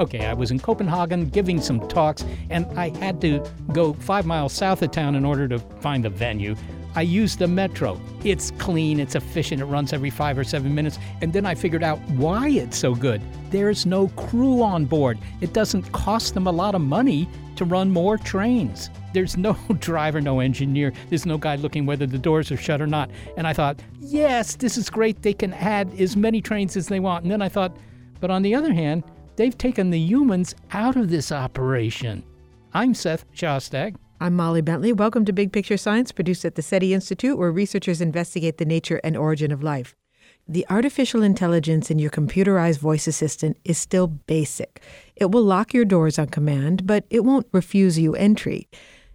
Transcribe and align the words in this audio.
Okay, 0.00 0.26
I 0.26 0.34
was 0.34 0.50
in 0.50 0.58
Copenhagen 0.58 1.28
giving 1.28 1.60
some 1.60 1.86
talks, 1.88 2.24
and 2.50 2.66
I 2.78 2.88
had 2.98 3.20
to 3.20 3.44
go 3.72 3.92
five 3.94 4.26
miles 4.26 4.52
south 4.52 4.82
of 4.82 4.90
town 4.90 5.14
in 5.14 5.24
order 5.24 5.46
to 5.48 5.58
find 5.58 6.04
the 6.04 6.10
venue. 6.10 6.56
I 6.96 7.02
used 7.02 7.38
the 7.38 7.48
metro. 7.48 8.00
It's 8.24 8.52
clean, 8.52 9.00
it's 9.00 9.14
efficient, 9.14 9.60
it 9.60 9.64
runs 9.64 9.92
every 9.92 10.10
five 10.10 10.38
or 10.38 10.44
seven 10.44 10.74
minutes. 10.74 10.98
And 11.20 11.32
then 11.32 11.44
I 11.44 11.54
figured 11.54 11.82
out 11.82 11.98
why 12.10 12.48
it's 12.48 12.76
so 12.76 12.94
good. 12.94 13.20
There's 13.50 13.84
no 13.84 14.08
crew 14.08 14.62
on 14.62 14.84
board, 14.84 15.18
it 15.40 15.52
doesn't 15.52 15.90
cost 15.92 16.34
them 16.34 16.46
a 16.46 16.52
lot 16.52 16.74
of 16.74 16.80
money 16.80 17.28
to 17.56 17.64
run 17.64 17.90
more 17.90 18.18
trains. 18.18 18.90
There's 19.12 19.36
no 19.36 19.52
driver, 19.78 20.20
no 20.20 20.40
engineer. 20.40 20.92
There's 21.08 21.26
no 21.26 21.38
guy 21.38 21.54
looking 21.56 21.86
whether 21.86 22.06
the 22.06 22.18
doors 22.18 22.50
are 22.50 22.56
shut 22.56 22.80
or 22.80 22.86
not. 22.86 23.10
And 23.36 23.46
I 23.46 23.52
thought, 23.52 23.80
yes, 24.00 24.56
this 24.56 24.76
is 24.76 24.90
great. 24.90 25.22
They 25.22 25.34
can 25.34 25.52
add 25.52 25.92
as 26.00 26.16
many 26.16 26.40
trains 26.40 26.76
as 26.76 26.88
they 26.88 26.98
want. 26.98 27.22
And 27.22 27.30
then 27.30 27.42
I 27.42 27.48
thought, 27.48 27.76
but 28.20 28.30
on 28.30 28.42
the 28.42 28.54
other 28.56 28.72
hand, 28.72 29.04
They've 29.36 29.56
taken 29.56 29.90
the 29.90 29.98
humans 29.98 30.54
out 30.70 30.96
of 30.96 31.10
this 31.10 31.32
operation. 31.32 32.22
I'm 32.72 32.94
Seth 32.94 33.24
Shostak. 33.32 33.96
I'm 34.20 34.34
Molly 34.34 34.60
Bentley. 34.60 34.92
Welcome 34.92 35.24
to 35.24 35.32
Big 35.32 35.52
Picture 35.52 35.76
Science, 35.76 36.12
produced 36.12 36.44
at 36.44 36.54
the 36.54 36.62
SETI 36.62 36.94
Institute, 36.94 37.36
where 37.36 37.50
researchers 37.50 38.00
investigate 38.00 38.58
the 38.58 38.64
nature 38.64 39.00
and 39.02 39.16
origin 39.16 39.50
of 39.50 39.64
life. 39.64 39.96
The 40.46 40.64
artificial 40.70 41.22
intelligence 41.22 41.90
in 41.90 41.98
your 41.98 42.10
computerized 42.10 42.78
voice 42.78 43.08
assistant 43.08 43.56
is 43.64 43.76
still 43.76 44.06
basic. 44.06 44.80
It 45.16 45.32
will 45.32 45.42
lock 45.42 45.74
your 45.74 45.84
doors 45.84 46.16
on 46.16 46.28
command, 46.28 46.86
but 46.86 47.04
it 47.10 47.24
won't 47.24 47.48
refuse 47.50 47.98
you 47.98 48.14
entry. 48.14 48.68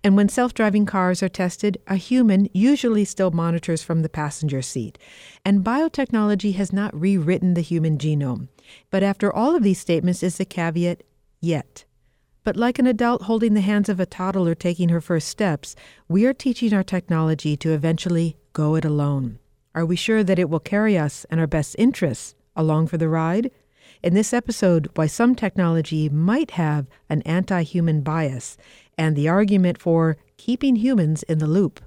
And 0.04 0.16
when 0.16 0.30
self 0.30 0.54
driving 0.54 0.86
cars 0.86 1.22
are 1.22 1.30
tested, 1.30 1.78
a 1.88 1.96
human 1.96 2.48
usually 2.54 3.04
still 3.06 3.32
monitors 3.32 3.84
from 3.84 4.02
the 4.02 4.10
passenger 4.10 4.62
seat. 4.62 4.98
And 5.44 5.64
biotechnology 5.64 6.56
has 6.56 6.72
not 6.72 7.00
rewritten 7.00 7.54
the 7.54 7.62
human 7.62 7.98
genome. 7.98 8.48
But 8.92 9.04
after 9.04 9.34
all 9.34 9.56
of 9.56 9.64
these 9.64 9.80
statements 9.80 10.24
is 10.24 10.38
the 10.38 10.46
caveat, 10.46 11.04
yet. 11.42 11.86
But 12.44 12.56
like 12.56 12.80
an 12.80 12.88
adult 12.88 13.24
holding 13.24 13.54
the 13.54 13.62
hands 13.62 13.90
of 13.90 14.00
a 14.00 14.06
toddler 14.06 14.56
taking 14.56 14.90
her 14.90 15.02
first 15.02 15.28
steps, 15.28 15.76
we 16.08 16.26
are 16.26 16.34
teaching 16.34 16.74
our 16.74 16.84
technology 16.84 17.58
to 17.58 17.74
eventually 17.74 18.38
go 18.54 18.76
it 18.76 18.86
alone. 18.86 19.40
Are 19.76 19.86
we 19.86 19.96
sure 19.96 20.24
that 20.24 20.40
it 20.40 20.50
will 20.50 20.60
carry 20.60 20.98
us 20.98 21.26
and 21.30 21.40
our 21.40 21.48
best 21.48 21.76
interests 21.78 22.36
along 22.56 22.88
for 22.88 22.98
the 22.98 23.10
ride? 23.10 23.52
In 24.02 24.14
this 24.14 24.32
episode, 24.32 24.88
why 24.96 25.08
some 25.08 25.36
technology 25.36 26.08
might 26.08 26.52
have 26.52 26.88
an 27.10 27.22
anti 27.24 27.64
human 27.64 28.00
bias 28.00 28.58
and 28.98 29.14
the 29.14 29.28
argument 29.28 29.78
for 29.78 30.16
keeping 30.38 30.78
humans 30.78 31.24
in 31.24 31.40
the 31.40 31.48
loop. 31.48 31.82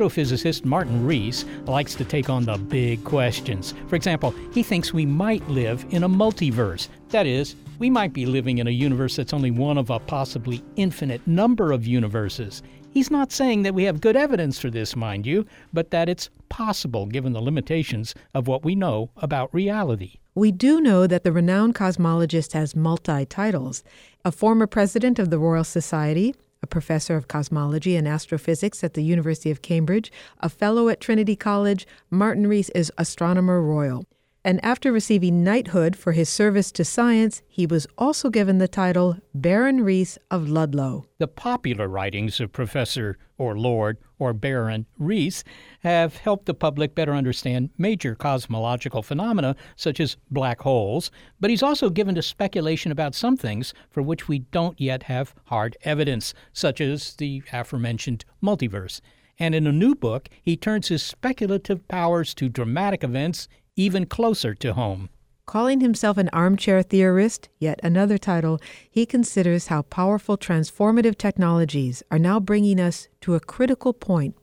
Astrophysicist 0.00 0.64
Martin 0.64 1.04
Rees 1.04 1.44
likes 1.66 1.94
to 1.94 2.04
take 2.06 2.30
on 2.30 2.44
the 2.46 2.56
big 2.56 3.04
questions. 3.04 3.74
For 3.88 3.96
example, 3.96 4.34
he 4.52 4.62
thinks 4.62 4.94
we 4.94 5.04
might 5.04 5.46
live 5.46 5.84
in 5.90 6.04
a 6.04 6.08
multiverse. 6.08 6.88
That 7.10 7.26
is, 7.26 7.54
we 7.78 7.90
might 7.90 8.14
be 8.14 8.24
living 8.24 8.58
in 8.58 8.66
a 8.66 8.70
universe 8.70 9.16
that's 9.16 9.34
only 9.34 9.50
one 9.50 9.76
of 9.76 9.90
a 9.90 9.98
possibly 9.98 10.64
infinite 10.76 11.26
number 11.26 11.70
of 11.70 11.86
universes. 11.86 12.62
He's 12.92 13.10
not 13.10 13.30
saying 13.30 13.62
that 13.62 13.74
we 13.74 13.84
have 13.84 14.00
good 14.00 14.16
evidence 14.16 14.58
for 14.58 14.70
this, 14.70 14.96
mind 14.96 15.26
you, 15.26 15.44
but 15.72 15.90
that 15.90 16.08
it's 16.08 16.30
possible 16.48 17.04
given 17.04 17.34
the 17.34 17.42
limitations 17.42 18.14
of 18.32 18.48
what 18.48 18.64
we 18.64 18.74
know 18.74 19.10
about 19.18 19.52
reality. 19.52 20.14
We 20.34 20.50
do 20.50 20.80
know 20.80 21.06
that 21.06 21.24
the 21.24 21.32
renowned 21.32 21.74
cosmologist 21.74 22.54
has 22.54 22.74
multi 22.74 23.26
titles 23.26 23.84
a 24.24 24.32
former 24.32 24.66
president 24.66 25.18
of 25.18 25.30
the 25.30 25.38
Royal 25.38 25.64
Society, 25.64 26.34
a 26.62 26.66
professor 26.66 27.16
of 27.16 27.28
cosmology 27.28 27.96
and 27.96 28.06
astrophysics 28.06 28.84
at 28.84 28.94
the 28.94 29.02
University 29.02 29.50
of 29.50 29.62
Cambridge, 29.62 30.12
a 30.40 30.48
fellow 30.48 30.88
at 30.88 31.00
Trinity 31.00 31.36
College, 31.36 31.86
Martin 32.10 32.46
Rees 32.46 32.70
is 32.70 32.92
Astronomer 32.98 33.60
Royal. 33.62 34.04
And 34.42 34.64
after 34.64 34.90
receiving 34.90 35.44
knighthood 35.44 35.94
for 35.94 36.12
his 36.12 36.30
service 36.30 36.72
to 36.72 36.84
science, 36.84 37.42
he 37.46 37.66
was 37.66 37.86
also 37.98 38.30
given 38.30 38.56
the 38.56 38.68
title 38.68 39.18
Baron 39.34 39.82
Rees 39.84 40.16
of 40.30 40.48
Ludlow. 40.48 41.04
The 41.18 41.28
popular 41.28 41.88
writings 41.88 42.40
of 42.40 42.50
Professor 42.50 43.18
or 43.36 43.58
Lord 43.58 43.98
or 44.18 44.32
Baron 44.32 44.86
Rees 44.98 45.44
have 45.80 46.16
helped 46.16 46.46
the 46.46 46.54
public 46.54 46.94
better 46.94 47.14
understand 47.14 47.68
major 47.76 48.14
cosmological 48.14 49.02
phenomena 49.02 49.56
such 49.76 50.00
as 50.00 50.16
black 50.30 50.60
holes, 50.62 51.10
but 51.38 51.50
he's 51.50 51.62
also 51.62 51.90
given 51.90 52.14
to 52.14 52.22
speculation 52.22 52.90
about 52.90 53.14
some 53.14 53.36
things 53.36 53.74
for 53.90 54.02
which 54.02 54.26
we 54.26 54.38
don't 54.38 54.80
yet 54.80 55.02
have 55.02 55.34
hard 55.44 55.76
evidence, 55.82 56.32
such 56.54 56.80
as 56.80 57.14
the 57.16 57.42
aforementioned 57.52 58.24
multiverse. 58.42 59.02
And 59.38 59.54
in 59.54 59.66
a 59.66 59.72
new 59.72 59.94
book, 59.94 60.28
he 60.42 60.54
turns 60.54 60.88
his 60.88 61.02
speculative 61.02 61.88
powers 61.88 62.34
to 62.34 62.50
dramatic 62.50 63.02
events 63.02 63.48
even 63.80 64.04
closer 64.06 64.54
to 64.54 64.74
home. 64.74 65.08
Calling 65.46 65.80
himself 65.80 66.16
an 66.16 66.28
armchair 66.32 66.82
theorist, 66.82 67.48
yet 67.58 67.80
another 67.82 68.18
title, 68.18 68.60
he 68.88 69.04
considers 69.04 69.66
how 69.66 69.82
powerful 69.82 70.36
transformative 70.38 71.18
technologies 71.18 72.02
are 72.10 72.18
now 72.18 72.38
bringing 72.38 72.78
us 72.78 73.08
to 73.22 73.34
a 73.34 73.40
critical 73.40 73.92
point. 73.92 74.36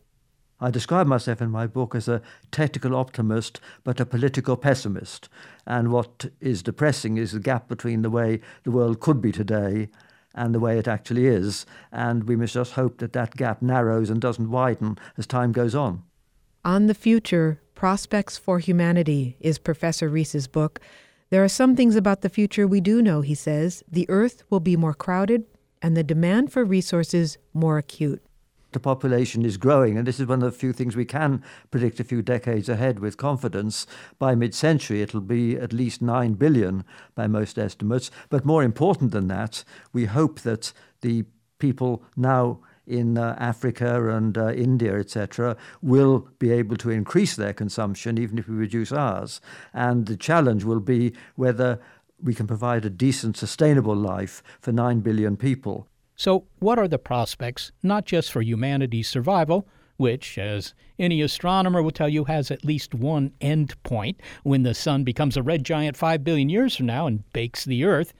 I 0.59 0.71
describe 0.71 1.05
myself 1.05 1.39
in 1.39 1.51
my 1.51 1.67
book 1.67 1.93
as 1.93 2.07
a 2.07 2.21
technical 2.51 2.95
optimist 2.95 3.61
but 3.83 3.99
a 3.99 4.05
political 4.07 4.57
pessimist. 4.57 5.29
And 5.67 5.91
what 5.91 6.25
is 6.41 6.63
depressing 6.63 7.17
is 7.17 7.31
the 7.31 7.39
gap 7.39 7.67
between 7.67 8.01
the 8.01 8.09
way 8.09 8.41
the 8.63 8.71
world 8.71 8.99
could 8.99 9.21
be 9.21 9.31
today 9.31 9.89
and 10.33 10.53
the 10.53 10.59
way 10.59 10.79
it 10.79 10.87
actually 10.87 11.27
is. 11.27 11.67
And 11.91 12.23
we 12.23 12.35
must 12.35 12.55
just 12.55 12.73
hope 12.73 12.97
that 12.97 13.13
that 13.13 13.35
gap 13.35 13.61
narrows 13.61 14.09
and 14.09 14.19
doesn't 14.19 14.49
widen 14.49 14.97
as 15.16 15.28
time 15.28 15.51
goes 15.51 15.75
on. 15.75 16.01
On 16.66 16.87
the 16.87 16.95
Future 16.95 17.61
Prospects 17.78 18.40
for 18.40 18.58
Humanity 18.58 19.38
is 19.40 19.59
Professor 19.59 20.09
Rees's 20.09 20.47
book. 20.47 20.79
There 21.29 21.44
are 21.44 21.47
some 21.47 21.76
things 21.76 21.96
about 21.96 22.22
the 22.22 22.28
future 22.28 22.68
we 22.68 22.82
do 22.82 23.03
know, 23.03 23.22
he 23.22 23.35
says. 23.35 23.84
The 23.88 24.09
Earth 24.09 24.41
will 24.50 24.59
be 24.59 24.76
more 24.76 24.96
crowded 24.96 25.44
and 25.79 25.96
the 25.96 26.03
demand 26.03 26.52
for 26.52 26.66
resources 26.66 27.38
more 27.53 27.78
acute. 27.78 28.24
The 28.72 28.79
population 28.79 29.46
is 29.46 29.58
growing, 29.58 29.96
and 29.96 30.08
this 30.08 30.20
is 30.20 30.26
one 30.26 30.41
of 30.41 30.52
the 30.52 30.58
few 30.58 30.74
things 30.74 30.96
we 30.96 31.06
can 31.06 31.44
predict 31.70 32.00
a 32.00 32.03
few 32.03 32.24
decades 32.24 32.68
ahead 32.68 32.97
with 32.97 33.18
confidence. 33.18 33.85
By 34.18 34.34
mid 34.34 34.56
century, 34.56 35.03
it'll 35.03 35.22
be 35.22 35.56
at 35.56 35.72
least 35.72 36.02
9 36.02 36.34
billion 36.34 36.84
by 37.14 37.28
most 37.28 37.59
estimates. 37.59 38.09
But 38.29 38.44
more 38.44 38.64
important 38.64 39.12
than 39.12 39.28
that, 39.28 39.64
we 39.94 40.06
hope 40.06 40.40
that 40.40 40.74
the 41.02 41.26
people 41.59 42.03
now 42.16 42.59
in 42.87 43.17
uh, 43.17 43.35
Africa 43.37 44.09
and 44.09 44.37
uh, 44.37 44.53
India, 44.53 44.97
etc., 44.97 45.57
will 45.81 46.28
be 46.39 46.51
able 46.51 46.78
to 46.78 46.89
increase 46.89 47.35
their 47.35 47.53
consumption 47.53 48.17
even 48.17 48.37
if 48.39 48.47
we 48.47 48.55
reduce 48.55 48.91
ours. 48.91 49.41
And 49.73 50.05
the 50.05 50.17
challenge 50.17 50.63
will 50.63 50.79
be 50.79 51.13
whether 51.35 51.79
we 52.22 52.34
can 52.34 52.47
provide 52.47 52.85
a 52.85 52.89
decent, 52.89 53.37
sustainable 53.37 53.95
life 53.95 54.41
for 54.59 54.72
9 54.72 55.01
billion 55.01 55.37
people. 55.37 55.87
So, 56.16 56.45
what 56.59 56.79
are 56.79 56.87
the 56.87 56.97
prospects, 56.97 57.72
not 57.84 58.05
just 58.05 58.31
for 58.31 58.41
humanity's 58.41 59.07
survival, 59.07 59.67
which, 59.97 60.37
as 60.37 60.73
any 60.97 61.22
astronomer 61.22 61.83
will 61.83 61.91
tell 61.91 62.09
you, 62.09 62.23
has 62.25 62.49
at 62.49 62.66
least 62.66 62.95
one 62.95 63.33
end 63.41 63.81
point 63.83 64.19
when 64.43 64.63
the 64.63 64.73
sun 64.73 65.03
becomes 65.03 65.37
a 65.37 65.43
red 65.43 65.63
giant 65.63 65.97
5 65.97 66.23
billion 66.23 66.49
years 66.49 66.75
from 66.75 66.85
now 66.87 67.05
and 67.05 67.31
bakes 67.33 67.66
the 67.66 67.83
Earth, 67.83 68.13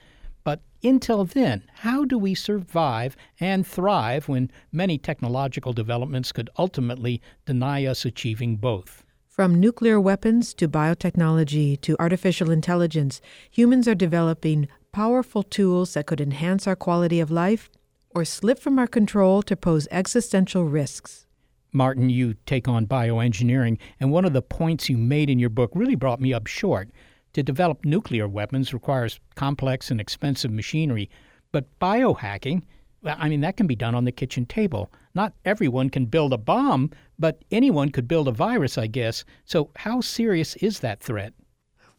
until 0.83 1.25
then, 1.25 1.63
how 1.74 2.06
do 2.06 2.18
we 2.18 2.35
survive 2.35 3.15
and 3.39 3.65
thrive 3.65 4.27
when 4.27 4.51
many 4.71 4.97
technological 4.97 5.74
developments 5.74 6.31
could 6.31 6.50
ultimately 6.57 7.21
deny 7.45 7.85
us 7.85 8.06
achieving 8.06 8.57
both? 8.57 9.03
From 9.27 9.59
nuclear 9.59 10.01
weapons 10.01 10.53
to 10.56 10.68
biotechnology 10.68 11.79
to 11.81 11.95
artificial 12.00 12.50
intelligence, 12.50 13.21
humans 13.51 13.88
are 13.88 13.95
developing 13.95 14.68
powerful 14.91 15.44
tools 15.44 15.94
that 15.94 16.07
could 16.07 16.19
enhance 16.19 16.65
our 16.65 16.75
quality 16.75 17.19
of 17.19 17.30
life 17.30 17.69
or 18.15 18.25
slip 18.25 18.57
from 18.57 18.80
our 18.80 18.88
control 18.88 19.44
to 19.44 19.56
pose 19.56 19.88
existential 19.91 20.63
risks. 20.63 21.27
Martin, 21.71 22.09
you 22.09 22.33
take 22.45 22.68
on 22.68 22.88
bioengineering, 22.88 23.77
and 24.00 24.12
one 24.12 24.25
of 24.25 24.33
the 24.33 24.41
points 24.41 24.89
you 24.89 24.97
made 24.97 25.30
in 25.30 25.38
your 25.38 25.50
book 25.51 25.69
really 25.75 25.95
brought 25.95 26.19
me 26.19 26.33
up 26.33 26.47
short. 26.47 26.89
To 27.37 27.43
develop 27.43 27.85
nuclear 27.85 28.27
weapons 28.27 28.73
requires 28.73 29.19
complex 29.35 29.91
and 29.91 30.01
expensive 30.01 30.49
machinery, 30.49 31.07
but 31.51 31.67
biohacking, 31.79 32.63
I 33.05 33.29
mean, 33.29 33.41
that 33.41 33.57
can 33.57 33.67
be 33.67 33.75
done 33.75 33.93
on 33.93 34.05
the 34.05 34.11
kitchen 34.11 34.47
table. 34.47 34.91
Not 35.13 35.33
everyone 35.45 35.91
can 35.91 36.07
build 36.07 36.33
a 36.33 36.39
bomb, 36.39 36.89
but 37.19 37.43
anyone 37.51 37.89
could 37.89 38.07
build 38.07 38.27
a 38.27 38.31
virus, 38.31 38.75
I 38.75 38.87
guess. 38.87 39.23
So, 39.45 39.69
how 39.75 40.01
serious 40.01 40.55
is 40.55 40.79
that 40.79 40.99
threat? 40.99 41.33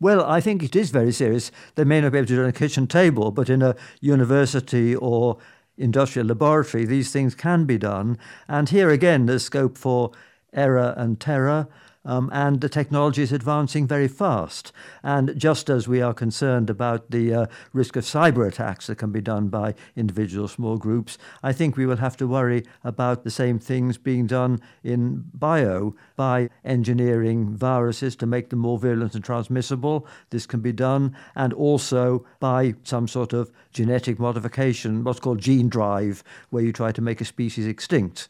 Well, 0.00 0.25
I 0.25 0.40
think 0.40 0.64
it 0.64 0.75
is 0.75 0.90
very 0.90 1.12
serious. 1.12 1.52
They 1.76 1.85
may 1.85 2.00
not 2.00 2.11
be 2.11 2.19
able 2.19 2.26
to 2.26 2.35
do 2.35 2.40
it 2.40 2.43
on 2.43 2.49
a 2.49 2.52
kitchen 2.52 2.88
table, 2.88 3.31
but 3.31 3.49
in 3.49 3.62
a 3.62 3.76
university 4.00 4.96
or 4.96 5.38
industrial 5.76 6.26
laboratory, 6.26 6.85
these 6.85 7.12
things 7.12 7.37
can 7.37 7.64
be 7.64 7.79
done. 7.79 8.19
And 8.49 8.69
here 8.70 8.90
again, 8.90 9.26
there's 9.26 9.44
scope 9.44 9.79
for 9.79 10.11
error 10.52 10.94
and 10.96 11.20
terror. 11.20 11.69
Um, 12.09 12.31
and 12.33 12.63
the 12.63 12.71
technology 12.71 13.23
is 13.23 13.33
advancing 13.33 13.87
very 13.87 14.09
fast. 14.09 14.73
And 15.03 15.39
just 15.39 15.69
as 15.69 15.87
we 15.87 16.01
are 16.01 16.15
concerned 16.15 16.71
about 16.71 17.11
the 17.11 17.35
uh, 17.35 17.47
risk 17.75 17.97
of 17.97 18.05
cyber 18.05 18.49
attacks 18.49 18.87
that 18.87 18.97
can 18.97 19.13
be 19.13 19.21
done 19.21 19.49
by 19.49 19.75
individual 19.95 20.49
small 20.49 20.79
groups, 20.79 21.19
I 21.43 21.53
think 21.53 21.77
we 21.77 21.85
will 21.85 21.99
have 21.99 22.17
to 22.17 22.27
worry 22.27 22.65
about 22.83 23.25
the 23.25 23.31
same 23.31 23.59
things 23.59 23.99
being 23.99 24.27
done 24.27 24.63
in 24.83 25.25
bio 25.35 25.95
by 26.17 26.49
engineering 26.65 27.55
viruses 27.55 28.17
to 28.17 28.27
make 28.27 28.49
them 28.49 28.61
more 28.61 28.79
virulent 28.79 29.15
and 29.15 29.23
transmissible. 29.23 30.07
This 30.31 30.47
can 30.47 30.61
be 30.61 30.73
done, 30.73 31.15
and 31.37 31.53
also 31.53 32.25
by 32.41 32.75
some 32.85 33.07
sort 33.07 33.35
of 33.35 33.53
genetic 33.71 34.19
modification, 34.19 35.05
what's 35.05 35.21
called 35.21 35.41
gene 35.41 35.69
drive, 35.69 36.25
where 36.49 36.65
you 36.65 36.73
try 36.73 36.91
to 36.91 37.03
make 37.03 37.21
a 37.21 37.27
species 37.27 37.67
extinct 37.67 38.29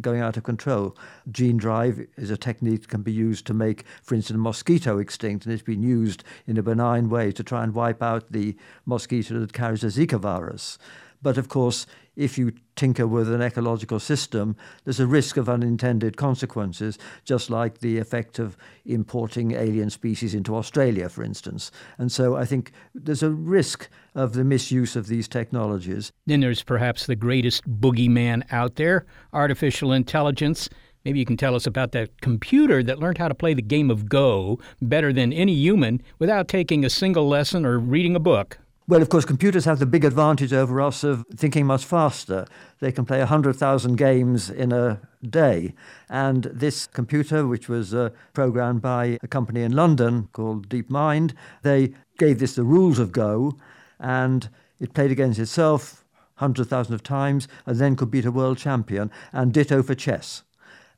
going 0.00 0.20
out 0.20 0.36
of 0.36 0.42
control. 0.42 0.96
Gene 1.30 1.56
drive 1.56 2.06
is 2.16 2.30
a 2.30 2.36
technique 2.36 2.82
that 2.82 2.88
can 2.88 3.02
be 3.02 3.12
used 3.12 3.46
to 3.46 3.54
make, 3.54 3.84
for 4.02 4.14
instance, 4.14 4.36
a 4.36 4.38
mosquito 4.38 4.98
extinct, 4.98 5.44
and 5.44 5.52
it's 5.52 5.62
been 5.62 5.82
used 5.82 6.24
in 6.46 6.56
a 6.56 6.62
benign 6.62 7.08
way 7.08 7.32
to 7.32 7.42
try 7.42 7.62
and 7.62 7.74
wipe 7.74 8.02
out 8.02 8.30
the 8.32 8.56
mosquito 8.86 9.38
that 9.40 9.52
carries 9.52 9.84
a 9.84 9.88
Zika 9.88 10.18
virus. 10.18 10.78
But 11.22 11.36
of 11.36 11.48
course, 11.48 11.86
if 12.16 12.36
you 12.38 12.52
tinker 12.76 13.06
with 13.06 13.32
an 13.32 13.42
ecological 13.42 14.00
system, 14.00 14.56
there's 14.84 15.00
a 15.00 15.06
risk 15.06 15.36
of 15.36 15.48
unintended 15.48 16.16
consequences, 16.16 16.98
just 17.24 17.50
like 17.50 17.78
the 17.78 17.98
effect 17.98 18.38
of 18.38 18.56
importing 18.84 19.52
alien 19.52 19.90
species 19.90 20.34
into 20.34 20.56
Australia, 20.56 21.08
for 21.08 21.22
instance. 21.22 21.70
And 21.98 22.10
so 22.10 22.36
I 22.36 22.44
think 22.44 22.72
there's 22.94 23.22
a 23.22 23.30
risk 23.30 23.88
of 24.14 24.32
the 24.32 24.44
misuse 24.44 24.96
of 24.96 25.06
these 25.06 25.28
technologies. 25.28 26.12
Then 26.26 26.40
there's 26.40 26.62
perhaps 26.62 27.06
the 27.06 27.16
greatest 27.16 27.64
boogeyman 27.80 28.42
out 28.50 28.76
there 28.76 29.06
artificial 29.32 29.92
intelligence. 29.92 30.68
Maybe 31.04 31.18
you 31.18 31.26
can 31.26 31.38
tell 31.38 31.54
us 31.54 31.66
about 31.66 31.92
that 31.92 32.20
computer 32.20 32.82
that 32.82 32.98
learned 32.98 33.18
how 33.18 33.28
to 33.28 33.34
play 33.34 33.54
the 33.54 33.62
game 33.62 33.90
of 33.90 34.08
Go 34.08 34.58
better 34.82 35.12
than 35.12 35.32
any 35.32 35.54
human 35.54 36.02
without 36.18 36.48
taking 36.48 36.84
a 36.84 36.90
single 36.90 37.26
lesson 37.28 37.64
or 37.64 37.78
reading 37.78 38.14
a 38.14 38.20
book. 38.20 38.58
Well, 38.90 39.02
of 39.02 39.08
course, 39.08 39.24
computers 39.24 39.66
have 39.66 39.78
the 39.78 39.86
big 39.86 40.04
advantage 40.04 40.52
over 40.52 40.80
us 40.80 41.04
of 41.04 41.24
thinking 41.36 41.64
much 41.64 41.84
faster. 41.84 42.44
They 42.80 42.90
can 42.90 43.04
play 43.04 43.20
100,000 43.20 43.94
games 43.94 44.50
in 44.50 44.72
a 44.72 45.00
day. 45.22 45.74
And 46.08 46.42
this 46.46 46.88
computer, 46.88 47.46
which 47.46 47.68
was 47.68 47.94
uh, 47.94 48.10
programmed 48.32 48.82
by 48.82 49.20
a 49.22 49.28
company 49.28 49.62
in 49.62 49.76
London 49.76 50.28
called 50.32 50.68
DeepMind, 50.68 51.34
they 51.62 51.92
gave 52.18 52.40
this 52.40 52.56
the 52.56 52.64
rules 52.64 52.98
of 52.98 53.12
Go, 53.12 53.56
and 54.00 54.48
it 54.80 54.92
played 54.92 55.12
against 55.12 55.38
itself 55.38 56.04
hundred 56.34 56.64
thousand 56.64 56.94
of 56.94 57.04
times, 57.04 57.46
and 57.66 57.76
then 57.76 57.94
could 57.94 58.10
beat 58.10 58.24
a 58.24 58.32
world 58.32 58.58
champion, 58.58 59.12
and 59.32 59.52
ditto 59.52 59.84
for 59.84 59.94
chess. 59.94 60.42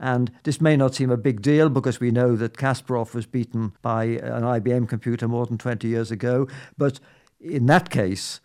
And 0.01 0.33
this 0.45 0.63
may 0.63 0.79
not 0.79 0.95
seem 0.95 1.11
a 1.11 1.19
big 1.19 1.43
deal 1.43 1.69
because 1.69 2.01
we 2.01 2.11
know 2.11 2.37
that 2.37 2.57
Kasparov 2.57 3.13
was 3.13 3.27
beaten 3.27 3.75
by 3.83 4.05
an 4.05 4.45
IBM 4.45 4.89
computer 4.89 5.29
more 5.29 5.45
than 5.45 5.59
20 5.59 5.87
years 5.87 6.11
ago, 6.11 6.49
but 6.79 6.99
in 7.43 7.67
that 7.67 7.91
case, 7.91 8.41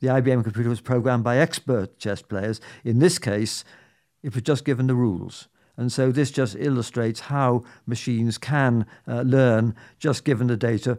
the 0.00 0.08
IBM 0.08 0.44
computer 0.44 0.68
was 0.68 0.80
programmed 0.80 1.24
by 1.24 1.38
expert 1.38 1.98
chess 1.98 2.22
players. 2.22 2.60
In 2.84 3.00
this 3.00 3.18
case, 3.18 3.64
it 4.22 4.34
was 4.34 4.42
just 4.42 4.64
given 4.64 4.86
the 4.86 4.94
rules. 4.94 5.48
And 5.76 5.92
so 5.92 6.10
this 6.10 6.30
just 6.30 6.56
illustrates 6.58 7.20
how 7.20 7.64
machines 7.86 8.36
can 8.36 8.86
uh, 9.06 9.22
learn 9.22 9.74
just 9.98 10.24
given 10.24 10.48
the 10.48 10.56
data 10.56 10.98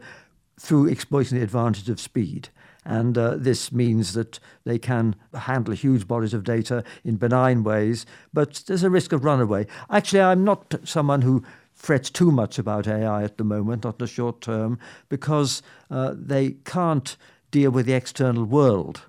through 0.59 0.88
exploiting 0.88 1.38
the 1.38 1.44
advantage 1.44 1.89
of 1.89 2.00
speed. 2.00 2.50
And 2.86 3.18
uh, 3.18 3.36
this 3.38 3.71
means 3.71 4.13
that 4.13 4.39
they 4.63 4.80
can 4.80 5.15
handle 5.33 5.74
huge 5.74 6.07
bodies 6.07 6.33
of 6.33 6.45
data 6.45 6.83
in 7.03 7.18
benign 7.18 7.63
ways, 7.63 8.06
but 8.33 8.63
there's 8.68 8.83
a 8.83 8.89
risk 8.89 9.12
of 9.12 9.25
runaway. 9.25 9.68
Actually, 9.89 10.21
I'm 10.21 10.45
not 10.45 10.75
someone 10.85 11.21
who 11.21 11.44
frets 11.80 12.10
too 12.10 12.30
much 12.30 12.60
about 12.60 12.88
AI 12.88 13.24
at 13.24 13.38
the 13.38 13.44
moment, 13.44 13.86
not 13.86 13.96
in 13.96 14.06
the 14.06 14.08
short 14.08 14.42
term, 14.42 14.78
because 15.08 15.64
uh, 15.90 16.14
they 16.16 16.52
can't 16.66 17.16
deal 17.52 17.72
with 17.72 17.86
the 17.86 17.94
external 17.94 18.44
world 18.44 19.02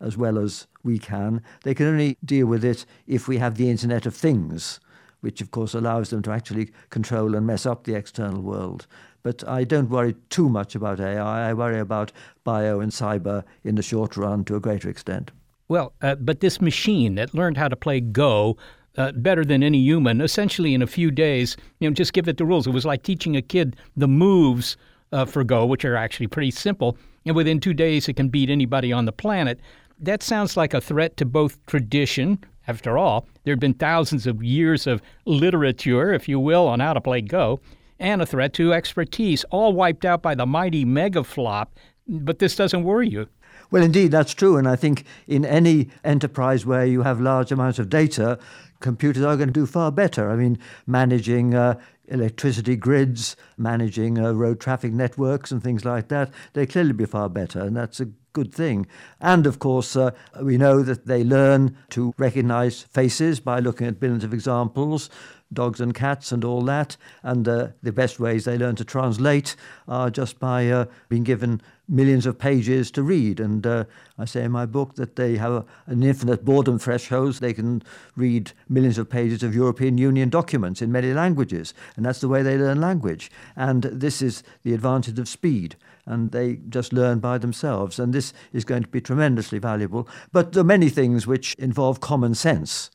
as 0.00 0.16
well 0.16 0.38
as 0.38 0.66
we 0.82 0.98
can. 0.98 1.42
They 1.62 1.74
can 1.74 1.86
only 1.86 2.16
deal 2.24 2.46
with 2.46 2.64
it 2.64 2.86
if 3.06 3.26
we 3.26 3.38
have 3.38 3.56
the 3.56 3.70
Internet 3.70 4.06
of 4.06 4.14
Things, 4.14 4.80
which 5.20 5.40
of 5.40 5.50
course 5.50 5.74
allows 5.74 6.10
them 6.10 6.22
to 6.22 6.30
actually 6.30 6.70
control 6.90 7.34
and 7.34 7.46
mess 7.46 7.66
up 7.66 7.84
the 7.84 7.94
external 7.94 8.42
world. 8.42 8.86
But 9.22 9.46
I 9.46 9.64
don't 9.64 9.90
worry 9.90 10.14
too 10.30 10.48
much 10.48 10.74
about 10.74 11.00
AI. 11.00 11.50
I 11.50 11.54
worry 11.54 11.78
about 11.78 12.12
bio 12.44 12.80
and 12.80 12.92
cyber 12.92 13.44
in 13.64 13.74
the 13.74 13.82
short 13.82 14.16
run 14.16 14.44
to 14.44 14.56
a 14.56 14.60
greater 14.60 14.88
extent. 14.88 15.30
Well, 15.68 15.92
uh, 16.00 16.16
but 16.16 16.40
this 16.40 16.60
machine 16.60 17.14
that 17.16 17.34
learned 17.34 17.56
how 17.56 17.68
to 17.68 17.76
play 17.76 18.00
Go 18.00 18.56
uh, 18.96 19.12
better 19.12 19.44
than 19.44 19.62
any 19.62 19.78
human, 19.78 20.20
essentially 20.20 20.74
in 20.74 20.82
a 20.82 20.86
few 20.86 21.10
days. 21.10 21.56
You 21.78 21.88
know, 21.88 21.94
just 21.94 22.12
give 22.12 22.28
it 22.28 22.36
the 22.36 22.44
rules. 22.44 22.66
It 22.66 22.70
was 22.72 22.84
like 22.84 23.02
teaching 23.02 23.36
a 23.36 23.42
kid 23.42 23.76
the 23.96 24.08
moves 24.08 24.76
uh, 25.12 25.24
for 25.24 25.44
Go, 25.44 25.66
which 25.66 25.84
are 25.84 25.96
actually 25.96 26.26
pretty 26.26 26.50
simple, 26.50 26.96
and 27.26 27.36
within 27.36 27.60
two 27.60 27.74
days 27.74 28.08
it 28.08 28.14
can 28.14 28.28
beat 28.28 28.50
anybody 28.50 28.92
on 28.92 29.04
the 29.04 29.12
planet. 29.12 29.60
That 29.98 30.22
sounds 30.22 30.56
like 30.56 30.74
a 30.74 30.80
threat 30.80 31.16
to 31.18 31.24
both 31.24 31.64
tradition. 31.66 32.38
After 32.68 32.96
all, 32.96 33.26
there 33.42 33.52
have 33.52 33.60
been 33.60 33.74
thousands 33.74 34.26
of 34.26 34.44
years 34.44 34.86
of 34.86 35.02
literature, 35.24 36.12
if 36.12 36.28
you 36.28 36.38
will, 36.38 36.68
on 36.68 36.80
how 36.80 36.92
to 36.92 37.00
play 37.00 37.20
Go, 37.20 37.60
and 37.98 38.22
a 38.22 38.26
threat 38.26 38.52
to 38.54 38.72
expertise, 38.72 39.44
all 39.50 39.72
wiped 39.72 40.04
out 40.04 40.22
by 40.22 40.34
the 40.34 40.46
mighty 40.46 40.84
megaflop. 40.84 41.66
But 42.06 42.38
this 42.38 42.56
doesn't 42.56 42.84
worry 42.84 43.08
you. 43.08 43.28
Well, 43.70 43.82
indeed, 43.82 44.10
that's 44.10 44.34
true. 44.34 44.56
And 44.56 44.68
I 44.68 44.76
think 44.76 45.04
in 45.26 45.44
any 45.44 45.88
enterprise 46.04 46.66
where 46.66 46.84
you 46.84 47.02
have 47.02 47.20
large 47.20 47.52
amounts 47.52 47.78
of 47.78 47.88
data, 47.88 48.38
computers 48.80 49.22
are 49.22 49.36
going 49.36 49.48
to 49.48 49.52
do 49.52 49.66
far 49.66 49.92
better. 49.92 50.30
I 50.30 50.36
mean, 50.36 50.58
managing 50.86 51.54
uh, 51.54 51.78
electricity 52.08 52.76
grids, 52.76 53.36
managing 53.56 54.18
uh, 54.18 54.32
road 54.32 54.60
traffic 54.60 54.92
networks, 54.92 55.52
and 55.52 55.62
things 55.62 55.84
like 55.84 56.08
that, 56.08 56.30
they 56.52 56.66
clearly 56.66 56.92
be 56.92 57.06
far 57.06 57.28
better, 57.28 57.60
and 57.60 57.76
that's 57.76 58.00
a 58.00 58.08
good 58.32 58.52
thing. 58.54 58.86
And 59.20 59.46
of 59.46 59.58
course, 59.58 59.96
uh, 59.96 60.10
we 60.42 60.56
know 60.56 60.82
that 60.82 61.06
they 61.06 61.24
learn 61.24 61.76
to 61.90 62.12
recognize 62.18 62.82
faces 62.82 63.40
by 63.40 63.60
looking 63.60 63.86
at 63.86 64.00
billions 64.00 64.24
of 64.24 64.34
examples 64.34 65.10
dogs 65.52 65.80
and 65.80 65.94
cats 65.94 66.32
and 66.32 66.44
all 66.44 66.62
that. 66.62 66.96
And 67.22 67.46
uh, 67.48 67.68
the 67.82 67.92
best 67.92 68.20
ways 68.20 68.44
they 68.44 68.58
learn 68.58 68.76
to 68.76 68.84
translate 68.84 69.56
are 69.88 70.10
just 70.10 70.38
by 70.38 70.68
uh, 70.68 70.86
being 71.08 71.24
given 71.24 71.60
millions 71.88 72.24
of 72.24 72.38
pages 72.38 72.90
to 72.92 73.02
read. 73.02 73.40
And 73.40 73.66
uh, 73.66 73.84
I 74.16 74.24
say 74.24 74.44
in 74.44 74.52
my 74.52 74.64
book 74.64 74.94
that 74.94 75.16
they 75.16 75.36
have 75.36 75.66
an 75.86 76.02
infinite 76.02 76.44
boredom 76.44 76.78
threshold. 76.78 77.34
They 77.34 77.52
can 77.52 77.82
read 78.16 78.52
millions 78.68 78.96
of 78.96 79.10
pages 79.10 79.42
of 79.42 79.54
European 79.54 79.98
Union 79.98 80.28
documents 80.28 80.80
in 80.80 80.92
many 80.92 81.12
languages. 81.12 81.74
And 81.96 82.06
that's 82.06 82.20
the 82.20 82.28
way 82.28 82.42
they 82.42 82.56
learn 82.56 82.80
language. 82.80 83.30
And 83.56 83.82
this 83.82 84.22
is 84.22 84.42
the 84.62 84.72
advantage 84.72 85.18
of 85.18 85.28
speed. 85.28 85.76
And 86.06 86.30
they 86.30 86.60
just 86.68 86.92
learn 86.92 87.18
by 87.18 87.38
themselves. 87.38 87.98
And 87.98 88.12
this 88.12 88.32
is 88.52 88.64
going 88.64 88.82
to 88.82 88.88
be 88.88 89.00
tremendously 89.00 89.58
valuable. 89.58 90.08
But 90.32 90.52
there 90.52 90.62
are 90.62 90.64
many 90.64 90.88
things 90.88 91.26
which 91.26 91.54
involve 91.54 92.00
common 92.00 92.34
sense 92.34 92.90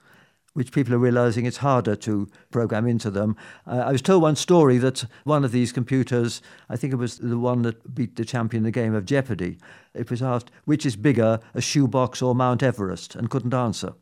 which 0.55 0.71
people 0.71 0.93
are 0.95 0.97
realizing 0.97 1.45
it's 1.45 1.57
harder 1.57 1.95
to 1.97 2.27
program 2.49 2.87
into 2.87 3.11
them. 3.11 3.35
Uh, 3.67 3.83
I 3.85 3.91
was 3.91 4.01
told 4.01 4.23
one 4.23 4.37
story 4.37 4.77
that 4.79 5.05
one 5.25 5.43
of 5.43 5.51
these 5.51 5.73
computers, 5.73 6.41
I 6.69 6.77
think 6.77 6.93
it 6.93 6.95
was 6.95 7.17
the 7.17 7.37
one 7.37 7.61
that 7.63 7.93
beat 7.93 8.15
the 8.15 8.23
champion 8.23 8.61
in 8.61 8.63
the 8.63 8.71
game 8.71 8.95
of 8.95 9.05
Jeopardy, 9.05 9.57
it 9.93 10.09
was 10.09 10.23
asked, 10.23 10.49
which 10.63 10.85
is 10.85 10.95
bigger, 10.95 11.39
a 11.53 11.61
shoebox 11.61 12.21
or 12.21 12.33
Mount 12.33 12.63
Everest, 12.63 13.15
and 13.15 13.29
couldn't 13.29 13.53
answer. 13.53 13.93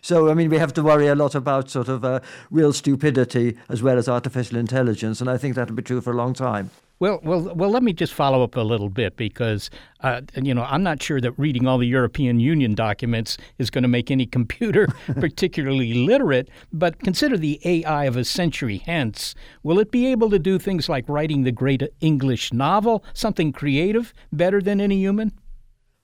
So, 0.00 0.30
I 0.30 0.34
mean, 0.34 0.48
we 0.48 0.58
have 0.58 0.72
to 0.74 0.82
worry 0.82 1.08
a 1.08 1.14
lot 1.14 1.34
about 1.34 1.68
sort 1.68 1.88
of 1.88 2.04
uh, 2.04 2.20
real 2.50 2.72
stupidity 2.72 3.58
as 3.68 3.82
well 3.82 3.98
as 3.98 4.08
artificial 4.08 4.56
intelligence, 4.56 5.20
and 5.20 5.28
I 5.28 5.36
think 5.36 5.56
that'll 5.56 5.76
be 5.76 5.82
true 5.82 6.00
for 6.00 6.12
a 6.12 6.16
long 6.16 6.32
time. 6.32 6.70
Well, 7.00 7.20
well, 7.22 7.54
well. 7.54 7.70
Let 7.70 7.84
me 7.84 7.92
just 7.92 8.12
follow 8.12 8.42
up 8.42 8.56
a 8.56 8.60
little 8.60 8.88
bit 8.88 9.16
because, 9.16 9.70
uh, 10.00 10.22
you 10.34 10.52
know, 10.52 10.64
I'm 10.64 10.82
not 10.82 11.00
sure 11.00 11.20
that 11.20 11.30
reading 11.38 11.66
all 11.66 11.78
the 11.78 11.86
European 11.86 12.40
Union 12.40 12.74
documents 12.74 13.38
is 13.58 13.70
going 13.70 13.82
to 13.82 13.88
make 13.88 14.10
any 14.10 14.26
computer 14.26 14.88
particularly 15.20 15.94
literate. 15.94 16.48
But 16.72 16.98
consider 16.98 17.36
the 17.36 17.60
AI 17.64 18.04
of 18.06 18.16
a 18.16 18.24
century 18.24 18.78
hence. 18.78 19.36
Will 19.62 19.78
it 19.78 19.92
be 19.92 20.06
able 20.08 20.28
to 20.30 20.40
do 20.40 20.58
things 20.58 20.88
like 20.88 21.08
writing 21.08 21.44
the 21.44 21.52
great 21.52 21.84
English 22.00 22.52
novel, 22.52 23.04
something 23.14 23.52
creative, 23.52 24.12
better 24.32 24.60
than 24.60 24.80
any 24.80 24.96
human? 24.96 25.32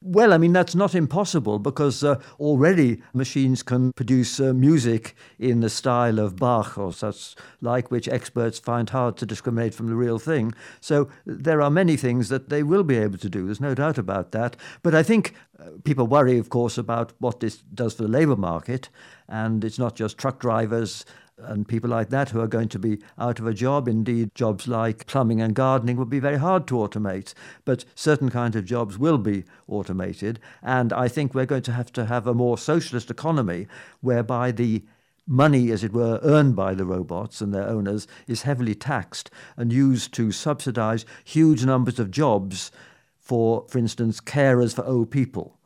Well, 0.07 0.35
I 0.35 0.37
mean, 0.37 0.53
that's 0.53 0.75
not 0.75 0.95
impossible 0.95 1.59
because 1.59 2.05
uh, 2.05 2.21
already 2.39 3.01
machines 3.15 3.63
can 3.63 3.91
produce 3.95 4.39
uh, 4.39 4.53
music 4.53 5.17
in 5.39 5.61
the 5.61 5.71
style 5.71 6.19
of 6.19 6.37
Bach 6.37 6.77
or 6.77 6.93
such 6.93 7.35
like, 7.63 7.91
which 7.91 8.07
experts 8.07 8.59
find 8.59 8.91
hard 8.91 9.17
to 9.17 9.25
discriminate 9.25 9.73
from 9.73 9.87
the 9.87 9.95
real 9.95 10.19
thing. 10.19 10.53
So 10.83 11.09
there 11.25 11.63
are 11.63 11.71
many 11.71 11.97
things 11.97 12.29
that 12.29 12.51
they 12.51 12.63
will 12.63 12.85
be 12.85 12.99
able 12.99 13.17
to 13.17 13.31
do. 13.31 13.47
There's 13.47 13.63
no 13.63 13.75
doubt 13.75 13.97
about 13.97 14.33
that. 14.33 14.59
But 14.83 14.95
I 14.95 15.03
think 15.03 15.33
uh, 15.59 15.71
people 15.85 16.07
worry, 16.07 16.37
of 16.37 16.51
course, 16.51 16.77
about 16.77 17.15
what 17.19 17.41
this 17.41 17.63
does 17.73 17.95
for 17.95 18.03
the 18.03 18.09
labour 18.11 18.37
market. 18.37 18.91
And 19.27 19.65
it's 19.65 19.79
not 19.79 19.97
just 19.97 20.19
truck 20.19 20.39
drivers 20.39 21.07
and 21.39 21.67
people 21.67 21.91
like 21.91 22.11
that 22.11 22.31
who 22.31 22.41
are 22.41 22.47
going 22.47 22.69
to 22.69 22.79
be 22.79 23.01
out 23.19 23.39
of 23.39 23.47
a 23.47 23.55
job. 23.55 23.89
Indeed, 23.89 24.35
jobs 24.35 24.69
like 24.69 25.07
plumbing 25.07 25.41
and 25.41 25.55
gardening 25.55 25.97
would 25.97 26.11
be 26.11 26.21
very 26.21 26.39
hard 26.39 26.67
to 26.69 26.77
automate, 26.77 27.35
but 27.65 27.85
certain 27.95 28.31
kinds 28.31 28.57
of 28.57 28.65
jobs 28.65 28.99
will 28.99 29.19
be 29.19 29.45
automated. 29.67 30.39
And 30.63 30.93
I 30.93 31.09
think 31.09 31.35
we're 31.35 31.47
going 31.47 31.63
to 31.63 31.73
have 31.73 31.93
to 31.95 32.07
have 32.07 32.27
a 32.27 32.35
more 32.35 32.59
socialist 32.59 33.11
economy 33.11 33.67
whereby 34.01 34.53
the 34.53 34.85
money, 35.27 35.71
as 35.71 35.83
it 35.83 35.93
were, 35.93 36.21
earned 36.23 36.55
by 36.55 36.75
the 36.75 36.85
robots 36.85 37.41
and 37.41 37.53
their 37.53 37.69
owners 37.69 38.07
is 38.27 38.43
heavily 38.43 38.75
taxed 38.75 39.31
and 39.57 39.73
used 39.73 40.13
to 40.15 40.31
subsidize 40.31 41.07
huge 41.25 41.65
numbers 41.65 41.99
of 41.99 42.11
jobs 42.11 42.71
for, 43.19 43.65
for 43.69 43.79
instance, 43.79 44.21
carers 44.21 44.75
for 44.75 44.85
old 44.85 45.11
people 45.11 45.59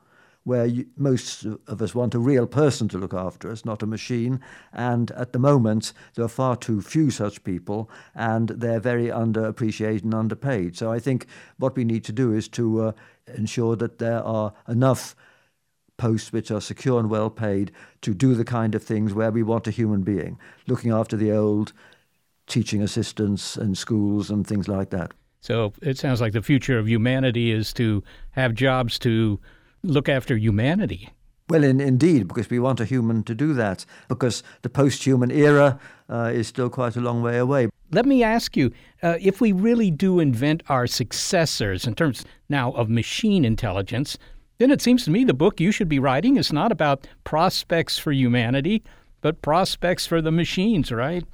where 0.48 0.64
you, 0.64 0.86
most 0.96 1.44
of 1.44 1.82
us 1.82 1.94
want 1.94 2.14
a 2.14 2.18
real 2.18 2.46
person 2.46 2.88
to 2.88 2.96
look 2.96 3.12
after 3.12 3.50
us, 3.50 3.66
not 3.66 3.82
a 3.82 3.86
machine. 3.86 4.40
And 4.72 5.10
at 5.10 5.34
the 5.34 5.38
moment, 5.38 5.92
there 6.14 6.24
are 6.24 6.28
far 6.28 6.56
too 6.56 6.80
few 6.80 7.10
such 7.10 7.44
people, 7.44 7.90
and 8.14 8.48
they're 8.48 8.80
very 8.80 9.08
underappreciated 9.08 10.04
and 10.04 10.14
underpaid. 10.14 10.74
So 10.74 10.90
I 10.90 11.00
think 11.00 11.26
what 11.58 11.76
we 11.76 11.84
need 11.84 12.02
to 12.04 12.12
do 12.12 12.32
is 12.32 12.48
to 12.48 12.80
uh, 12.80 12.92
ensure 13.36 13.76
that 13.76 13.98
there 13.98 14.22
are 14.22 14.54
enough 14.66 15.14
posts 15.98 16.32
which 16.32 16.50
are 16.50 16.62
secure 16.62 16.98
and 16.98 17.10
well 17.10 17.28
paid 17.28 17.70
to 18.00 18.14
do 18.14 18.34
the 18.34 18.44
kind 18.44 18.74
of 18.74 18.82
things 18.82 19.12
where 19.12 19.30
we 19.30 19.42
want 19.42 19.66
a 19.66 19.70
human 19.70 20.00
being, 20.00 20.38
looking 20.66 20.92
after 20.92 21.16
the 21.16 21.30
old, 21.30 21.74
teaching 22.46 22.82
assistants 22.82 23.58
in 23.58 23.74
schools 23.74 24.30
and 24.30 24.46
things 24.46 24.66
like 24.66 24.88
that. 24.88 25.12
So 25.42 25.74
it 25.82 25.98
sounds 25.98 26.22
like 26.22 26.32
the 26.32 26.40
future 26.40 26.78
of 26.78 26.88
humanity 26.88 27.52
is 27.52 27.74
to 27.74 28.02
have 28.30 28.54
jobs 28.54 28.98
to 29.00 29.38
look 29.88 30.08
after 30.08 30.36
humanity. 30.36 31.10
Well, 31.48 31.64
in, 31.64 31.80
indeed, 31.80 32.28
because 32.28 32.50
we 32.50 32.58
want 32.58 32.78
a 32.80 32.84
human 32.84 33.22
to 33.24 33.34
do 33.34 33.54
that, 33.54 33.86
because 34.08 34.42
the 34.62 34.68
post 34.68 35.04
human 35.04 35.30
era 35.30 35.80
uh, 36.10 36.30
is 36.34 36.46
still 36.46 36.68
quite 36.68 36.94
a 36.96 37.00
long 37.00 37.22
way 37.22 37.38
away. 37.38 37.68
Let 37.90 38.04
me 38.04 38.22
ask 38.22 38.54
you 38.54 38.70
uh, 39.02 39.16
if 39.18 39.40
we 39.40 39.52
really 39.52 39.90
do 39.90 40.20
invent 40.20 40.62
our 40.68 40.86
successors 40.86 41.86
in 41.86 41.94
terms 41.94 42.24
now 42.50 42.72
of 42.72 42.90
machine 42.90 43.46
intelligence, 43.46 44.18
then 44.58 44.70
it 44.70 44.82
seems 44.82 45.04
to 45.04 45.10
me 45.10 45.24
the 45.24 45.32
book 45.32 45.58
you 45.58 45.72
should 45.72 45.88
be 45.88 45.98
writing 45.98 46.36
is 46.36 46.52
not 46.52 46.70
about 46.70 47.06
prospects 47.24 47.98
for 47.98 48.12
humanity, 48.12 48.82
but 49.22 49.40
prospects 49.40 50.06
for 50.06 50.20
the 50.20 50.32
machines, 50.32 50.92
right? 50.92 51.24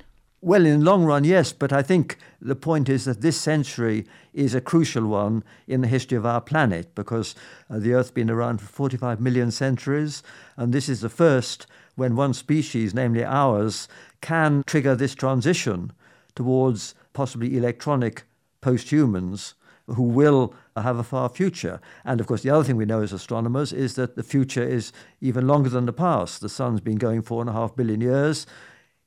Well, 0.44 0.66
in 0.66 0.80
the 0.80 0.84
long 0.84 1.06
run, 1.06 1.24
yes, 1.24 1.54
but 1.54 1.72
I 1.72 1.80
think 1.80 2.18
the 2.38 2.54
point 2.54 2.90
is 2.90 3.06
that 3.06 3.22
this 3.22 3.40
century 3.40 4.04
is 4.34 4.54
a 4.54 4.60
crucial 4.60 5.06
one 5.06 5.42
in 5.66 5.80
the 5.80 5.88
history 5.88 6.18
of 6.18 6.26
our 6.26 6.42
planet 6.42 6.94
because 6.94 7.34
uh, 7.70 7.78
the 7.78 7.94
Earth's 7.94 8.10
been 8.10 8.28
around 8.28 8.60
for 8.60 8.66
45 8.66 9.22
million 9.22 9.50
centuries, 9.50 10.22
and 10.58 10.70
this 10.70 10.86
is 10.86 11.00
the 11.00 11.08
first 11.08 11.66
when 11.94 12.14
one 12.14 12.34
species, 12.34 12.92
namely 12.92 13.24
ours, 13.24 13.88
can 14.20 14.62
trigger 14.66 14.94
this 14.94 15.14
transition 15.14 15.92
towards 16.34 16.94
possibly 17.14 17.56
electronic 17.56 18.24
post 18.60 18.92
humans 18.92 19.54
who 19.86 20.02
will 20.02 20.52
have 20.76 20.98
a 20.98 21.02
far 21.02 21.30
future. 21.30 21.80
And 22.04 22.20
of 22.20 22.26
course, 22.26 22.42
the 22.42 22.50
other 22.50 22.64
thing 22.64 22.76
we 22.76 22.84
know 22.84 23.00
as 23.00 23.14
astronomers 23.14 23.72
is 23.72 23.94
that 23.94 24.14
the 24.14 24.22
future 24.22 24.62
is 24.62 24.92
even 25.22 25.46
longer 25.46 25.70
than 25.70 25.86
the 25.86 25.92
past. 25.94 26.42
The 26.42 26.50
sun's 26.50 26.82
been 26.82 26.98
going 26.98 27.22
four 27.22 27.40
and 27.40 27.48
a 27.48 27.54
half 27.54 27.74
billion 27.74 28.02
years. 28.02 28.46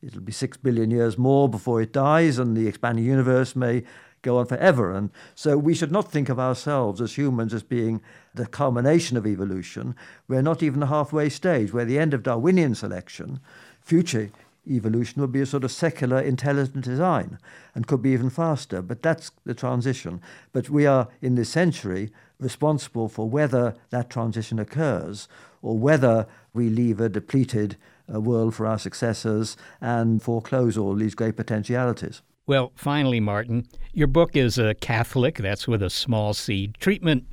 It'll 0.01 0.21
be 0.21 0.31
six 0.31 0.57
billion 0.57 0.91
years 0.91 1.17
more 1.17 1.49
before 1.49 1.81
it 1.81 1.91
dies, 1.91 2.37
and 2.37 2.55
the 2.55 2.67
expanding 2.67 3.05
universe 3.05 3.55
may 3.55 3.83
go 4.21 4.37
on 4.37 4.45
forever. 4.45 4.93
And 4.93 5.09
so 5.33 5.57
we 5.57 5.73
should 5.73 5.91
not 5.91 6.11
think 6.11 6.29
of 6.29 6.39
ourselves 6.39 7.01
as 7.01 7.17
humans 7.17 7.53
as 7.53 7.63
being 7.63 8.01
the 8.35 8.45
culmination 8.45 9.17
of 9.17 9.25
evolution. 9.25 9.95
We're 10.27 10.41
not 10.41 10.61
even 10.61 10.81
the 10.81 10.87
halfway 10.87 11.29
stage. 11.29 11.73
We're 11.73 11.85
the 11.85 11.99
end 11.99 12.13
of 12.13 12.23
Darwinian 12.23 12.75
selection. 12.75 13.39
Future 13.81 14.29
evolution 14.69 15.21
will 15.21 15.27
be 15.27 15.41
a 15.41 15.45
sort 15.45 15.63
of 15.63 15.71
secular 15.71 16.19
intelligent 16.19 16.83
design 16.83 17.39
and 17.73 17.87
could 17.87 18.01
be 18.01 18.11
even 18.11 18.29
faster. 18.29 18.81
But 18.81 19.01
that's 19.01 19.31
the 19.45 19.53
transition. 19.53 20.21
But 20.51 20.69
we 20.69 20.85
are 20.85 21.07
in 21.21 21.35
this 21.35 21.49
century 21.49 22.11
responsible 22.39 23.09
for 23.09 23.29
whether 23.29 23.75
that 23.89 24.09
transition 24.09 24.59
occurs 24.59 25.27
or 25.61 25.77
whether 25.77 26.27
we 26.53 26.69
leave 26.69 26.99
a 26.99 27.09
depleted 27.09 27.77
world 28.07 28.55
for 28.55 28.65
our 28.65 28.79
successors 28.79 29.57
and 29.81 30.21
foreclose 30.21 30.77
all 30.77 30.95
these 30.95 31.15
great 31.15 31.35
potentialities. 31.35 32.21
Well, 32.45 32.71
finally, 32.75 33.19
Martin, 33.19 33.67
your 33.91 34.07
book 34.07 34.35
is 34.35 34.57
a 34.57 34.73
Catholic, 34.75 35.35
that's 35.37 35.67
with 35.67 35.83
a 35.83 35.89
small 35.89 36.33
c, 36.33 36.71
treatment 36.79 37.25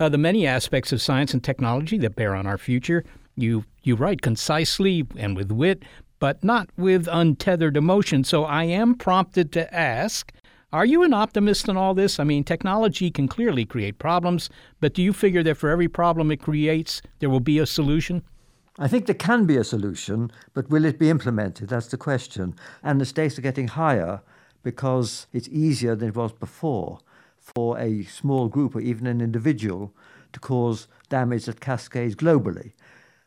of 0.00 0.12
the 0.12 0.18
many 0.18 0.46
aspects 0.46 0.92
of 0.92 1.02
science 1.02 1.34
and 1.34 1.44
technology 1.44 1.98
that 1.98 2.16
bear 2.16 2.34
on 2.34 2.46
our 2.46 2.56
future. 2.56 3.04
You, 3.36 3.64
you 3.82 3.94
write 3.94 4.22
concisely 4.22 5.06
and 5.16 5.36
with 5.36 5.52
wit, 5.52 5.82
but 6.18 6.42
not 6.42 6.70
with 6.78 7.08
untethered 7.10 7.76
emotion. 7.76 8.24
So 8.24 8.44
I 8.44 8.64
am 8.64 8.94
prompted 8.94 9.52
to 9.52 9.72
ask 9.74 10.32
Are 10.72 10.86
you 10.86 11.02
an 11.02 11.12
optimist 11.12 11.68
in 11.68 11.76
all 11.76 11.92
this? 11.92 12.18
I 12.18 12.24
mean, 12.24 12.42
technology 12.42 13.10
can 13.10 13.28
clearly 13.28 13.66
create 13.66 13.98
problems, 13.98 14.48
but 14.80 14.94
do 14.94 15.02
you 15.02 15.12
figure 15.12 15.42
that 15.42 15.56
for 15.56 15.68
every 15.68 15.88
problem 15.88 16.30
it 16.30 16.40
creates, 16.40 17.02
there 17.18 17.28
will 17.28 17.40
be 17.40 17.58
a 17.58 17.66
solution? 17.66 18.22
I 18.78 18.88
think 18.88 19.06
there 19.06 19.14
can 19.14 19.46
be 19.46 19.56
a 19.56 19.64
solution, 19.64 20.32
but 20.52 20.68
will 20.68 20.84
it 20.84 20.98
be 20.98 21.08
implemented? 21.08 21.68
That's 21.68 21.86
the 21.86 21.96
question. 21.96 22.56
And 22.82 23.00
the 23.00 23.06
stakes 23.06 23.38
are 23.38 23.42
getting 23.42 23.68
higher 23.68 24.20
because 24.64 25.28
it's 25.32 25.48
easier 25.48 25.94
than 25.94 26.08
it 26.08 26.16
was 26.16 26.32
before 26.32 26.98
for 27.38 27.78
a 27.78 28.02
small 28.04 28.48
group 28.48 28.74
or 28.74 28.80
even 28.80 29.06
an 29.06 29.20
individual 29.20 29.94
to 30.32 30.40
cause 30.40 30.88
damage 31.08 31.44
that 31.44 31.60
cascades 31.60 32.16
globally. 32.16 32.72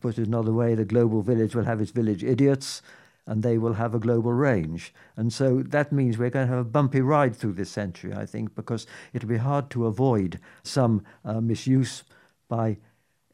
Put 0.02 0.18
it 0.18 0.28
another 0.28 0.52
way, 0.52 0.76
the 0.76 0.84
global 0.84 1.22
village 1.22 1.56
will 1.56 1.64
have 1.64 1.80
its 1.80 1.92
village 1.92 2.24
idiots 2.24 2.82
and 3.26 3.42
they 3.42 3.58
will 3.58 3.74
have 3.74 3.96
a 3.96 4.00
global 4.00 4.34
range. 4.34 4.94
And 5.16 5.32
so 5.32 5.62
that 5.64 5.92
means 5.92 6.18
we're 6.18 6.30
going 6.30 6.48
to 6.48 6.54
have 6.54 6.66
a 6.66 6.70
bumpy 6.70 7.02
ride 7.02 7.36
through 7.36 7.54
this 7.54 7.70
century, 7.70 8.14
I 8.14 8.26
think, 8.26 8.56
because 8.56 8.86
it'll 9.14 9.30
be 9.30 9.38
hard 9.38 9.70
to 9.72 9.86
avoid 9.86 10.40
some 10.64 11.04
uh, 11.24 11.40
misuse 11.40 12.04
by 12.50 12.78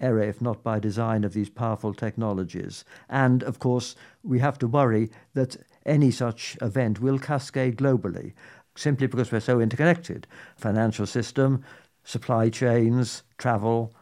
error, 0.04 0.22
if 0.22 0.42
not 0.42 0.62
by 0.62 0.80
design, 0.80 1.24
of 1.24 1.34
these 1.34 1.50
powerful 1.50 1.94
technologies. 1.94 2.84
And 3.10 3.42
of 3.44 3.60
course, 3.60 3.96
we 4.22 4.40
have 4.40 4.60
to 4.60 4.68
worry 4.68 5.10
that 5.34 5.56
any 5.86 6.12
such 6.12 6.58
event 6.62 7.00
will 7.00 7.18
cascade 7.20 7.78
globally, 7.78 8.34
simply 8.76 9.08
because 9.08 9.32
we're 9.32 9.40
so 9.40 9.60
interconnected. 9.60 10.28
Financial 10.58 11.06
system, 11.06 11.64
supply 12.04 12.50
chains, 12.50 13.24
travel, 13.38 13.94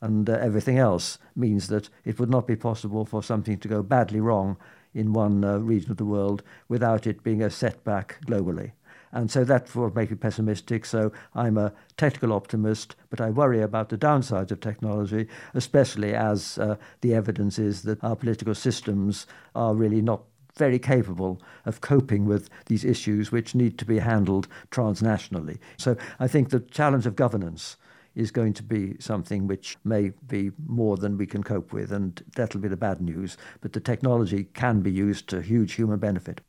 and 0.00 0.28
uh, 0.28 0.32
everything 0.32 0.78
else 0.78 1.18
means 1.36 1.68
that 1.68 1.88
it 2.04 2.18
would 2.18 2.30
not 2.30 2.46
be 2.46 2.56
possible 2.56 3.04
for 3.04 3.22
something 3.22 3.58
to 3.58 3.68
go 3.68 3.82
badly 3.82 4.20
wrong 4.20 4.56
in 4.94 5.12
one 5.12 5.44
uh, 5.44 5.58
region 5.58 5.90
of 5.90 5.96
the 5.96 6.04
world 6.04 6.42
without 6.68 7.06
it 7.06 7.22
being 7.22 7.42
a 7.42 7.50
setback 7.50 8.18
globally. 8.26 8.72
And 9.12 9.30
so 9.30 9.44
that 9.44 9.74
will 9.74 9.92
make 9.94 10.10
me 10.10 10.16
pessimistic. 10.16 10.86
So 10.86 11.12
I'm 11.34 11.58
a 11.58 11.72
technical 11.96 12.32
optimist, 12.32 12.96
but 13.10 13.20
I 13.20 13.30
worry 13.30 13.60
about 13.60 13.90
the 13.90 13.98
downsides 13.98 14.50
of 14.50 14.60
technology, 14.60 15.28
especially 15.54 16.14
as 16.14 16.58
uh, 16.58 16.76
the 17.02 17.14
evidence 17.14 17.58
is 17.58 17.82
that 17.82 18.02
our 18.02 18.16
political 18.16 18.54
systems 18.54 19.26
are 19.54 19.74
really 19.74 20.00
not 20.00 20.22
very 20.56 20.78
capable 20.78 21.40
of 21.64 21.80
coping 21.80 22.26
with 22.26 22.48
these 22.66 22.84
issues 22.84 23.32
which 23.32 23.54
need 23.54 23.78
to 23.78 23.84
be 23.84 23.98
handled 23.98 24.48
transnationally. 24.70 25.58
So 25.76 25.96
I 26.20 26.28
think 26.28 26.50
the 26.50 26.60
challenge 26.60 27.06
of 27.06 27.16
governance 27.16 27.76
is 28.14 28.30
going 28.30 28.52
to 28.52 28.62
be 28.62 28.94
something 28.98 29.46
which 29.46 29.78
may 29.84 30.12
be 30.26 30.50
more 30.66 30.96
than 30.96 31.16
we 31.16 31.26
can 31.26 31.42
cope 31.42 31.72
with, 31.72 31.92
and 31.92 32.22
that'll 32.36 32.60
be 32.60 32.68
the 32.68 32.76
bad 32.76 33.00
news. 33.00 33.38
But 33.62 33.72
the 33.72 33.80
technology 33.80 34.44
can 34.52 34.80
be 34.80 34.92
used 34.92 35.28
to 35.28 35.40
huge 35.40 35.72
human 35.72 35.98
benefit. 35.98 36.42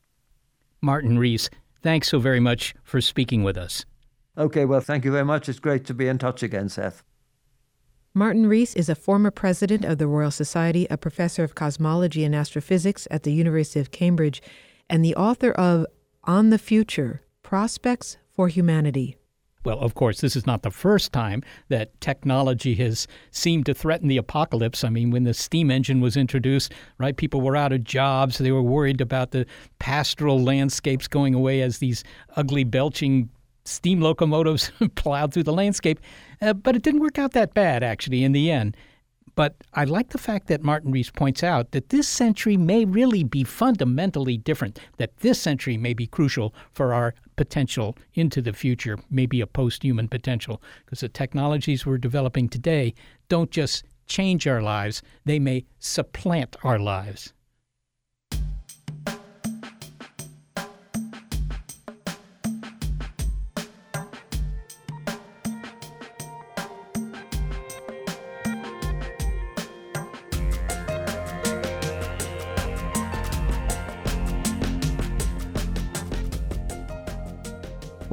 Martin 0.81 1.17
Rees, 1.17 1.49
thanks 1.83 2.07
so 2.07 2.19
very 2.19 2.39
much 2.39 2.73
for 2.83 2.99
speaking 3.01 3.43
with 3.43 3.57
us. 3.57 3.85
Okay, 4.37 4.65
well, 4.65 4.81
thank 4.81 5.05
you 5.05 5.11
very 5.11 5.25
much. 5.25 5.47
It's 5.47 5.59
great 5.59 5.85
to 5.85 5.93
be 5.93 6.07
in 6.07 6.17
touch 6.17 6.41
again, 6.41 6.69
Seth. 6.69 7.03
Martin 8.15 8.47
Rees 8.47 8.75
is 8.75 8.89
a 8.89 8.95
former 8.95 9.31
president 9.31 9.85
of 9.85 9.97
the 9.97 10.07
Royal 10.07 10.31
Society, 10.31 10.87
a 10.89 10.97
professor 10.97 11.43
of 11.43 11.55
cosmology 11.55 12.23
and 12.23 12.35
astrophysics 12.35 13.07
at 13.11 13.23
the 13.23 13.33
University 13.33 13.79
of 13.79 13.91
Cambridge, 13.91 14.41
and 14.89 15.03
the 15.03 15.15
author 15.15 15.51
of 15.51 15.85
On 16.23 16.49
the 16.49 16.59
Future 16.59 17.21
Prospects 17.41 18.17
for 18.31 18.47
Humanity. 18.47 19.17
Well, 19.65 19.79
of 19.79 19.95
course, 19.95 20.21
this 20.21 20.35
is 20.35 20.45
not 20.45 20.63
the 20.63 20.71
first 20.71 21.13
time 21.13 21.41
that 21.69 21.99
technology 22.01 22.75
has 22.75 23.07
seemed 23.31 23.65
to 23.67 23.73
threaten 23.73 24.07
the 24.07 24.17
apocalypse. 24.17 24.83
I 24.83 24.89
mean, 24.89 25.09
when 25.11 25.23
the 25.23 25.33
steam 25.33 25.71
engine 25.71 26.01
was 26.01 26.17
introduced, 26.17 26.73
right, 26.97 27.15
people 27.15 27.41
were 27.41 27.55
out 27.55 27.71
of 27.71 27.83
jobs. 27.83 28.37
They 28.37 28.51
were 28.51 28.61
worried 28.61 28.99
about 28.99 29.31
the 29.31 29.45
pastoral 29.79 30.41
landscapes 30.41 31.07
going 31.07 31.33
away 31.33 31.61
as 31.61 31.77
these 31.77 32.03
ugly, 32.35 32.63
belching 32.63 33.29
steam 33.65 34.01
locomotives 34.01 34.71
plowed 34.95 35.33
through 35.33 35.43
the 35.43 35.53
landscape. 35.53 35.99
Uh, 36.41 36.53
but 36.53 36.75
it 36.75 36.81
didn't 36.81 37.01
work 37.01 37.17
out 37.17 37.31
that 37.31 37.53
bad, 37.53 37.83
actually, 37.83 38.23
in 38.23 38.33
the 38.33 38.51
end. 38.51 38.75
But 39.35 39.55
I 39.73 39.83
like 39.85 40.09
the 40.09 40.17
fact 40.17 40.47
that 40.47 40.63
Martin 40.63 40.91
Rees 40.91 41.09
points 41.09 41.43
out 41.43 41.71
that 41.71 41.89
this 41.89 42.07
century 42.07 42.55
may 42.55 42.85
really 42.85 43.23
be 43.23 43.43
fundamentally 43.43 44.37
different, 44.37 44.79
that 44.97 45.17
this 45.17 45.41
century 45.41 45.75
may 45.75 45.93
be 45.93 46.05
crucial 46.05 46.53
for 46.73 46.93
our 46.93 47.15
potential 47.35 47.97
into 48.13 48.41
the 48.41 48.53
future, 48.53 48.99
maybe 49.09 49.41
a 49.41 49.47
post 49.47 49.83
human 49.83 50.07
potential, 50.07 50.61
because 50.85 50.99
the 50.99 51.09
technologies 51.09 51.85
we're 51.85 51.97
developing 51.97 52.47
today 52.47 52.93
don't 53.27 53.49
just 53.49 53.85
change 54.05 54.45
our 54.47 54.61
lives, 54.61 55.01
they 55.25 55.39
may 55.39 55.65
supplant 55.79 56.55
our 56.63 56.77
lives. 56.77 57.33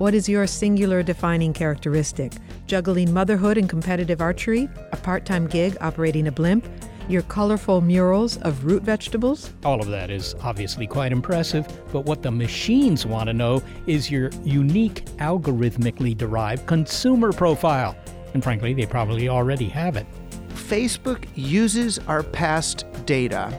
What 0.01 0.15
is 0.15 0.31
your 0.31 0.47
singular 0.47 1.03
defining 1.03 1.53
characteristic? 1.53 2.33
Juggling 2.67 3.13
motherhood 3.13 3.59
and 3.59 3.69
competitive 3.69 4.23
archery? 4.23 4.67
A 4.93 4.97
part 4.97 5.27
time 5.27 5.47
gig 5.47 5.77
operating 5.83 6.27
a 6.27 6.33
blimp? 6.33 6.67
Your 7.11 7.21
colorful 7.21 7.83
murals 7.83 8.39
of 8.39 8.65
root 8.65 8.83
vegetables? 8.83 9.53
All 9.63 9.79
of 9.79 9.89
that 9.89 10.11
is 10.11 10.35
obviously 10.41 10.87
quite 10.87 11.13
impressive, 11.13 11.69
but 11.93 12.07
what 12.07 12.23
the 12.23 12.31
machines 12.31 13.05
want 13.05 13.27
to 13.27 13.35
know 13.35 13.63
is 13.87 14.11
your 14.11 14.31
unique 14.43 15.05
algorithmically 15.19 16.17
derived 16.17 16.67
consumer 16.67 17.31
profile. 17.31 17.95
And 18.33 18.43
frankly, 18.43 18.73
they 18.73 18.87
probably 18.87 19.29
already 19.29 19.69
have 19.69 19.97
it. 19.97 20.07
Facebook 20.55 21.27
uses 21.35 21.99
our 22.09 22.23
past 22.23 22.87
data 23.05 23.53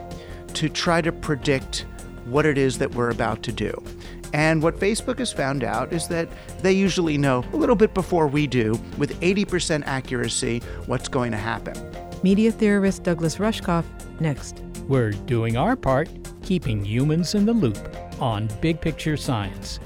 to 0.54 0.68
try 0.68 1.02
to 1.02 1.12
predict 1.12 1.86
what 2.24 2.46
it 2.46 2.58
is 2.58 2.78
that 2.78 2.92
we're 2.96 3.10
about 3.10 3.44
to 3.44 3.52
do. 3.52 3.80
And 4.32 4.62
what 4.62 4.78
Facebook 4.78 5.18
has 5.18 5.32
found 5.32 5.62
out 5.62 5.92
is 5.92 6.08
that 6.08 6.28
they 6.60 6.72
usually 6.72 7.18
know 7.18 7.44
a 7.52 7.56
little 7.56 7.76
bit 7.76 7.94
before 7.94 8.26
we 8.26 8.46
do, 8.46 8.80
with 8.98 9.18
80% 9.20 9.82
accuracy, 9.86 10.60
what's 10.86 11.08
going 11.08 11.32
to 11.32 11.38
happen. 11.38 11.74
Media 12.22 12.52
theorist 12.52 13.02
Douglas 13.02 13.36
Rushkoff 13.36 13.84
next. 14.20 14.62
We're 14.88 15.10
doing 15.10 15.56
our 15.56 15.76
part, 15.76 16.08
keeping 16.42 16.84
humans 16.84 17.34
in 17.34 17.46
the 17.46 17.52
loop 17.52 17.78
on 18.20 18.48
Big 18.60 18.80
Picture 18.80 19.16
Science. 19.16 19.80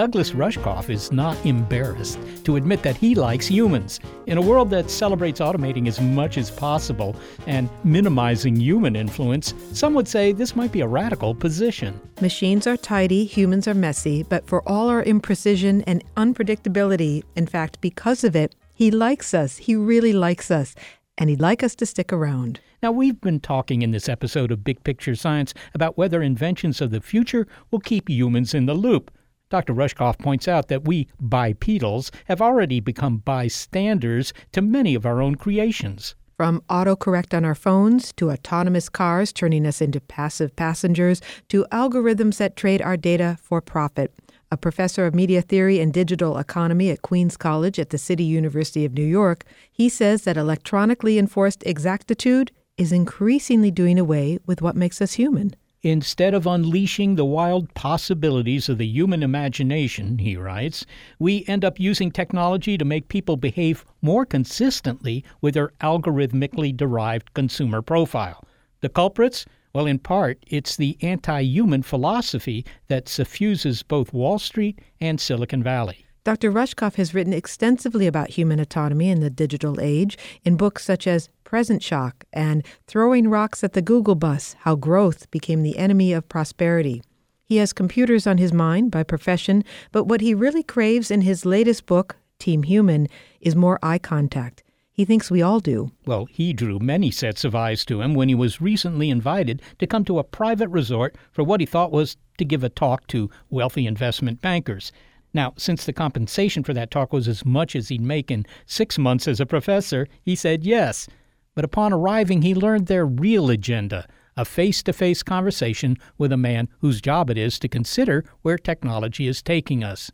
Douglas 0.00 0.30
Rushkoff 0.30 0.88
is 0.88 1.12
not 1.12 1.36
embarrassed 1.44 2.18
to 2.44 2.56
admit 2.56 2.82
that 2.84 2.96
he 2.96 3.14
likes 3.14 3.46
humans. 3.46 4.00
In 4.26 4.38
a 4.38 4.40
world 4.40 4.70
that 4.70 4.90
celebrates 4.90 5.40
automating 5.40 5.86
as 5.86 6.00
much 6.00 6.38
as 6.38 6.50
possible 6.50 7.14
and 7.46 7.68
minimizing 7.84 8.56
human 8.56 8.96
influence, 8.96 9.52
some 9.74 9.92
would 9.92 10.08
say 10.08 10.32
this 10.32 10.56
might 10.56 10.72
be 10.72 10.80
a 10.80 10.88
radical 10.88 11.34
position. 11.34 12.00
Machines 12.22 12.66
are 12.66 12.78
tidy, 12.78 13.26
humans 13.26 13.68
are 13.68 13.74
messy, 13.74 14.22
but 14.22 14.46
for 14.46 14.66
all 14.66 14.88
our 14.88 15.04
imprecision 15.04 15.84
and 15.86 16.02
unpredictability, 16.16 17.22
in 17.36 17.46
fact, 17.46 17.78
because 17.82 18.24
of 18.24 18.34
it, 18.34 18.54
he 18.72 18.90
likes 18.90 19.34
us. 19.34 19.58
He 19.58 19.76
really 19.76 20.14
likes 20.14 20.50
us. 20.50 20.74
And 21.18 21.28
he'd 21.28 21.42
like 21.42 21.62
us 21.62 21.74
to 21.74 21.84
stick 21.84 22.10
around. 22.10 22.60
Now, 22.82 22.90
we've 22.90 23.20
been 23.20 23.40
talking 23.40 23.82
in 23.82 23.90
this 23.90 24.08
episode 24.08 24.50
of 24.50 24.64
Big 24.64 24.82
Picture 24.82 25.14
Science 25.14 25.52
about 25.74 25.98
whether 25.98 26.22
inventions 26.22 26.80
of 26.80 26.90
the 26.90 27.02
future 27.02 27.46
will 27.70 27.80
keep 27.80 28.08
humans 28.08 28.54
in 28.54 28.64
the 28.64 28.72
loop. 28.72 29.10
Dr. 29.50 29.74
Rushkoff 29.74 30.18
points 30.18 30.46
out 30.46 30.68
that 30.68 30.86
we 30.86 31.08
bipedals 31.20 32.12
have 32.26 32.40
already 32.40 32.78
become 32.78 33.18
bystanders 33.18 34.32
to 34.52 34.62
many 34.62 34.94
of 34.94 35.04
our 35.04 35.20
own 35.20 35.34
creations. 35.34 36.14
From 36.36 36.62
autocorrect 36.70 37.36
on 37.36 37.44
our 37.44 37.56
phones 37.56 38.12
to 38.14 38.30
autonomous 38.30 38.88
cars 38.88 39.32
turning 39.32 39.66
us 39.66 39.82
into 39.82 40.00
passive 40.00 40.54
passengers 40.56 41.20
to 41.48 41.66
algorithms 41.72 42.38
that 42.38 42.56
trade 42.56 42.80
our 42.80 42.96
data 42.96 43.36
for 43.42 43.60
profit. 43.60 44.14
A 44.52 44.56
professor 44.56 45.04
of 45.04 45.14
media 45.14 45.42
theory 45.42 45.80
and 45.80 45.92
digital 45.92 46.38
economy 46.38 46.90
at 46.90 47.02
Queens 47.02 47.36
College 47.36 47.78
at 47.78 47.90
the 47.90 47.98
City 47.98 48.24
University 48.24 48.84
of 48.84 48.94
New 48.94 49.04
York, 49.04 49.44
he 49.70 49.88
says 49.88 50.22
that 50.22 50.36
electronically 50.36 51.18
enforced 51.18 51.62
exactitude 51.66 52.52
is 52.76 52.92
increasingly 52.92 53.70
doing 53.70 53.98
away 53.98 54.38
with 54.46 54.62
what 54.62 54.76
makes 54.76 55.02
us 55.02 55.14
human. 55.14 55.54
Instead 55.82 56.34
of 56.34 56.46
unleashing 56.46 57.14
the 57.14 57.24
wild 57.24 57.72
possibilities 57.72 58.68
of 58.68 58.76
the 58.76 58.86
human 58.86 59.22
imagination, 59.22 60.18
he 60.18 60.36
writes, 60.36 60.84
we 61.18 61.42
end 61.46 61.64
up 61.64 61.80
using 61.80 62.10
technology 62.10 62.76
to 62.76 62.84
make 62.84 63.08
people 63.08 63.38
behave 63.38 63.86
more 64.02 64.26
consistently 64.26 65.24
with 65.40 65.54
their 65.54 65.72
algorithmically 65.80 66.76
derived 66.76 67.32
consumer 67.32 67.80
profile. 67.80 68.44
The 68.82 68.90
culprits? 68.90 69.46
Well, 69.72 69.86
in 69.86 70.00
part, 70.00 70.44
it's 70.46 70.76
the 70.76 70.98
anti 71.00 71.40
human 71.40 71.82
philosophy 71.82 72.66
that 72.88 73.08
suffuses 73.08 73.82
both 73.82 74.12
Wall 74.12 74.38
Street 74.38 74.80
and 75.00 75.18
Silicon 75.18 75.62
Valley. 75.62 76.04
Dr. 76.22 76.52
Rushkoff 76.52 76.96
has 76.96 77.14
written 77.14 77.32
extensively 77.32 78.06
about 78.06 78.30
human 78.30 78.60
autonomy 78.60 79.08
in 79.08 79.20
the 79.20 79.30
digital 79.30 79.80
age 79.80 80.18
in 80.44 80.56
books 80.56 80.84
such 80.84 81.06
as 81.06 81.30
Present 81.44 81.82
Shock 81.82 82.24
and 82.30 82.62
Throwing 82.86 83.28
Rocks 83.30 83.64
at 83.64 83.72
the 83.72 83.80
Google 83.80 84.14
Bus 84.14 84.54
How 84.60 84.74
Growth 84.74 85.30
Became 85.30 85.62
the 85.62 85.78
Enemy 85.78 86.12
of 86.12 86.28
Prosperity. 86.28 87.02
He 87.42 87.56
has 87.56 87.72
computers 87.72 88.26
on 88.26 88.36
his 88.36 88.52
mind 88.52 88.90
by 88.90 89.02
profession, 89.02 89.64
but 89.92 90.04
what 90.04 90.20
he 90.20 90.34
really 90.34 90.62
craves 90.62 91.10
in 91.10 91.22
his 91.22 91.46
latest 91.46 91.86
book, 91.86 92.16
Team 92.38 92.64
Human, 92.64 93.08
is 93.40 93.56
more 93.56 93.78
eye 93.82 93.98
contact. 93.98 94.62
He 94.92 95.06
thinks 95.06 95.30
we 95.30 95.40
all 95.40 95.60
do. 95.60 95.90
Well, 96.04 96.26
he 96.26 96.52
drew 96.52 96.78
many 96.78 97.10
sets 97.10 97.44
of 97.44 97.54
eyes 97.54 97.86
to 97.86 98.02
him 98.02 98.12
when 98.12 98.28
he 98.28 98.34
was 98.34 98.60
recently 98.60 99.08
invited 99.08 99.62
to 99.78 99.86
come 99.86 100.04
to 100.04 100.18
a 100.18 100.24
private 100.24 100.68
resort 100.68 101.16
for 101.32 101.42
what 101.42 101.60
he 101.60 101.66
thought 101.66 101.90
was 101.90 102.18
to 102.36 102.44
give 102.44 102.62
a 102.62 102.68
talk 102.68 103.06
to 103.06 103.30
wealthy 103.48 103.86
investment 103.86 104.42
bankers. 104.42 104.92
Now, 105.32 105.54
since 105.56 105.84
the 105.84 105.92
compensation 105.92 106.64
for 106.64 106.74
that 106.74 106.90
talk 106.90 107.12
was 107.12 107.28
as 107.28 107.44
much 107.44 107.76
as 107.76 107.88
he'd 107.88 108.00
make 108.00 108.30
in 108.30 108.46
six 108.66 108.98
months 108.98 109.28
as 109.28 109.40
a 109.40 109.46
professor, 109.46 110.06
he 110.22 110.34
said 110.34 110.64
yes. 110.64 111.06
But 111.54 111.64
upon 111.64 111.92
arriving, 111.92 112.42
he 112.42 112.54
learned 112.54 112.86
their 112.86 113.06
real 113.06 113.50
agenda 113.50 114.06
a 114.36 114.44
face 114.44 114.82
to 114.82 114.92
face 114.92 115.22
conversation 115.22 115.96
with 116.16 116.32
a 116.32 116.36
man 116.36 116.68
whose 116.80 117.00
job 117.00 117.28
it 117.28 117.36
is 117.36 117.58
to 117.58 117.68
consider 117.68 118.24
where 118.42 118.56
technology 118.56 119.26
is 119.26 119.42
taking 119.42 119.84
us. 119.84 120.10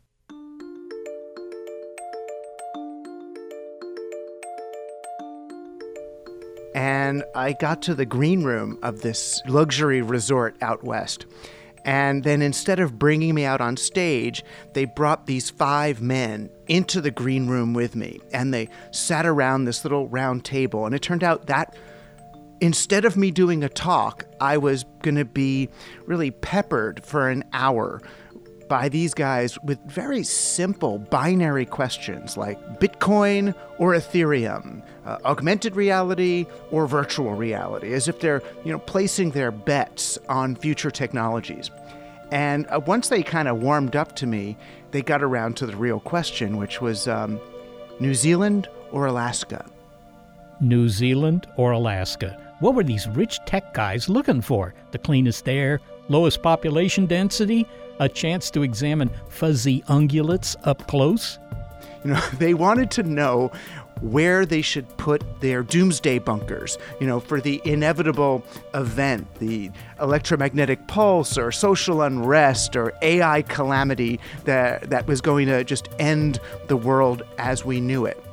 And 6.75 7.23
I 7.33 7.53
got 7.53 7.81
to 7.83 7.95
the 7.95 8.05
green 8.05 8.43
room 8.43 8.77
of 8.83 9.01
this 9.01 9.41
luxury 9.47 10.01
resort 10.01 10.57
out 10.61 10.83
west. 10.83 11.25
And 11.87 12.25
then 12.25 12.41
instead 12.41 12.81
of 12.81 12.99
bringing 12.99 13.33
me 13.33 13.45
out 13.45 13.61
on 13.61 13.77
stage, 13.77 14.43
they 14.73 14.83
brought 14.83 15.25
these 15.25 15.49
five 15.49 16.01
men 16.01 16.49
into 16.67 16.99
the 16.99 17.11
green 17.11 17.47
room 17.47 17.73
with 17.73 17.95
me. 17.95 18.19
And 18.33 18.53
they 18.53 18.67
sat 18.91 19.25
around 19.25 19.63
this 19.63 19.85
little 19.85 20.09
round 20.09 20.43
table. 20.43 20.85
And 20.85 20.93
it 20.93 21.01
turned 21.01 21.23
out 21.23 21.47
that 21.47 21.77
instead 22.59 23.05
of 23.05 23.15
me 23.15 23.31
doing 23.31 23.63
a 23.63 23.69
talk, 23.69 24.25
I 24.41 24.57
was 24.57 24.83
going 25.01 25.15
to 25.15 25.23
be 25.23 25.69
really 26.05 26.29
peppered 26.29 27.05
for 27.05 27.29
an 27.29 27.45
hour 27.53 28.01
by 28.67 28.89
these 28.89 29.13
guys 29.13 29.61
with 29.63 29.79
very 29.85 30.23
simple 30.23 30.99
binary 30.99 31.65
questions 31.65 32.37
like 32.37 32.59
Bitcoin 32.79 33.55
or 33.77 33.93
Ethereum, 33.93 34.81
uh, 35.05 35.17
augmented 35.25 35.75
reality 35.75 36.45
or 36.71 36.87
virtual 36.87 37.33
reality, 37.33 37.93
as 37.93 38.07
if 38.07 38.19
they're 38.19 38.41
you 38.63 38.71
know 38.71 38.79
placing 38.79 39.31
their 39.31 39.51
bets 39.51 40.17
on 40.29 40.55
future 40.55 40.91
technologies. 40.91 41.71
And 42.31 42.67
uh, 42.67 42.81
once 42.85 43.09
they 43.09 43.23
kind 43.23 43.47
of 43.47 43.61
warmed 43.61 43.95
up 43.95 44.15
to 44.17 44.27
me, 44.27 44.57
they 44.91 45.01
got 45.01 45.23
around 45.23 45.55
to 45.57 45.65
the 45.65 45.75
real 45.75 45.99
question, 45.99 46.57
which 46.57 46.81
was 46.81 47.07
um, 47.07 47.39
New 47.99 48.13
Zealand 48.13 48.67
or 48.91 49.05
Alaska? 49.05 49.65
New 50.59 50.89
Zealand 50.89 51.47
or 51.55 51.71
Alaska? 51.71 52.37
What 52.59 52.73
were 52.73 52.83
these 52.83 53.07
rich 53.07 53.39
tech 53.45 53.73
guys 53.73 54.09
looking 54.09 54.41
for? 54.41 54.73
The 54.91 54.97
cleanest 54.97 55.47
air, 55.47 55.79
lowest 56.09 56.41
population 56.41 57.05
density, 57.05 57.67
a 57.99 58.09
chance 58.09 58.51
to 58.51 58.63
examine 58.63 59.09
fuzzy 59.29 59.81
ungulates 59.83 60.55
up 60.63 60.87
close? 60.87 61.39
You 62.03 62.11
know, 62.11 62.21
they 62.39 62.53
wanted 62.53 62.91
to 62.91 63.03
know 63.03 63.51
where 64.01 64.45
they 64.45 64.61
should 64.61 64.87
put 64.97 65.23
their 65.41 65.63
doomsday 65.63 66.19
bunkers, 66.19 66.77
you 66.99 67.07
know, 67.07 67.19
for 67.19 67.41
the 67.41 67.61
inevitable 67.65 68.43
event, 68.73 69.27
the 69.35 69.71
electromagnetic 69.99 70.87
pulse 70.87 71.37
or 71.37 71.51
social 71.51 72.01
unrest 72.01 72.75
or 72.75 72.93
AI 73.01 73.41
calamity 73.43 74.19
that, 74.45 74.89
that 74.89 75.07
was 75.07 75.21
going 75.21 75.47
to 75.47 75.63
just 75.63 75.89
end 75.99 76.39
the 76.67 76.77
world 76.77 77.23
as 77.37 77.65
we 77.65 77.79
knew 77.79 78.05
it. 78.05 78.23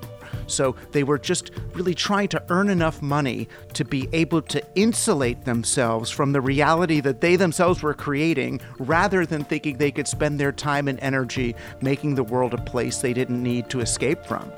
So 0.47 0.77
they 0.93 1.03
were 1.03 1.19
just 1.19 1.51
really 1.73 1.95
trying 1.95 2.29
to 2.29 2.43
earn 2.49 2.69
enough 2.69 3.03
money 3.03 3.49
to 3.75 3.85
be 3.85 4.09
able 4.13 4.43
to 4.43 4.63
insulate 4.75 5.45
themselves 5.45 6.11
from 6.11 6.33
the 6.33 6.41
reality 6.41 7.01
that 7.01 7.21
they 7.21 7.37
themselves 7.37 7.83
were 7.83 7.95
creating 7.95 8.61
rather 8.79 9.27
than 9.27 9.45
thinking 9.45 9.79
they 9.79 9.91
could 9.91 10.09
spend 10.09 10.39
their 10.39 10.53
time 10.53 10.89
and 10.89 11.01
energy 11.01 11.55
making 11.81 12.15
the 12.15 12.25
world 12.25 12.55
a 12.55 12.59
place 12.59 12.99
they 12.99 13.13
didn't 13.13 13.43
need 13.43 13.69
to 13.71 13.81
escape 13.81 14.25
from. 14.25 14.51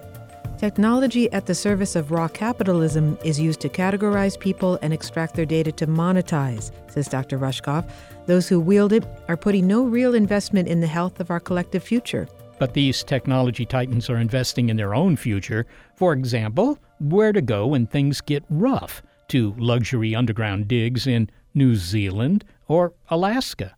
Technology 0.58 1.30
at 1.32 1.44
the 1.44 1.54
service 1.54 1.96
of 1.96 2.10
raw 2.10 2.28
capitalism 2.28 3.18
is 3.22 3.38
used 3.38 3.60
to 3.60 3.68
categorize 3.68 4.40
people 4.40 4.78
and 4.80 4.90
extract 4.90 5.34
their 5.34 5.44
data 5.44 5.70
to 5.72 5.86
monetize, 5.86 6.70
says 6.88 7.08
Dr. 7.08 7.38
Rushkoff. 7.38 7.86
Those 8.24 8.48
who 8.48 8.58
wield 8.58 8.94
it 8.94 9.04
are 9.28 9.36
putting 9.36 9.66
no 9.66 9.84
real 9.84 10.14
investment 10.14 10.66
in 10.66 10.80
the 10.80 10.86
health 10.86 11.20
of 11.20 11.30
our 11.30 11.40
collective 11.40 11.82
future. 11.82 12.26
But 12.58 12.74
these 12.74 13.04
technology 13.04 13.66
titans 13.66 14.08
are 14.08 14.16
investing 14.16 14.68
in 14.68 14.76
their 14.76 14.94
own 14.94 15.16
future. 15.16 15.66
For 15.94 16.12
example, 16.12 16.78
where 16.98 17.32
to 17.32 17.42
go 17.42 17.66
when 17.66 17.86
things 17.86 18.20
get 18.20 18.44
rough 18.48 19.02
to 19.28 19.54
luxury 19.58 20.14
underground 20.14 20.68
digs 20.68 21.06
in 21.06 21.30
New 21.54 21.74
Zealand 21.74 22.44
or 22.68 22.94
Alaska. 23.08 23.76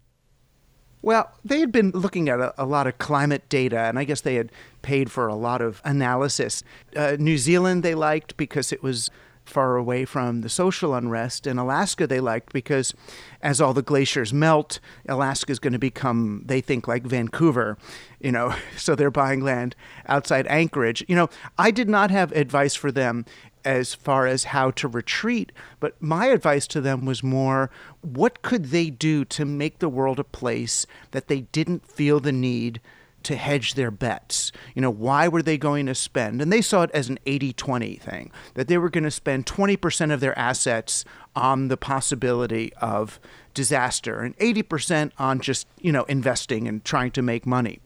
Well, 1.00 1.32
they 1.44 1.60
had 1.60 1.70
been 1.70 1.90
looking 1.92 2.28
at 2.28 2.40
a, 2.40 2.52
a, 2.60 2.66
lot 2.66 2.88
of 2.88 2.98
climate 2.98 3.48
data, 3.48 3.78
and 3.78 3.98
I 3.98 4.04
guess 4.04 4.20
they 4.20 4.34
had 4.34 4.50
paid 4.82 5.12
for 5.12 5.28
a 5.28 5.34
lot 5.34 5.62
of 5.62 5.80
analysis. 5.84 6.64
Uh, 6.96 7.16
New 7.18 7.38
Zealand 7.38 7.84
they 7.84 7.94
liked 7.94 8.36
because 8.36 8.72
it 8.72 8.82
was 8.82 9.08
far 9.48 9.76
away 9.76 10.04
from 10.04 10.42
the 10.42 10.48
social 10.48 10.94
unrest, 10.94 11.46
and 11.46 11.58
Alaska 11.58 12.06
they 12.06 12.20
liked 12.20 12.52
because 12.52 12.94
as 13.42 13.60
all 13.60 13.74
the 13.74 13.82
glaciers 13.82 14.32
melt, 14.32 14.80
Alaska 15.08 15.52
is 15.52 15.58
going 15.58 15.72
to 15.72 15.78
become, 15.78 16.42
they 16.44 16.60
think, 16.60 16.86
like 16.86 17.04
Vancouver, 17.04 17.78
you 18.20 18.32
know, 18.32 18.54
so 18.76 18.94
they're 18.94 19.10
buying 19.10 19.40
land 19.40 19.74
outside 20.06 20.46
Anchorage. 20.46 21.04
You 21.08 21.16
know, 21.16 21.28
I 21.58 21.70
did 21.70 21.88
not 21.88 22.10
have 22.10 22.32
advice 22.32 22.74
for 22.74 22.92
them 22.92 23.24
as 23.64 23.94
far 23.94 24.26
as 24.26 24.44
how 24.44 24.70
to 24.70 24.88
retreat, 24.88 25.52
but 25.80 26.00
my 26.00 26.26
advice 26.26 26.66
to 26.68 26.80
them 26.80 27.04
was 27.04 27.22
more 27.22 27.70
what 28.00 28.42
could 28.42 28.66
they 28.66 28.88
do 28.88 29.24
to 29.24 29.44
make 29.44 29.78
the 29.78 29.88
world 29.88 30.18
a 30.18 30.24
place 30.24 30.86
that 31.10 31.28
they 31.28 31.42
didn't 31.42 31.86
feel 31.86 32.20
the 32.20 32.32
need 32.32 32.80
to 33.24 33.36
hedge 33.36 33.74
their 33.74 33.90
bets. 33.90 34.52
You 34.74 34.82
know, 34.82 34.90
why 34.90 35.28
were 35.28 35.42
they 35.42 35.58
going 35.58 35.86
to 35.86 35.94
spend? 35.94 36.40
And 36.40 36.52
they 36.52 36.62
saw 36.62 36.82
it 36.82 36.90
as 36.92 37.08
an 37.08 37.18
80 37.26 37.52
20 37.52 37.96
thing, 37.96 38.30
that 38.54 38.68
they 38.68 38.78
were 38.78 38.90
going 38.90 39.04
to 39.04 39.10
spend 39.10 39.46
20% 39.46 40.12
of 40.12 40.20
their 40.20 40.38
assets 40.38 41.04
on 41.34 41.68
the 41.68 41.76
possibility 41.76 42.72
of 42.74 43.20
disaster 43.54 44.20
and 44.20 44.36
80% 44.38 45.12
on 45.18 45.40
just, 45.40 45.66
you 45.80 45.92
know, 45.92 46.04
investing 46.04 46.68
and 46.68 46.84
trying 46.84 47.10
to 47.12 47.22
make 47.22 47.46
money. 47.46 47.80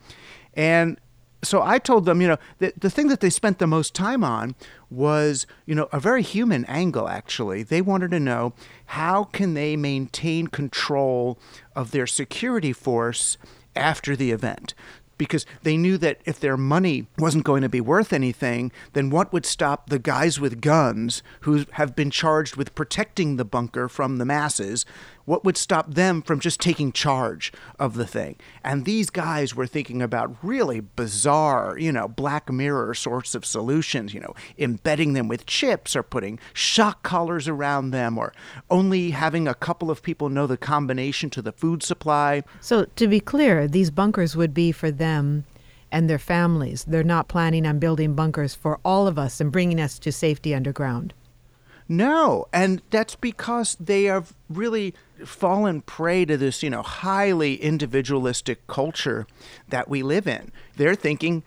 And 0.55 0.99
so 1.45 1.61
I 1.61 1.79
told 1.79 2.05
them, 2.05 2.21
you 2.21 2.29
know, 2.29 2.37
the, 2.59 2.73
the 2.77 2.91
thing 2.91 3.09
that 3.09 3.21
they 3.21 3.31
spent 3.31 3.59
the 3.59 3.67
most 3.67 3.95
time 3.95 4.23
on 4.23 4.55
was, 4.91 5.47
you 5.67 5.75
know, 5.75 5.89
a 5.93 5.99
very 5.99 6.23
human 6.23 6.65
angle, 6.67 7.09
actually. 7.09 7.65
They 7.65 7.83
wanted 7.83 8.13
to 8.13 8.21
know 8.21 8.53
how 8.87 9.25
can 9.25 9.55
they 9.55 9.77
maintain 9.77 10.47
control 10.47 11.39
of 11.75 11.91
their 11.91 12.07
security 12.07 12.73
force 12.73 13.39
after 13.75 14.15
the 14.15 14.31
event 14.31 14.75
because 15.23 15.47
they 15.63 15.77
knew 15.77 15.97
that 15.99 16.21
if 16.25 16.41
their 16.41 16.57
money 16.57 17.07
wasn't 17.17 17.45
going 17.45 17.63
to 17.63 17.69
be 17.69 17.81
worth 17.81 18.13
anything, 18.13 18.73
then 18.93 19.09
what 19.09 19.33
would 19.33 19.47
stop 19.47 19.89
the 19.89 20.01
guys 20.01 20.41
with 20.41 20.61
guns 20.61 21.23
who 21.43 21.65
have 21.75 21.95
been 21.95 22.11
charged 22.11 22.57
with 22.57 22.75
protecting 22.75 23.37
the 23.37 23.45
bunker 23.45 23.89
from 23.89 24.19
the 24.19 24.25
masses? 24.25 24.85
What 25.25 25.45
would 25.45 25.57
stop 25.57 25.95
them 25.95 26.23
from 26.23 26.41
just 26.41 26.61
taking 26.61 26.93
charge 26.93 27.53
of 27.79 27.95
the 27.95 28.07
thing? 28.07 28.37
And 28.65 28.85
these 28.85 29.11
guys 29.11 29.55
were 29.55 29.67
thinking 29.67 30.03
about 30.03 30.37
really 30.43 30.81
bizarre, 30.81 31.79
you 31.79 31.93
know, 31.93 32.09
Black 32.09 32.51
Mirror 32.51 32.95
sorts 32.95 33.35
of 33.35 33.45
solutions, 33.45 34.15
you 34.15 34.21
know, 34.21 34.35
embedding 34.59 35.13
them 35.13 35.29
with 35.29 35.47
chips 35.47 35.95
or 35.95 36.03
putting 36.03 36.39
shock 36.53 37.03
collars 37.03 37.49
around 37.49 37.91
them 37.91 38.19
or 38.19 38.33
only 38.71 39.11
having 39.11 39.47
a 39.47 39.55
couple 39.55 39.91
of 39.91 40.03
people 40.03 40.29
know 40.29 40.47
the 40.47 40.57
combination 40.57 41.31
to 41.31 41.43
the 41.43 41.53
food 41.53 41.83
supply. 41.83 42.43
So, 42.61 42.85
to 42.97 43.09
be 43.09 43.21
clear, 43.21 43.69
these 43.69 43.91
bunkers 43.91 44.37
would 44.37 44.55
be 44.55 44.73
for 44.73 44.91
them 44.91 45.45
and 45.93 46.09
their 46.09 46.19
families. 46.19 46.85
They're 46.85 47.05
not 47.05 47.29
planning 47.29 47.67
on 47.67 47.79
building 47.79 48.15
bunkers 48.15 48.55
for 48.55 48.81
all 48.85 49.07
of 49.07 49.19
us 49.19 49.41
and 49.41 49.53
bringing 49.53 49.81
us 49.81 49.99
to 50.01 50.11
safety 50.11 50.55
underground. 50.55 51.13
No, 51.93 52.47
and 52.55 52.81
that's 52.89 53.17
because 53.17 53.77
they 53.79 54.05
have 54.05 54.33
really 54.49 54.95
fallen 55.27 55.83
prey 55.83 56.25
to 56.25 56.39
this, 56.39 56.63
you 56.63 56.71
know, 56.71 56.81
highly 56.81 57.57
individualistic 57.57 58.67
culture 58.67 59.27
that 59.69 59.91
we 59.91 60.03
live 60.03 60.27
in. 60.27 60.51
They're 60.77 60.95
thinking 60.95 61.43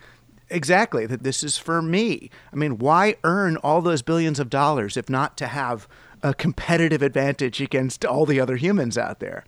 exactly 0.51 1.07
that 1.07 1.23
this 1.23 1.43
is 1.43 1.57
for 1.57 1.81
me. 1.81 2.29
I 2.53 2.57
mean, 2.57 2.77
why 2.77 3.15
earn 3.23 3.57
all 3.57 3.81
those 3.81 4.03
billions 4.03 4.39
of 4.39 4.51
dollars 4.51 4.97
if 4.97 5.09
not 5.09 5.35
to 5.37 5.47
have 5.47 5.87
a 6.21 6.35
competitive 6.35 7.01
advantage 7.01 7.59
against 7.59 8.05
all 8.05 8.27
the 8.27 8.39
other 8.39 8.57
humans 8.57 8.99
out 8.99 9.19
there? 9.19 9.45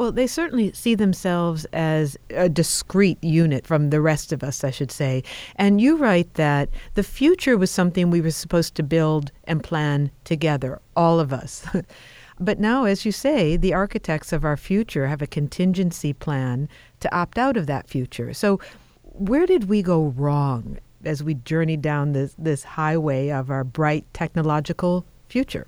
Well, 0.00 0.12
they 0.12 0.26
certainly 0.26 0.72
see 0.72 0.94
themselves 0.94 1.66
as 1.74 2.16
a 2.30 2.48
discrete 2.48 3.22
unit 3.22 3.66
from 3.66 3.90
the 3.90 4.00
rest 4.00 4.32
of 4.32 4.42
us, 4.42 4.64
I 4.64 4.70
should 4.70 4.90
say. 4.90 5.22
And 5.56 5.78
you 5.78 5.98
write 5.98 6.32
that 6.34 6.70
the 6.94 7.02
future 7.02 7.58
was 7.58 7.70
something 7.70 8.08
we 8.08 8.22
were 8.22 8.30
supposed 8.30 8.74
to 8.76 8.82
build 8.82 9.30
and 9.44 9.62
plan 9.62 10.10
together, 10.24 10.80
all 10.96 11.20
of 11.20 11.34
us. 11.34 11.66
but 12.40 12.58
now, 12.58 12.84
as 12.84 13.04
you 13.04 13.12
say, 13.12 13.58
the 13.58 13.74
architects 13.74 14.32
of 14.32 14.42
our 14.42 14.56
future 14.56 15.06
have 15.06 15.20
a 15.20 15.26
contingency 15.26 16.14
plan 16.14 16.66
to 17.00 17.14
opt 17.14 17.36
out 17.36 17.58
of 17.58 17.66
that 17.66 17.86
future. 17.86 18.32
So, 18.32 18.58
where 19.02 19.44
did 19.44 19.68
we 19.68 19.82
go 19.82 20.14
wrong 20.16 20.78
as 21.04 21.22
we 21.22 21.34
journeyed 21.34 21.82
down 21.82 22.12
this, 22.12 22.34
this 22.38 22.64
highway 22.64 23.28
of 23.28 23.50
our 23.50 23.64
bright 23.64 24.06
technological 24.14 25.04
future? 25.28 25.66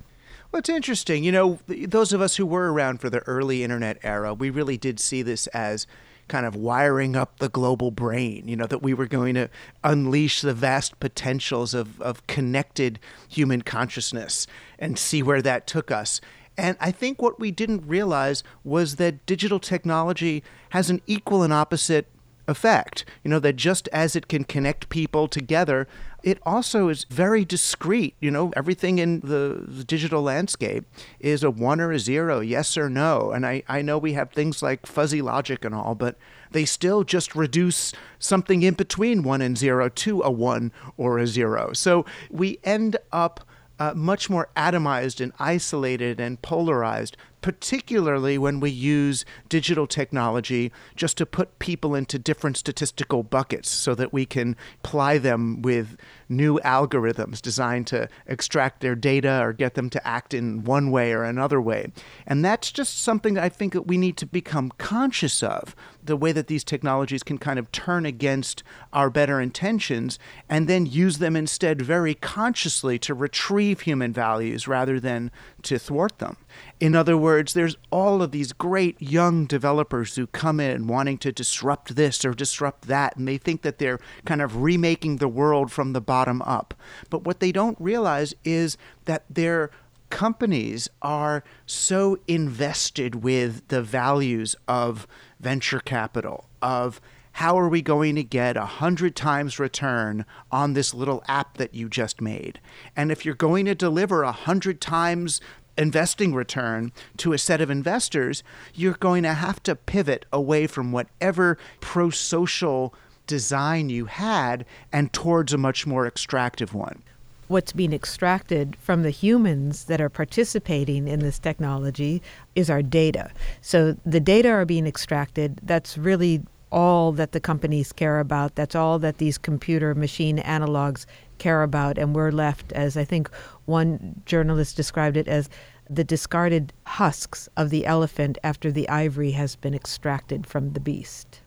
Well, 0.53 0.59
it's 0.59 0.69
interesting. 0.69 1.25
You 1.25 1.33
know, 1.33 1.59
those 1.67 2.13
of 2.13 2.21
us 2.21 2.37
who 2.37 2.45
were 2.45 2.71
around 2.71 3.01
for 3.01 3.09
the 3.09 3.21
early 3.21 3.65
internet 3.65 3.97
era, 4.03 4.35
we 4.35 4.51
really 4.51 4.77
did 4.77 5.01
see 5.01 5.23
this 5.23 5.47
as 5.49 5.87
kind 6.29 6.45
of 6.45 6.55
wiring 6.55 7.17
up 7.17 7.39
the 7.39 7.49
global 7.49 7.91
brain, 7.91 8.47
you 8.47 8.55
know, 8.55 8.67
that 8.67 8.83
we 8.83 8.93
were 8.93 9.07
going 9.07 9.35
to 9.35 9.49
unleash 9.83 10.43
the 10.43 10.53
vast 10.53 11.01
potentials 11.01 11.73
of, 11.73 11.99
of 12.03 12.27
connected 12.27 13.01
human 13.29 13.63
consciousness 13.63 14.47
and 14.79 14.99
see 14.99 15.23
where 15.23 15.41
that 15.41 15.67
took 15.67 15.91
us. 15.91 16.21
And 16.59 16.77
I 16.81 16.91
think 16.91 17.23
what 17.23 17.41
we 17.41 17.51
didn't 17.51 17.89
realize 17.89 18.45
was 18.63 18.97
that 18.97 19.25
digital 19.25 19.59
technology 19.59 20.45
has 20.71 20.91
an 20.91 21.01
equal 21.07 21.43
and 21.43 21.53
opposite 21.53 22.07
effect. 22.47 23.07
You 23.25 23.31
know, 23.31 23.39
that 23.39 23.57
just 23.57 23.89
as 23.89 24.15
it 24.15 24.29
can 24.29 24.45
connect 24.45 24.91
people 24.91 25.29
together, 25.29 25.89
it 26.23 26.39
also 26.45 26.89
is 26.89 27.05
very 27.05 27.45
discrete. 27.45 28.15
You 28.21 28.31
know, 28.31 28.53
everything 28.57 28.99
in 28.99 29.21
the, 29.21 29.65
the, 29.67 29.85
digital 29.85 30.23
landscape 30.23 30.85
is 31.21 31.43
a 31.43 31.51
one 31.51 31.81
or 31.81 31.93
a 31.93 31.99
zero, 31.99 32.41
yes 32.41 32.77
or 32.77 32.89
no. 32.89 33.33
And 33.33 33.45
I, 33.45 33.63
I 33.69 33.83
know 33.83 33.99
we 33.99 34.13
have 34.13 34.31
things 34.31 34.63
like 34.63 34.87
fuzzy 34.87 35.23
logic 35.23 35.65
and 35.65 35.75
all, 35.75 35.95
but 35.95 36.17
they 36.53 36.65
still 36.65 37.05
just 37.05 37.35
reduce 37.35 37.93
something 38.19 38.63
in 38.63 38.75
between 38.75 39.23
one 39.23 39.43
and 39.43 39.57
zero 39.57 39.89
to 39.89 40.23
a 40.23 40.31
one 40.31 40.73
or 40.97 41.19
a 41.19 41.27
zero. 41.27 41.73
So 41.73 42.05
we 42.31 42.59
end 42.65 42.97
up 43.11 43.47
uh, 43.79 43.93
much 43.95 44.31
more 44.31 44.49
atomized 44.57 45.21
and 45.21 45.33
isolated 45.39 46.21
and 46.21 46.41
polarized, 46.41 47.17
particularly 47.43 48.39
when 48.39 48.61
we 48.61 48.71
use 48.71 49.25
digital 49.49 49.87
technology 49.87 50.73
just 50.97 51.19
to 51.19 51.27
put 51.27 51.59
people 51.59 51.95
into 51.95 52.19
different 52.19 52.57
statistical 52.57 53.23
buckets 53.23 53.69
so 53.69 53.95
that 53.95 54.13
we 54.13 54.25
can 54.25 54.57
ply 54.83 55.19
them 55.19 55.61
with 55.61 55.97
new 56.33 56.59
algorithms 56.61 57.41
designed 57.41 57.87
to 57.89 58.09
extract 58.27 58.81
their 58.81 58.95
data 58.95 59.41
or 59.43 59.53
get 59.53 59.75
them 59.75 59.91
to 59.91 60.07
act 60.07 60.35
in 60.35 60.65
one 60.65 60.91
way 60.91 61.13
or 61.13 61.23
another 61.23 61.61
way. 61.61 61.93
And 62.27 62.45
that's 62.45 62.73
just 62.73 63.01
something 63.01 63.39
I 63.39 63.49
think 63.49 63.73
that 63.75 63.87
we 63.87 63.99
need 63.99 64.17
to 64.19 64.27
become 64.27 64.73
conscious 64.79 65.43
of 65.43 65.77
the 66.03 66.17
way 66.17 66.33
that 66.33 66.49
these 66.49 66.65
technologies 66.65 67.23
can 67.23 67.39
kind 67.39 67.59
of 67.59 67.71
turn 67.71 68.05
against 68.07 68.63
our 68.93 69.11
better 69.11 69.41
intentions 69.41 70.19
and 70.49 70.69
then 70.69 70.87
use 70.87 71.19
them 71.19 71.37
instead 71.37 71.81
very 71.81 72.15
consciously 72.15 72.99
to 72.99 73.15
retrieve 73.15 73.81
human 73.81 74.13
values 74.13 74.67
rather 74.67 74.99
than 74.99 75.31
to 75.63 75.79
thwart 75.79 76.19
them. 76.19 76.37
In 76.81 76.97
other 76.97 77.17
words, 77.17 77.55
there's 77.55 77.77
all 77.91 78.23
of 78.23 78.33
these 78.33 78.53
great 78.53 79.01
young 79.01 79.47
developers 79.47 80.17
who 80.17 80.27
come 80.27 80.59
in 80.59 80.87
wanting 80.87 81.19
to 81.19 81.33
disrupt 81.33 81.95
this 81.95 82.25
or 82.25 82.35
disrupt 82.35 82.89
that, 82.89 83.17
and 83.17 83.29
they 83.29 83.39
think 83.39 83.63
that 83.63 83.79
they're 83.79 84.01
kind 84.25 84.43
of 84.43 84.63
remaking 84.63 85.17
the 85.17 85.29
world 85.29 85.71
from 85.71 85.93
the 85.93 86.01
bottom 86.23 86.43
up. 86.43 86.73
But 87.11 87.25
what 87.25 87.41
they 87.41 87.51
don't 87.51 87.77
realize 87.81 88.33
is 88.45 88.77
that 89.07 89.25
their 89.29 89.71
companies 90.09 90.89
are 91.01 91.43
so 91.67 92.17
invested 92.29 93.25
with 93.25 93.67
the 93.69 93.83
values 93.83 94.55
of 94.69 95.09
venture 95.41 95.81
capital, 95.81 96.45
of 96.61 97.01
how 97.33 97.59
are 97.59 97.69
we 97.69 97.83
going 97.83 98.15
to 98.15 98.23
get 98.23 98.57
a 98.57 98.67
hundred 98.67 99.17
times 99.17 99.59
return 99.59 100.25
on 100.53 100.75
this 100.75 100.95
little 100.95 101.25
app 101.27 101.57
that 101.57 101.75
you 101.75 101.89
just 101.89 102.21
made? 102.21 102.61
And 102.95 103.11
if 103.11 103.25
you're 103.25 103.35
going 103.35 103.65
to 103.65 103.75
deliver 103.75 104.23
a 104.23 104.31
hundred 104.31 104.81
times 104.81 105.41
investing 105.77 106.35
return 106.35 106.93
to 107.17 107.33
a 107.33 107.39
set 107.39 107.61
of 107.61 107.71
investors, 107.71 108.45
you're 108.75 108.93
going 108.93 109.25
to 109.25 109.35
have 109.35 109.61
to 109.65 109.75
pivot 109.75 110.25
away 110.33 110.69
from 110.69 110.93
whatever 110.93 111.59
pro 111.81 112.11
social 112.11 112.95
design 113.27 113.89
you 113.89 114.07
had 114.07 114.65
and 114.93 115.13
towards 115.13 115.53
a 115.53 115.59
much 115.59 115.87
more 115.87 116.07
extractive 116.07 116.75
one. 116.75 117.03
What's 117.49 117.73
being 117.73 117.93
extracted 117.93 118.77
from 118.77 119.03
the 119.03 119.11
humans 119.11 119.85
that 119.85 120.01
are 120.01 120.09
participating 120.09 121.07
in 121.07 121.21
this 121.21 121.39
technology 121.39 122.23
is 122.55 122.71
our 122.71 122.83
data. 122.83 123.31
So 123.61 123.97
the 124.07 124.21
data 124.21 124.49
are 124.49 124.65
being 124.65 124.87
extracted. 124.87 125.61
That's 125.63 125.99
really 125.99 126.43
all 126.71 127.13
that 127.13 127.33
the 127.33 127.41
companies 127.41 127.93
care 127.93 128.19
about. 128.19 128.55
That's 128.55 128.75
all 128.75 128.99
that 129.01 129.19
these 129.19 129.37
computer 129.37 129.95
machine 129.95 130.39
analogs 130.39 131.05
care 131.37 131.63
about. 131.63 131.99
And 131.99 132.15
we're 132.15 132.33
left, 132.33 132.73
as 132.73 132.97
I 132.97 133.05
think 133.05 133.31
one 133.67 134.23
journalist 134.25 134.77
described 134.77 135.19
it, 135.19 135.29
as 135.29 135.51
the 135.91 136.05
discarded 136.05 136.73
husks 136.87 137.51
of 137.59 137.69
the 137.69 137.85
elephant 137.85 138.39
after 138.43 138.73
the 138.73 138.89
ivory 138.89 139.33
has 139.33 139.57
been 139.57 139.75
extracted 139.75 140.47
from 140.47 140.73
the 140.73 140.81
beast. 140.81 141.42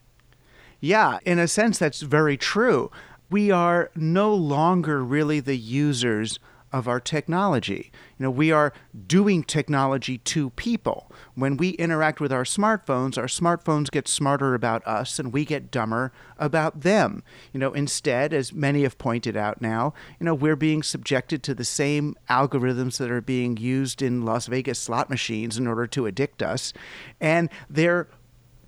Yeah, 0.86 1.18
in 1.26 1.40
a 1.40 1.48
sense, 1.48 1.80
that's 1.80 2.02
very 2.02 2.38
true. 2.38 2.92
We 3.32 3.50
are 3.50 3.90
no 3.96 4.36
longer 4.36 5.04
really 5.04 5.40
the 5.40 5.58
users 5.58 6.38
of 6.72 6.88
our 6.88 7.00
technology. 7.00 7.92
You 8.20 8.26
know, 8.26 8.30
we 8.30 8.52
are 8.52 8.72
doing 9.08 9.44
technology 9.44 10.20
to 10.20 10.52
people. 10.52 11.12
When 11.34 11.58
we 11.58 11.70
interact 11.70 12.20
with 12.20 12.32
our 12.32 12.44
smartphones, 12.44 13.18
our 13.18 13.26
smartphones 13.26 13.90
get 13.90 14.08
smarter 14.08 14.54
about 14.54 14.86
us 14.86 15.18
and 15.18 15.34
we 15.34 15.44
get 15.44 15.72
dumber 15.72 16.14
about 16.38 16.82
them. 16.82 17.24
You 17.52 17.62
know, 17.62 17.74
instead, 17.74 18.32
as 18.32 18.54
many 18.54 18.84
have 18.84 19.00
pointed 19.00 19.36
out 19.36 19.64
now, 19.64 19.96
you 20.20 20.26
know, 20.26 20.36
we're 20.36 20.56
being 20.56 20.84
subjected 20.84 21.42
to 21.44 21.56
the 21.56 21.66
same 21.66 22.16
algorithms 22.30 22.98
that 22.98 23.10
are 23.10 23.22
being 23.22 23.58
used 23.58 24.04
in 24.04 24.24
Las 24.24 24.46
Vegas 24.46 24.78
slot 24.78 25.10
machines 25.10 25.58
in 25.58 25.66
order 25.66 25.88
to 25.88 26.06
addict 26.06 26.44
us. 26.44 26.74
And 27.20 27.50
they're 27.72 28.08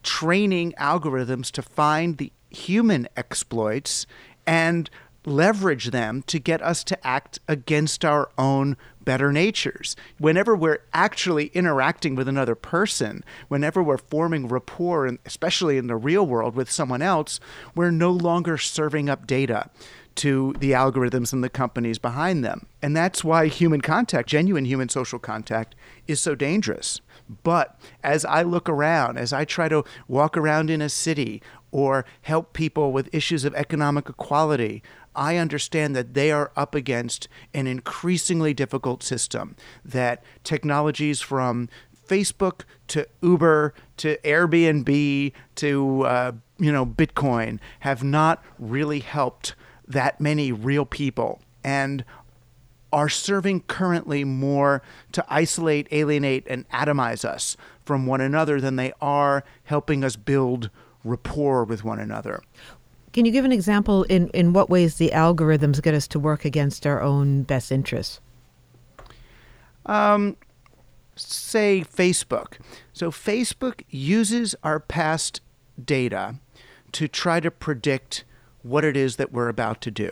training 0.07 0.73
algorithms 0.79 1.51
to 1.51 1.61
find 1.61 2.17
the 2.17 2.31
human 2.49 3.09
exploits 3.17 4.07
and 4.47 4.89
leverage 5.25 5.87
them 5.87 6.23
to 6.23 6.39
get 6.39 6.61
us 6.61 6.81
to 6.85 7.05
act 7.05 7.39
against 7.49 8.05
our 8.05 8.31
own 8.37 8.77
better 9.03 9.33
natures. 9.33 9.97
Whenever 10.17 10.55
we're 10.55 10.79
actually 10.93 11.47
interacting 11.47 12.15
with 12.15 12.29
another 12.29 12.55
person, 12.55 13.21
whenever 13.49 13.83
we're 13.83 13.97
forming 13.97 14.47
rapport, 14.47 15.11
especially 15.25 15.77
in 15.77 15.87
the 15.87 15.97
real 15.97 16.25
world 16.25 16.55
with 16.55 16.71
someone 16.71 17.01
else, 17.01 17.41
we're 17.75 17.91
no 17.91 18.09
longer 18.09 18.57
serving 18.57 19.09
up 19.09 19.27
data 19.27 19.69
to 20.15 20.55
the 20.59 20.71
algorithms 20.71 21.33
and 21.33 21.43
the 21.43 21.49
companies 21.49 21.99
behind 21.99 22.45
them. 22.45 22.65
And 22.81 22.95
that's 22.95 23.25
why 23.25 23.47
human 23.47 23.81
contact, 23.81 24.29
genuine 24.29 24.63
human 24.63 24.87
social 24.87 25.19
contact, 25.19 25.75
is 26.07 26.21
so 26.21 26.33
dangerous. 26.33 27.01
But 27.43 27.79
as 28.03 28.25
I 28.25 28.43
look 28.43 28.69
around, 28.69 29.17
as 29.17 29.33
I 29.33 29.45
try 29.45 29.69
to 29.69 29.83
walk 30.07 30.37
around 30.37 30.69
in 30.69 30.81
a 30.81 30.89
city 30.89 31.41
or 31.71 32.05
help 32.21 32.53
people 32.53 32.91
with 32.91 33.13
issues 33.13 33.43
of 33.43 33.53
economic 33.55 34.09
equality, 34.09 34.81
I 35.15 35.37
understand 35.37 35.95
that 35.95 36.13
they 36.13 36.31
are 36.31 36.51
up 36.55 36.75
against 36.75 37.27
an 37.53 37.65
increasingly 37.67 38.53
difficult 38.53 39.01
system, 39.01 39.55
that 39.83 40.23
technologies 40.43 41.21
from 41.21 41.69
Facebook 42.07 42.61
to 42.87 43.07
Uber 43.21 43.73
to 43.97 44.17
Airbnb 44.23 45.33
to 45.55 46.01
uh, 46.03 46.31
you 46.57 46.71
know 46.71 46.85
Bitcoin 46.85 47.59
have 47.81 48.03
not 48.03 48.43
really 48.57 48.99
helped 48.99 49.55
that 49.87 50.21
many 50.21 50.51
real 50.51 50.85
people. 50.85 51.41
And 51.63 52.05
are 52.97 53.09
serving 53.09 53.61
currently 53.67 54.23
more 54.23 54.81
to 55.11 55.23
isolate, 55.29 55.87
alienate, 55.91 56.47
and 56.47 56.67
atomize 56.69 57.23
us 57.23 57.55
from 57.85 58.07
one 58.07 58.21
another 58.21 58.59
than 58.59 58.75
they 58.75 58.91
are 58.99 59.43
helping 59.65 60.03
us 60.03 60.15
build 60.15 60.71
rapport 61.03 61.63
with 61.63 61.83
one 61.83 61.99
another. 61.99 62.41
Can 63.13 63.23
you 63.23 63.31
give 63.31 63.45
an 63.45 63.51
example 63.51 64.01
in, 64.05 64.29
in 64.29 64.51
what 64.51 64.71
ways 64.71 64.95
the 64.95 65.11
algorithms 65.11 65.79
get 65.79 65.93
us 65.93 66.07
to 66.07 66.19
work 66.19 66.43
against 66.43 66.87
our 66.87 66.99
own 66.99 67.43
best 67.43 67.71
interests? 67.71 68.19
Um, 69.85 70.35
say 71.15 71.85
Facebook. 71.87 72.53
So 72.93 73.11
Facebook 73.11 73.83
uses 73.91 74.55
our 74.63 74.79
past 74.79 75.41
data 75.83 76.39
to 76.93 77.07
try 77.07 77.39
to 77.41 77.51
predict 77.51 78.23
what 78.63 78.83
it 78.83 78.97
is 78.97 79.17
that 79.17 79.31
we're 79.31 79.49
about 79.49 79.81
to 79.81 79.91
do. 79.91 80.09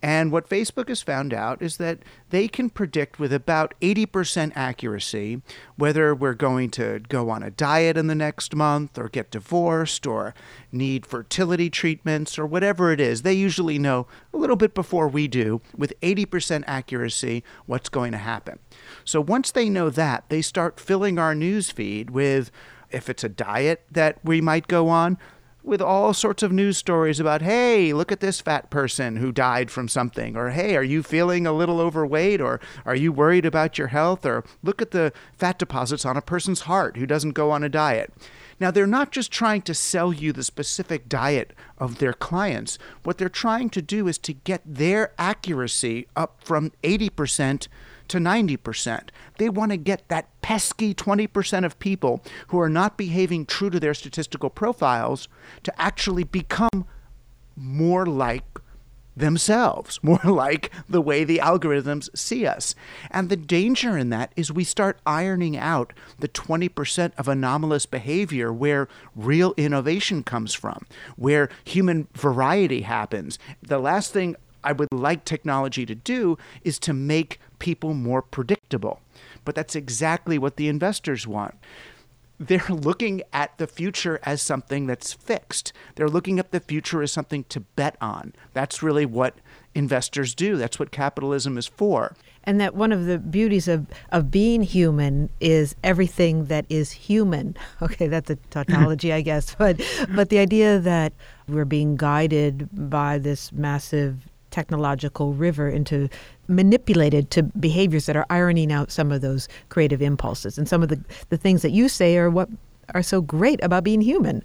And 0.00 0.30
what 0.30 0.48
Facebook 0.48 0.88
has 0.88 1.02
found 1.02 1.34
out 1.34 1.60
is 1.60 1.76
that 1.78 1.98
they 2.30 2.46
can 2.46 2.70
predict 2.70 3.18
with 3.18 3.32
about 3.32 3.74
80% 3.80 4.52
accuracy 4.54 5.42
whether 5.76 6.14
we're 6.14 6.34
going 6.34 6.70
to 6.70 7.00
go 7.08 7.30
on 7.30 7.42
a 7.42 7.50
diet 7.50 7.96
in 7.96 8.06
the 8.06 8.14
next 8.14 8.54
month 8.54 8.96
or 8.96 9.08
get 9.08 9.32
divorced 9.32 10.06
or 10.06 10.34
need 10.70 11.04
fertility 11.04 11.68
treatments 11.68 12.38
or 12.38 12.46
whatever 12.46 12.92
it 12.92 13.00
is. 13.00 13.22
They 13.22 13.32
usually 13.32 13.78
know 13.78 14.06
a 14.32 14.36
little 14.36 14.56
bit 14.56 14.72
before 14.72 15.08
we 15.08 15.26
do, 15.26 15.60
with 15.76 15.98
80% 16.00 16.62
accuracy, 16.66 17.42
what's 17.66 17.88
going 17.88 18.12
to 18.12 18.18
happen. 18.18 18.60
So 19.04 19.20
once 19.20 19.50
they 19.50 19.68
know 19.68 19.90
that, 19.90 20.24
they 20.28 20.42
start 20.42 20.78
filling 20.78 21.18
our 21.18 21.34
news 21.34 21.70
feed 21.70 22.10
with 22.10 22.52
if 22.90 23.08
it's 23.08 23.24
a 23.24 23.28
diet 23.28 23.84
that 23.90 24.18
we 24.24 24.40
might 24.40 24.68
go 24.68 24.88
on, 24.88 25.18
with 25.68 25.82
all 25.82 26.14
sorts 26.14 26.42
of 26.42 26.50
news 26.50 26.78
stories 26.78 27.20
about, 27.20 27.42
hey, 27.42 27.92
look 27.92 28.10
at 28.10 28.20
this 28.20 28.40
fat 28.40 28.70
person 28.70 29.16
who 29.16 29.30
died 29.30 29.70
from 29.70 29.86
something, 29.86 30.36
or 30.36 30.50
hey, 30.50 30.74
are 30.76 30.82
you 30.82 31.02
feeling 31.02 31.46
a 31.46 31.52
little 31.52 31.80
overweight, 31.80 32.40
or 32.40 32.58
are 32.84 32.96
you 32.96 33.12
worried 33.12 33.44
about 33.44 33.76
your 33.76 33.88
health, 33.88 34.24
or 34.24 34.44
look 34.62 34.80
at 34.80 34.92
the 34.92 35.12
fat 35.36 35.58
deposits 35.58 36.06
on 36.06 36.16
a 36.16 36.22
person's 36.22 36.62
heart 36.62 36.96
who 36.96 37.06
doesn't 37.06 37.32
go 37.32 37.50
on 37.50 37.62
a 37.62 37.68
diet. 37.68 38.12
Now, 38.60 38.70
they're 38.72 38.86
not 38.86 39.12
just 39.12 39.30
trying 39.30 39.62
to 39.62 39.74
sell 39.74 40.12
you 40.12 40.32
the 40.32 40.42
specific 40.42 41.08
diet 41.08 41.52
of 41.78 41.98
their 41.98 42.12
clients. 42.12 42.76
What 43.04 43.18
they're 43.18 43.28
trying 43.28 43.70
to 43.70 43.82
do 43.82 44.08
is 44.08 44.18
to 44.18 44.32
get 44.32 44.62
their 44.64 45.12
accuracy 45.16 46.08
up 46.16 46.42
from 46.42 46.72
80% 46.82 47.68
to 48.08 48.18
90%. 48.18 49.08
They 49.38 49.48
want 49.48 49.70
to 49.72 49.76
get 49.76 50.08
that 50.08 50.28
pesky 50.40 50.94
20% 50.94 51.64
of 51.64 51.78
people 51.78 52.22
who 52.48 52.60
are 52.60 52.68
not 52.68 52.96
behaving 52.96 53.46
true 53.46 53.70
to 53.70 53.80
their 53.80 53.94
statistical 53.94 54.50
profiles 54.50 55.28
to 55.62 55.80
actually 55.80 56.24
become 56.24 56.86
more 57.56 58.06
like 58.06 58.44
themselves, 59.18 60.00
more 60.02 60.20
like 60.24 60.72
the 60.88 61.02
way 61.02 61.24
the 61.24 61.38
algorithms 61.38 62.08
see 62.16 62.46
us. 62.46 62.74
And 63.10 63.28
the 63.28 63.36
danger 63.36 63.98
in 63.98 64.10
that 64.10 64.32
is 64.36 64.52
we 64.52 64.64
start 64.64 65.00
ironing 65.06 65.56
out 65.56 65.92
the 66.18 66.28
20% 66.28 67.12
of 67.18 67.28
anomalous 67.28 67.86
behavior 67.86 68.52
where 68.52 68.88
real 69.14 69.54
innovation 69.56 70.22
comes 70.22 70.54
from, 70.54 70.86
where 71.16 71.48
human 71.64 72.08
variety 72.14 72.82
happens. 72.82 73.38
The 73.62 73.78
last 73.78 74.12
thing 74.12 74.36
I 74.68 74.72
would 74.72 74.92
like 74.92 75.24
technology 75.24 75.86
to 75.86 75.94
do 75.94 76.36
is 76.62 76.78
to 76.80 76.92
make 76.92 77.40
people 77.58 77.94
more 77.94 78.20
predictable. 78.20 79.00
But 79.46 79.54
that's 79.54 79.74
exactly 79.74 80.36
what 80.36 80.56
the 80.56 80.68
investors 80.68 81.26
want. 81.26 81.54
They're 82.38 82.62
looking 82.68 83.22
at 83.32 83.56
the 83.56 83.66
future 83.66 84.20
as 84.24 84.42
something 84.42 84.86
that's 84.86 85.14
fixed. 85.14 85.72
They're 85.94 86.10
looking 86.10 86.38
at 86.38 86.50
the 86.50 86.60
future 86.60 87.00
as 87.00 87.10
something 87.12 87.44
to 87.44 87.60
bet 87.60 87.96
on. 88.02 88.34
That's 88.52 88.82
really 88.82 89.06
what 89.06 89.38
investors 89.74 90.34
do. 90.34 90.58
That's 90.58 90.78
what 90.78 90.90
capitalism 90.90 91.56
is 91.56 91.66
for. 91.66 92.14
And 92.44 92.60
that 92.60 92.74
one 92.74 92.92
of 92.92 93.06
the 93.06 93.18
beauties 93.18 93.68
of, 93.68 93.86
of 94.10 94.30
being 94.30 94.60
human 94.60 95.30
is 95.40 95.76
everything 95.82 96.46
that 96.46 96.66
is 96.68 96.92
human. 96.92 97.56
Okay, 97.80 98.06
that's 98.06 98.28
a 98.28 98.36
tautology, 98.50 99.12
I 99.18 99.22
guess. 99.22 99.54
But 99.54 99.80
but 100.14 100.28
the 100.28 100.38
idea 100.38 100.78
that 100.78 101.14
we're 101.48 101.64
being 101.64 101.96
guided 101.96 102.68
by 102.72 103.18
this 103.18 103.50
massive 103.52 104.27
technological 104.50 105.32
river 105.34 105.68
into 105.68 106.08
manipulated 106.46 107.30
to 107.30 107.42
behaviors 107.42 108.06
that 108.06 108.16
are 108.16 108.26
ironing 108.30 108.72
out 108.72 108.90
some 108.90 109.12
of 109.12 109.20
those 109.20 109.48
creative 109.68 110.00
impulses 110.00 110.58
and 110.58 110.68
some 110.68 110.82
of 110.82 110.88
the, 110.88 111.00
the 111.28 111.36
things 111.36 111.62
that 111.62 111.70
you 111.70 111.88
say 111.88 112.16
are 112.16 112.30
what 112.30 112.48
are 112.94 113.02
so 113.02 113.20
great 113.20 113.62
about 113.62 113.84
being 113.84 114.00
human. 114.00 114.42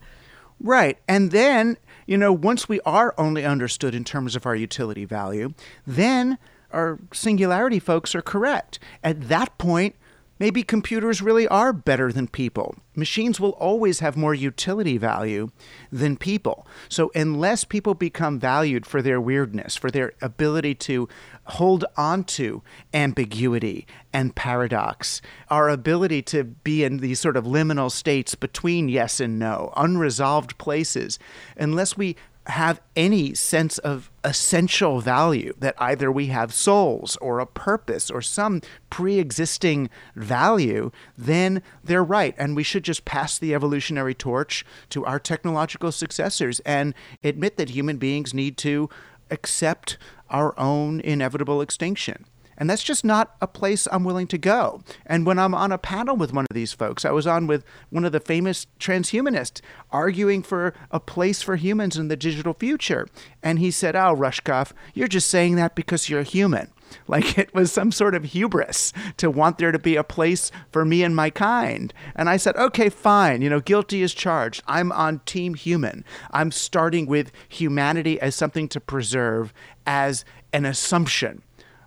Right. 0.60 0.98
And 1.08 1.32
then, 1.32 1.78
you 2.06 2.18
know, 2.18 2.32
once 2.32 2.68
we 2.68 2.80
are 2.82 3.14
only 3.18 3.46
understood 3.46 3.96
in 3.96 4.04
terms 4.04 4.36
of 4.36 4.46
our 4.46 4.56
utility 4.56 5.06
value, 5.06 5.54
then 5.86 6.38
our 6.72 7.00
singularity 7.14 7.80
folks 7.80 8.16
are 8.16 8.22
correct. 8.22 8.80
At 9.04 9.30
that 9.30 9.58
point, 9.58 9.96
maybe 10.44 10.62
computers 10.62 11.22
really 11.22 11.48
are 11.48 11.72
better 11.72 12.12
than 12.12 12.28
people. 12.28 12.76
Machines 12.98 13.40
will 13.40 13.52
always 13.52 14.02
have 14.02 14.18
more 14.18 14.34
utility 14.34 14.98
value 14.98 15.50
than 15.90 16.18
people. 16.18 16.68
So, 16.90 17.14
unless 17.16 17.64
people 17.64 17.94
become 17.94 18.42
valued 18.42 18.86
for 18.86 19.02
their 19.02 19.22
weirdness, 19.22 19.78
for 19.78 19.90
their 19.90 20.12
ability 20.22 20.76
to 20.90 21.08
hold 21.46 21.86
on 21.96 22.26
to 22.26 22.62
ambiguity 22.94 23.88
and 24.12 24.36
paradox, 24.36 25.22
our 25.50 25.70
ability 25.70 26.22
to 26.24 26.44
be 26.44 26.84
in 26.84 26.98
these 26.98 27.22
sort 27.22 27.38
of 27.38 27.46
liminal 27.46 27.90
states 27.90 28.36
between 28.36 28.90
yes 28.90 29.22
and 29.22 29.40
no, 29.40 29.72
unresolved 29.78 30.58
places, 30.58 31.20
unless 31.56 31.96
we 31.96 32.18
have 32.48 32.82
any 32.96 33.34
sense 33.34 33.78
of 33.80 34.12
essential 34.24 35.00
value 35.00 35.54
that 35.60 35.76
either 35.78 36.12
we 36.12 36.28
have 36.28 36.54
souls 36.54 37.18
or 37.22 37.40
a 37.40 37.46
purpose 37.46 38.12
or 38.12 38.22
some 38.22 38.62
pre 38.90 39.18
existing 39.18 39.90
value, 40.16 40.92
then 41.18 41.62
they're 41.84 42.04
right. 42.04 42.36
And 42.38 42.56
we 42.56 42.64
should 42.64 42.84
just 42.84 43.06
pass 43.06 43.38
the 43.38 43.54
evolutionary 43.54 44.14
torch 44.14 44.66
to 44.90 45.06
our 45.06 45.20
technological 45.20 45.92
successors 45.92 46.60
and 46.62 46.94
admit 47.24 47.58
that 47.58 47.70
human 47.70 47.98
beings 47.98 48.34
need 48.34 48.58
to 48.58 48.90
accept 49.32 49.98
our 50.30 50.58
own 50.60 51.00
inevitable 51.02 51.62
extinction. 51.62 52.26
And 52.58 52.70
that's 52.70 52.84
just 52.84 53.04
not 53.04 53.36
a 53.42 53.48
place 53.48 53.88
I'm 53.92 54.04
willing 54.04 54.28
to 54.28 54.38
go. 54.38 54.82
And 55.06 55.26
when 55.26 55.40
I'm 55.40 55.54
on 55.54 55.72
a 55.72 55.78
panel 55.78 56.16
with 56.16 56.34
one 56.34 56.46
of 56.50 56.56
these 56.56 56.74
folks, 56.74 57.06
I 57.06 57.12
was 57.12 57.28
on 57.28 57.48
with 57.48 57.64
one 57.90 58.06
of 58.06 58.12
the 58.12 58.20
famous 58.20 58.68
transhumanists 58.80 59.62
arguing 59.92 60.44
for 60.44 60.74
a 60.92 61.00
place 61.00 61.42
for 61.42 61.56
humans 61.56 61.98
in 61.98 62.08
the 62.08 62.16
digital 62.16 62.54
future. 62.54 63.08
And 63.42 63.60
he 63.60 63.72
said, 63.72 63.96
Oh, 63.96 64.16
Rushkoff, 64.16 64.72
you're 64.94 65.08
just 65.08 65.30
saying 65.30 65.56
that 65.56 65.76
because 65.76 66.10
you're 66.10 66.24
human. 66.24 66.70
Like 67.08 67.38
it 67.38 67.54
was 67.54 67.72
some 67.72 67.92
sort 67.92 68.16
of 68.16 68.24
hubris 68.24 68.94
to 69.18 69.30
want 69.30 69.58
there 69.58 69.72
to 69.72 69.80
be 69.80 69.96
a 69.96 70.04
place 70.04 70.52
for 70.72 70.86
me 70.86 71.04
and 71.04 71.16
my 71.16 71.30
kind. 71.30 71.94
And 72.16 72.30
I 72.30 72.38
said, 72.38 72.56
okay, 72.56 72.90
fine. 72.90 73.42
You 73.42 73.50
know, 73.50 73.60
guilty 73.60 74.02
is 74.02 74.14
charged. 74.14 74.64
I'm 74.68 74.92
on 74.92 75.20
team 75.26 75.54
human. 75.56 76.06
I'm 76.32 76.52
starting 76.52 77.06
with 77.06 77.32
humanity 77.50 78.20
as 78.20 78.36
something 78.36 78.68
to 78.70 78.80
preserve 78.80 79.54
as 79.86 80.24
an 80.54 80.66
assumption 80.66 81.42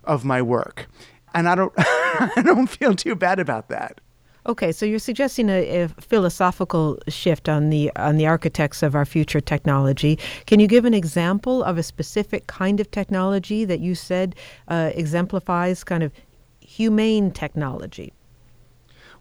of 0.07 0.25
my 0.25 0.41
work. 0.41 0.87
And 1.33 1.47
I 1.47 1.55
don't 1.55 1.73
I 1.77 2.41
don't 2.43 2.67
feel 2.67 2.95
too 2.95 3.15
bad 3.15 3.39
about 3.39 3.69
that. 3.69 4.01
Okay, 4.47 4.71
so 4.71 4.85
you're 4.85 4.97
suggesting 4.97 5.49
a, 5.49 5.81
a, 5.81 5.87
philosophical 5.99 6.97
shift 7.09 7.49
on 7.49 7.69
the 7.69 7.91
on 7.97 8.15
the 8.15 8.25
architects 8.25 8.81
of 8.81 8.95
our 8.95 9.05
future 9.05 9.41
technology. 9.41 10.17
Can 10.45 10.61
you 10.61 10.67
give 10.67 10.85
an 10.85 10.93
example 10.93 11.63
of 11.63 11.77
a 11.77 11.83
specific 11.83 12.47
kind 12.47 12.79
of 12.79 12.89
technology 12.89 13.65
that 13.65 13.81
you 13.81 13.93
said 13.93 14.35
uh, 14.69 14.91
exemplifies 14.95 15.83
kind 15.83 16.01
of 16.01 16.13
humane 16.61 17.29
technology? 17.31 18.13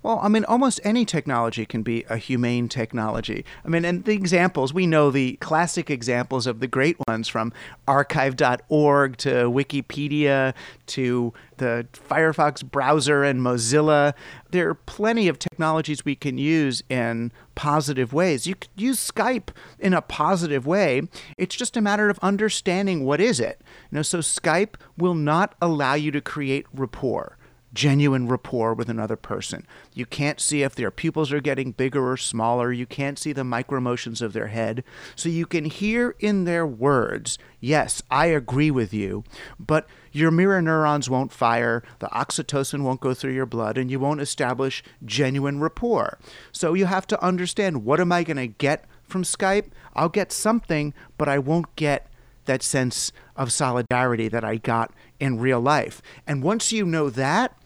Well, 0.07 0.21
I 0.23 0.29
mean, 0.29 0.45
almost 0.45 0.79
any 0.85 1.05
technology 1.05 1.67
can 1.67 1.83
be 1.83 2.05
a 2.09 2.17
humane 2.17 2.69
technology. 2.69 3.45
I 3.65 3.69
mean, 3.69 3.85
and 3.85 4.05
the 4.05 4.13
examples, 4.13 4.73
we 4.73 4.87
know 4.87 5.11
the 5.11 5.33
classic 5.41 5.91
examples 5.91 6.47
of 6.47 6.61
the 6.61 6.69
great 6.69 6.97
ones 7.09 7.27
from 7.27 7.53
archive.org 7.89 9.17
to 9.17 9.29
Wikipedia 9.51 10.55
to 10.87 11.35
the 11.57 11.89
Firefox 11.93 12.65
browser 12.65 13.25
and 13.25 13.41
Mozilla. 13.41 14.15
There 14.53 14.69
are 14.69 14.75
plenty 14.75 15.27
of 15.27 15.41
technologies 15.41 16.05
we 16.05 16.15
can 16.15 16.39
use 16.39 16.85
in 16.89 17.33
positive 17.57 18.13
ways. 18.13 18.47
You 18.47 18.55
could 18.55 18.71
use 18.77 19.11
Skype 19.11 19.49
in 19.81 19.93
a 19.93 20.03
positive 20.03 20.69
way. 20.69 21.03
It's 21.37 21.57
just 21.57 21.77
a 21.77 21.81
matter 21.81 22.09
of 22.09 22.21
understanding 22.23 23.05
what 23.05 23.21
is 23.21 23.41
it. 23.41 23.61
You 23.91 23.97
know, 23.97 24.03
so 24.03 24.19
Skype 24.21 24.77
will 24.97 25.15
not 25.15 25.57
allow 25.61 25.95
you 25.95 26.13
to 26.13 26.21
create 26.21 26.67
rapport 26.73 27.36
genuine 27.77 28.27
rapport 28.27 28.73
with 28.73 28.89
another 28.89 29.17
person. 29.17 29.67
You 29.93 30.07
can't 30.07 30.41
see 30.41 30.63
if 30.63 30.75
their 30.75 30.91
pupils 30.91 31.31
are 31.31 31.41
getting 31.41 31.73
bigger 31.73 32.11
or 32.11 32.17
smaller. 32.17 32.73
You 32.73 32.87
can't 32.87 33.19
see 33.19 33.33
the 33.33 33.45
micro 33.45 33.81
motions 33.81 34.23
of 34.23 34.33
their 34.33 34.49
head. 34.49 34.83
So 35.15 35.29
you 35.29 35.45
can 35.47 35.67
hear 35.67 36.17
in 36.19 36.45
their 36.45 36.67
words, 36.67 37.39
yes, 37.61 38.03
I 38.11 38.27
agree 38.27 38.71
with 38.71 38.95
you, 38.95 39.25
but 39.61 39.87
your 40.11 40.31
mirror 40.31 40.63
neurons 40.63 41.11
won't 41.11 41.31
fire, 41.31 41.83
the 41.99 42.09
oxytocin 42.09 42.81
won't 42.81 43.03
go 43.03 43.13
through 43.13 43.35
your 43.35 43.45
blood, 43.45 43.77
and 43.77 43.91
you 43.91 44.01
won't 44.01 44.23
establish 44.23 44.83
genuine 45.05 45.61
rapport. 45.61 46.19
So 46.53 46.73
you 46.73 46.87
have 46.87 47.07
to 47.09 47.23
understand 47.23 47.85
what 47.85 48.01
am 48.01 48.11
I 48.11 48.23
going 48.23 48.39
to 48.39 48.47
get 48.47 48.87
from 49.05 49.23
Skype? 49.23 49.67
I'll 49.95 50.09
get 50.09 50.33
something, 50.33 50.95
but 51.19 51.29
I 51.29 51.39
won't 51.39 51.77
get 51.77 52.09
that 52.47 52.63
sense 52.63 53.13
of 53.37 53.53
solidarity 53.53 54.29
that 54.29 54.45
I 54.45 54.57
got 54.57 54.93
in 55.21 55.39
real 55.39 55.61
life. 55.61 56.01
And 56.27 56.43
once 56.43 56.73
you 56.73 56.87
know 56.87 57.11
that, 57.11 57.57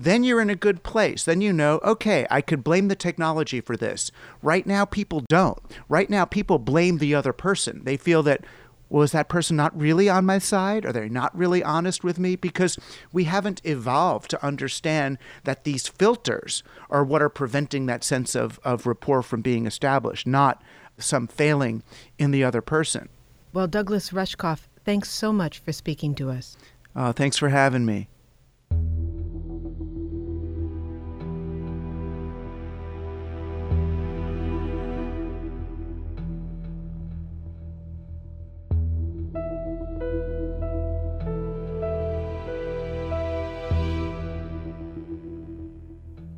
then 0.00 0.24
you're 0.24 0.40
in 0.40 0.48
a 0.48 0.56
good 0.56 0.82
place. 0.82 1.24
Then 1.24 1.42
you 1.42 1.52
know, 1.52 1.78
okay, 1.84 2.26
I 2.30 2.40
could 2.40 2.64
blame 2.64 2.88
the 2.88 2.96
technology 2.96 3.60
for 3.60 3.76
this. 3.76 4.10
Right 4.42 4.66
now, 4.66 4.86
people 4.86 5.22
don't. 5.28 5.58
Right 5.90 6.08
now, 6.08 6.24
people 6.24 6.58
blame 6.58 6.98
the 6.98 7.14
other 7.14 7.34
person. 7.34 7.82
They 7.84 7.98
feel 7.98 8.22
that, 8.22 8.46
was 8.88 9.12
that 9.12 9.28
person 9.28 9.56
not 9.56 9.78
really 9.78 10.08
on 10.08 10.24
my 10.24 10.38
side? 10.38 10.86
Are 10.86 10.92
they 10.92 11.10
not 11.10 11.36
really 11.36 11.62
honest 11.62 12.02
with 12.02 12.18
me? 12.18 12.34
Because 12.34 12.78
we 13.12 13.24
haven't 13.24 13.60
evolved 13.62 14.30
to 14.30 14.44
understand 14.44 15.18
that 15.44 15.64
these 15.64 15.86
filters 15.86 16.62
are 16.88 17.04
what 17.04 17.20
are 17.20 17.28
preventing 17.28 17.84
that 17.86 18.02
sense 18.02 18.34
of, 18.34 18.58
of 18.64 18.86
rapport 18.86 19.22
from 19.22 19.42
being 19.42 19.66
established, 19.66 20.26
not 20.26 20.62
some 20.96 21.26
failing 21.26 21.82
in 22.18 22.30
the 22.30 22.42
other 22.42 22.62
person. 22.62 23.10
Well, 23.52 23.66
Douglas 23.66 24.10
Rushkoff, 24.10 24.60
thanks 24.82 25.10
so 25.10 25.30
much 25.30 25.58
for 25.58 25.72
speaking 25.72 26.14
to 26.14 26.30
us. 26.30 26.56
Uh, 26.96 27.12
thanks 27.12 27.36
for 27.36 27.50
having 27.50 27.84
me. 27.84 28.08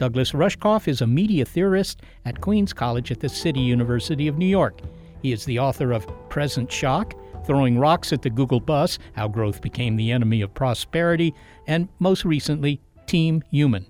Douglas 0.02 0.32
Rushkoff 0.32 0.88
is 0.88 1.00
a 1.00 1.06
media 1.06 1.44
theorist 1.44 2.02
at 2.24 2.40
Queens 2.40 2.72
College 2.72 3.12
at 3.12 3.20
the 3.20 3.28
City 3.28 3.60
University 3.60 4.26
of 4.26 4.36
New 4.36 4.46
York. 4.48 4.80
He 5.22 5.30
is 5.30 5.44
the 5.44 5.60
author 5.60 5.92
of 5.92 6.08
Present 6.28 6.72
Shock, 6.72 7.14
Throwing 7.46 7.78
Rocks 7.78 8.12
at 8.12 8.22
the 8.22 8.28
Google 8.28 8.58
Bus 8.58 8.98
How 9.12 9.28
Growth 9.28 9.62
Became 9.62 9.94
the 9.94 10.10
Enemy 10.10 10.40
of 10.40 10.52
Prosperity, 10.54 11.32
and 11.68 11.88
most 12.00 12.24
recently, 12.24 12.80
Team 13.06 13.44
Human. 13.52 13.86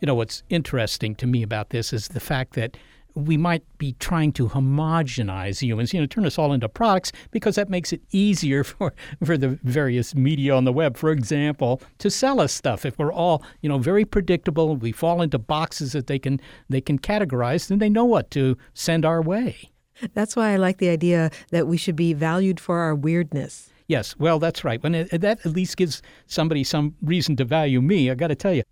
You 0.00 0.06
know, 0.06 0.14
what's 0.14 0.44
interesting 0.50 1.16
to 1.16 1.26
me 1.26 1.42
about 1.42 1.70
this 1.70 1.92
is 1.92 2.06
the 2.06 2.20
fact 2.20 2.54
that 2.54 2.76
we 3.16 3.36
might 3.38 3.64
be 3.78 3.92
trying 3.98 4.30
to 4.30 4.46
homogenize 4.46 5.62
humans, 5.62 5.92
you 5.92 6.00
know, 6.00 6.06
turn 6.06 6.26
us 6.26 6.38
all 6.38 6.52
into 6.52 6.68
products 6.68 7.12
because 7.30 7.56
that 7.56 7.70
makes 7.70 7.92
it 7.92 8.02
easier 8.12 8.62
for, 8.64 8.92
for 9.24 9.36
the 9.38 9.58
various 9.64 10.14
media 10.14 10.54
on 10.54 10.64
the 10.64 10.72
web, 10.72 10.96
for 10.96 11.10
example, 11.10 11.80
to 11.98 12.10
sell 12.10 12.40
us 12.40 12.52
stuff. 12.52 12.84
If 12.84 12.98
we're 12.98 13.12
all, 13.12 13.42
you 13.62 13.68
know, 13.68 13.78
very 13.78 14.04
predictable, 14.04 14.76
we 14.76 14.92
fall 14.92 15.22
into 15.22 15.38
boxes 15.38 15.92
that 15.92 16.06
they 16.06 16.18
can 16.18 16.40
they 16.68 16.80
can 16.80 16.98
categorize, 16.98 17.68
then 17.68 17.78
they 17.78 17.88
know 17.88 18.04
what 18.04 18.30
to 18.32 18.56
send 18.74 19.04
our 19.04 19.22
way. 19.22 19.70
That's 20.12 20.36
why 20.36 20.50
I 20.50 20.56
like 20.56 20.76
the 20.76 20.90
idea 20.90 21.30
that 21.50 21.66
we 21.66 21.78
should 21.78 21.96
be 21.96 22.12
valued 22.12 22.60
for 22.60 22.78
our 22.80 22.94
weirdness. 22.94 23.70
Yes, 23.88 24.14
well, 24.18 24.38
that's 24.38 24.64
right. 24.64 24.82
When 24.82 24.94
it, 24.94 25.20
that 25.20 25.46
at 25.46 25.52
least 25.52 25.76
gives 25.76 26.02
somebody 26.26 26.64
some 26.64 26.94
reason 27.02 27.36
to 27.36 27.44
value 27.44 27.80
me, 27.80 28.10
I 28.10 28.14
got 28.14 28.28
to 28.28 28.34
tell 28.34 28.52
you. 28.52 28.62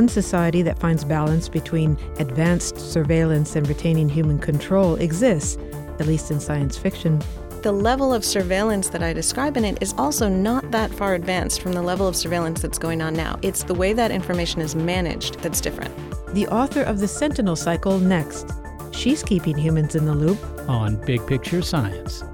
One 0.00 0.08
society 0.08 0.62
that 0.62 0.78
finds 0.78 1.04
balance 1.04 1.50
between 1.50 1.98
advanced 2.16 2.78
surveillance 2.78 3.54
and 3.54 3.68
retaining 3.68 4.08
human 4.08 4.38
control 4.38 4.94
exists, 4.94 5.58
at 5.98 6.06
least 6.06 6.30
in 6.30 6.40
science 6.40 6.78
fiction. 6.78 7.20
The 7.60 7.72
level 7.72 8.14
of 8.14 8.24
surveillance 8.24 8.88
that 8.88 9.02
I 9.02 9.12
describe 9.12 9.58
in 9.58 9.66
it 9.66 9.76
is 9.82 9.92
also 9.98 10.26
not 10.26 10.70
that 10.70 10.90
far 10.90 11.16
advanced 11.16 11.60
from 11.60 11.74
the 11.74 11.82
level 11.82 12.08
of 12.08 12.16
surveillance 12.16 12.62
that's 12.62 12.78
going 12.78 13.02
on 13.02 13.12
now. 13.12 13.38
It's 13.42 13.64
the 13.64 13.74
way 13.74 13.92
that 13.92 14.10
information 14.10 14.62
is 14.62 14.74
managed 14.74 15.38
that's 15.40 15.60
different. 15.60 15.94
The 16.32 16.46
author 16.46 16.80
of 16.80 16.98
The 16.98 17.06
Centenal 17.06 17.54
Cycle 17.54 17.98
next. 17.98 18.50
She's 18.92 19.22
keeping 19.22 19.58
humans 19.58 19.96
in 19.96 20.06
the 20.06 20.14
loop 20.14 20.42
on 20.66 20.96
Big 21.04 21.26
Picture 21.26 21.60
Science. 21.60 22.24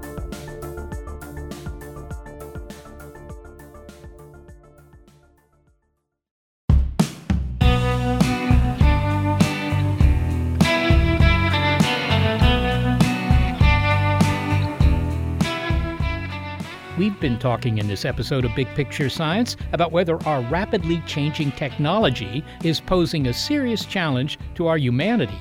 Been 17.37 17.41
talking 17.51 17.77
in 17.77 17.87
this 17.87 18.03
episode 18.03 18.45
of 18.45 18.55
Big 18.55 18.67
Picture 18.69 19.09
Science 19.09 19.57
about 19.71 19.91
whether 19.91 20.21
our 20.27 20.41
rapidly 20.49 21.03
changing 21.05 21.51
technology 21.51 22.43
is 22.63 22.79
posing 22.79 23.27
a 23.27 23.33
serious 23.33 23.85
challenge 23.85 24.39
to 24.55 24.65
our 24.65 24.77
humanity. 24.77 25.37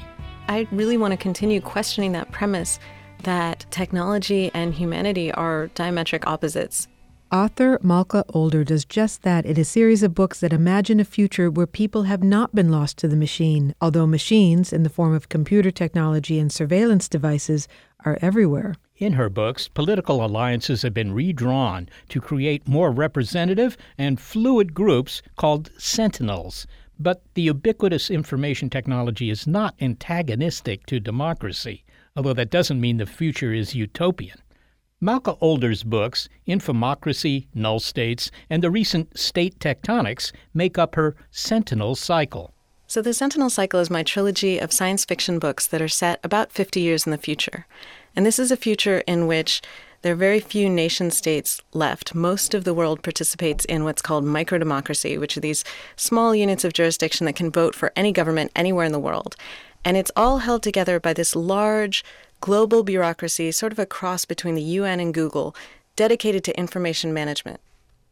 I 0.49 0.69
really 0.73 0.99
want 0.99 1.13
to 1.13 1.17
continue 1.17 1.61
questioning 1.61 2.13
that 2.13 2.31
premise 2.33 2.79
that 3.23 3.65
technology 3.71 4.51
and 4.53 4.75
humanity 4.75 5.33
are 5.33 5.71
diametric 5.75 6.27
opposites. 6.27 6.87
Author 7.33 7.79
Malka 7.83 8.25
Older 8.29 8.63
does 8.63 8.85
just 8.85 9.23
that 9.23 9.47
in 9.47 9.59
a 9.59 9.65
series 9.65 10.03
of 10.03 10.15
books 10.15 10.41
that 10.41 10.53
imagine 10.53 11.01
a 11.01 11.05
future 11.05 11.51
where 11.51 11.67
people 11.67 12.03
have 12.03 12.23
not 12.23 12.55
been 12.55 12.71
lost 12.71 12.99
to 12.99 13.09
the 13.09 13.17
machine, 13.17 13.75
although 13.81 14.07
machines, 14.07 14.71
in 14.73 14.83
the 14.83 14.91
form 14.91 15.15
of 15.15 15.31
computer 15.31 15.71
technology 15.71 16.39
and 16.39 16.53
surveillance 16.53 17.09
devices, 17.09 17.67
are 18.05 18.19
everywhere. 18.21 18.75
In 18.99 19.13
her 19.13 19.29
books, 19.29 19.69
political 19.69 20.25
alliances 20.25 20.81
have 20.81 20.95
been 20.95 21.13
redrawn 21.13 21.89
to 22.09 22.19
create 22.19 22.67
more 22.67 22.91
representative 22.91 23.77
and 23.99 24.19
fluid 24.19 24.73
groups 24.73 25.21
called 25.37 25.71
centenals. 25.77 26.67
But 26.99 27.23
the 27.35 27.43
ubiquitous 27.43 28.11
information 28.11 28.71
technology 28.71 29.29
is 29.29 29.47
not 29.47 29.75
antagonistic 29.83 30.87
to 30.87 30.99
democracy, 30.99 31.85
although 32.17 32.33
that 32.33 32.51
doesn't 32.51 32.81
mean 32.81 32.97
the 32.97 33.05
future 33.05 33.53
is 33.53 33.75
utopian. 33.75 34.39
Malka 34.99 35.37
Older's 35.43 35.83
books, 35.83 36.31
Infomocracy, 36.49 37.49
Null 37.55 37.81
States, 37.81 38.31
and 38.49 38.63
the 38.63 38.71
recent 38.71 39.19
State 39.19 39.59
Tectonics, 39.59 40.33
make 40.55 40.79
up 40.79 40.95
her 40.95 41.15
Centenal 41.31 41.97
cycle. 41.97 42.55
So, 42.87 43.03
the 43.03 43.13
Centenal 43.13 43.51
cycle 43.51 43.81
is 43.81 43.91
my 43.91 44.03
trilogy 44.03 44.59
of 44.59 44.73
science 44.73 45.05
fiction 45.05 45.39
books 45.39 45.67
that 45.67 45.83
are 45.83 45.89
set 45.89 46.19
about 46.23 46.51
50 46.51 46.81
years 46.81 47.05
in 47.05 47.11
the 47.11 47.19
future. 47.19 47.67
And 48.17 48.25
this 48.25 48.39
is 48.39 48.51
a 48.51 48.57
future 48.57 49.05
in 49.07 49.27
which 49.27 49.61
there 50.01 50.13
are 50.13 50.17
very 50.17 50.41
few 50.41 50.71
nation 50.71 51.11
states 51.11 51.61
left. 51.75 52.15
Most 52.15 52.55
of 52.55 52.65
the 52.65 52.73
world 52.73 53.03
participates 53.03 53.65
in 53.67 53.85
what's 53.85 54.01
called 54.01 54.25
microdemocracy, 54.25 55.21
which 55.21 55.37
are 55.37 55.41
these 55.41 55.65
small 55.97 56.35
units 56.35 56.65
of 56.65 56.73
jurisdiction 56.73 57.27
that 57.27 57.37
can 57.37 57.51
vote 57.51 57.75
for 57.75 57.93
any 57.95 58.13
government 58.13 58.53
anywhere 58.57 58.87
in 58.87 58.93
the 58.93 58.99
world. 58.99 59.37
And 59.85 59.97
it's 59.97 60.11
all 60.17 60.39
held 60.39 60.63
together 60.63 60.99
by 60.99 61.13
this 61.13 61.37
large 61.37 62.05
global 62.41 62.83
bureaucracy, 62.83 63.53
sort 63.53 63.73
of 63.73 63.79
a 63.79 63.87
cross 63.87 64.25
between 64.25 64.55
the 64.55 64.63
UN 64.63 64.99
and 64.99 65.13
Google, 65.13 65.55
dedicated 65.95 66.43
to 66.45 66.59
information 66.59 67.13
management. 67.13 67.61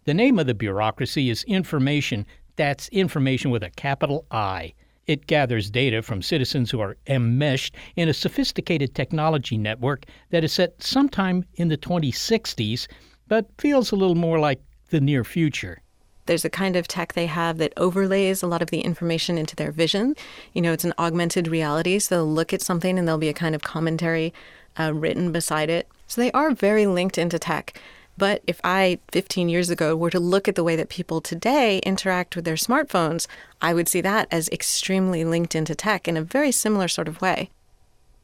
The 0.05 0.14
name 0.14 0.38
of 0.38 0.46
the 0.46 0.55
bureaucracy 0.55 1.30
is 1.30 1.44
Information. 1.44 2.26
That's 2.57 2.88
information 2.90 3.50
with 3.50 3.62
a 3.62 3.70
capital 3.70 4.26
I. 4.30 4.74
It 5.07 5.26
gathers 5.26 5.70
data 5.70 6.02
from 6.02 6.22
citizens 6.22 6.70
who 6.70 6.80
are 6.80 6.96
enmeshed 7.07 7.76
in 7.96 8.09
a 8.09 8.14
sophisticated 8.14 8.94
technology 8.94 9.59
network 9.59 10.07
that 10.30 10.44
is 10.44 10.52
set 10.52 10.82
sometime 10.82 11.44
in 11.55 11.68
the 11.68 11.76
2060s, 11.76 12.86
but 13.28 13.46
feels 13.59 13.92
a 13.92 13.96
little 13.96 14.14
more 14.14 14.38
like 14.38 14.61
the 14.90 15.00
near 15.00 15.24
future. 15.24 15.82
There's 16.26 16.44
a 16.44 16.50
kind 16.50 16.74
of 16.74 16.88
tech 16.88 17.12
they 17.12 17.26
have 17.26 17.59
that 17.59 17.74
overlays 17.76 18.42
a 18.42 18.46
lot 18.46 18.62
of 18.62 18.70
the 18.70 18.80
information 18.80 19.36
into 19.36 19.55
their 19.55 19.72
vision. 19.72 20.14
You 20.55 20.62
know, 20.62 20.72
it's 20.72 20.84
an 20.84 20.94
augmented 20.98 21.48
reality, 21.48 21.98
so 21.98 22.14
they'll 22.14 22.32
look 22.32 22.55
at 22.55 22.62
something 22.62 22.98
and 22.98 23.07
there'll 23.07 23.18
be 23.18 23.28
a 23.28 23.34
kind 23.34 23.55
of 23.55 23.62
commentary 23.62 24.32
uh, 24.78 24.92
written 24.94 25.32
beside 25.32 25.68
it. 25.68 25.86
So 26.07 26.20
they 26.20 26.32
are 26.32 26.52
very 26.52 26.86
linked 26.86 27.18
into 27.18 27.38
tech. 27.38 27.78
But 28.16 28.42
if 28.46 28.60
I, 28.62 29.00
15 29.10 29.48
years 29.48 29.70
ago, 29.70 29.96
were 29.96 30.10
to 30.10 30.20
look 30.20 30.46
at 30.46 30.54
the 30.54 30.64
way 30.64 30.76
that 30.76 30.88
people 30.88 31.20
today 31.20 31.78
interact 31.80 32.36
with 32.36 32.44
their 32.44 32.54
smartphones, 32.54 33.26
I 33.60 33.74
would 33.74 33.88
see 33.88 34.00
that 34.02 34.28
as 34.30 34.48
extremely 34.50 35.24
linked 35.24 35.54
into 35.54 35.74
tech 35.74 36.06
in 36.06 36.16
a 36.16 36.22
very 36.22 36.52
similar 36.52 36.88
sort 36.88 37.08
of 37.08 37.20
way. 37.20 37.50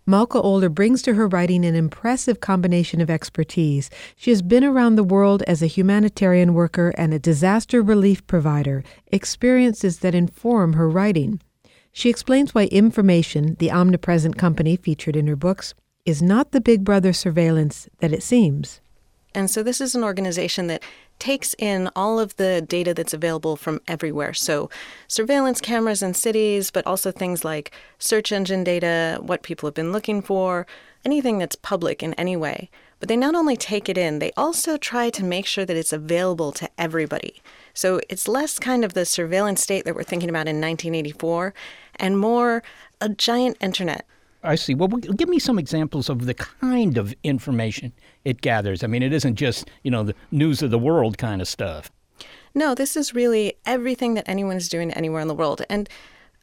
Malka 0.07 0.41
Older 0.41 0.69
brings 0.69 1.03
to 1.03 1.15
her 1.15 1.29
writing 1.29 1.65
an 1.65 1.75
impressive 1.75 2.41
combination 2.41 3.01
of 3.01 3.11
expertise. 3.11 3.91
She 4.17 4.31
has 4.31 4.43
been 4.43 4.65
around 4.65 4.97
the 4.97 5.05
world 5.05 5.43
as 5.43 5.63
a 5.63 5.67
humanitarian 5.67 6.55
worker 6.55 6.93
and 6.97 7.13
a 7.13 7.19
disaster 7.19 7.83
relief 7.83 8.27
provider, 8.27 8.83
experiences 9.09 9.99
that 9.99 10.15
inform 10.15 10.73
her 10.73 10.89
writing. 10.89 11.41
She 11.93 12.09
explains 12.09 12.55
why 12.55 12.65
information, 12.67 13.57
the 13.59 13.71
omnipresent 13.71 14.39
company 14.39 14.77
featured 14.77 15.17
in 15.17 15.27
her 15.27 15.37
books, 15.37 15.75
is 16.07 16.23
not 16.23 16.53
the 16.53 16.61
big 16.61 16.83
brother 16.83 17.13
surveillance 17.13 17.89
that 17.99 18.13
it 18.13 18.23
seems. 18.23 18.81
And 19.35 19.51
so 19.51 19.63
this 19.63 19.81
is 19.81 19.95
an 19.95 20.05
organization 20.05 20.67
that 20.69 20.83
takes 21.19 21.55
in 21.59 21.89
all 21.95 22.19
of 22.19 22.37
the 22.37 22.63
data 22.63 22.95
that's 22.95 23.15
available 23.15 23.57
from 23.57 23.81
everywhere. 23.87 24.35
So 24.35 24.71
surveillance 25.07 25.61
cameras 25.61 26.03
in 26.03 26.15
cities, 26.15 26.71
but 26.71 26.87
also 26.87 27.13
things 27.13 27.45
like 27.45 27.71
search 27.99 28.33
engine 28.33 28.65
data, 28.65 29.19
what 29.21 29.43
people 29.43 29.67
have 29.67 29.75
been 29.75 29.93
looking 29.93 30.23
for, 30.23 30.67
anything 31.05 31.39
that's 31.39 31.57
public 31.57 32.03
in 32.03 32.15
any 32.15 32.37
way. 32.37 32.71
But 32.99 33.09
they 33.09 33.17
not 33.17 33.35
only 33.35 33.57
take 33.57 33.89
it 33.89 33.97
in, 33.97 34.19
they 34.19 34.33
also 34.37 34.77
try 34.77 35.09
to 35.11 35.25
make 35.25 35.47
sure 35.47 35.65
that 35.65 35.77
it's 35.77 35.93
available 35.93 36.53
to 36.53 36.69
everybody. 36.77 37.43
So 37.73 38.01
it's 38.11 38.29
less 38.29 38.59
kind 38.59 38.85
of 38.85 38.93
the 38.93 39.07
surveillance 39.07 39.63
state 39.63 39.85
that 39.87 39.95
we're 39.95 40.03
thinking 40.03 40.29
about 40.29 40.49
in 40.49 40.61
1984 40.61 41.55
and 41.97 42.19
more 42.19 42.63
a 43.01 43.09
giant 43.09 43.57
internet 43.61 44.05
I 44.43 44.55
see. 44.55 44.75
Well, 44.75 44.89
give 44.89 45.29
me 45.29 45.39
some 45.39 45.59
examples 45.59 46.09
of 46.09 46.27
the 46.27 46.35
kind 46.35 46.97
of 46.97 47.15
information 47.23 47.93
it 48.25 48.41
gathers. 48.41 48.83
I 48.83 48.87
mean, 48.87 49.03
it 49.03 49.13
isn't 49.13 49.37
just, 49.37 49.71
you 49.83 49.91
know, 49.91 50.03
the 50.03 50.15
news 50.31 50.63
of 50.63 50.71
the 50.71 50.79
world 50.79 51.19
kind 51.19 51.43
of 51.43 51.49
stuff. 51.49 51.91
No, 52.55 52.75
this 52.75 52.97
is 52.97 53.15
really 53.15 53.55
everything 53.65 54.15
that 54.15 54.29
anyone 54.29 54.57
is 54.57 54.69
doing 54.69 54.93
anywhere 54.93 55.21
in 55.21 55.29
the 55.29 55.35
world. 55.35 55.63
And 55.69 55.89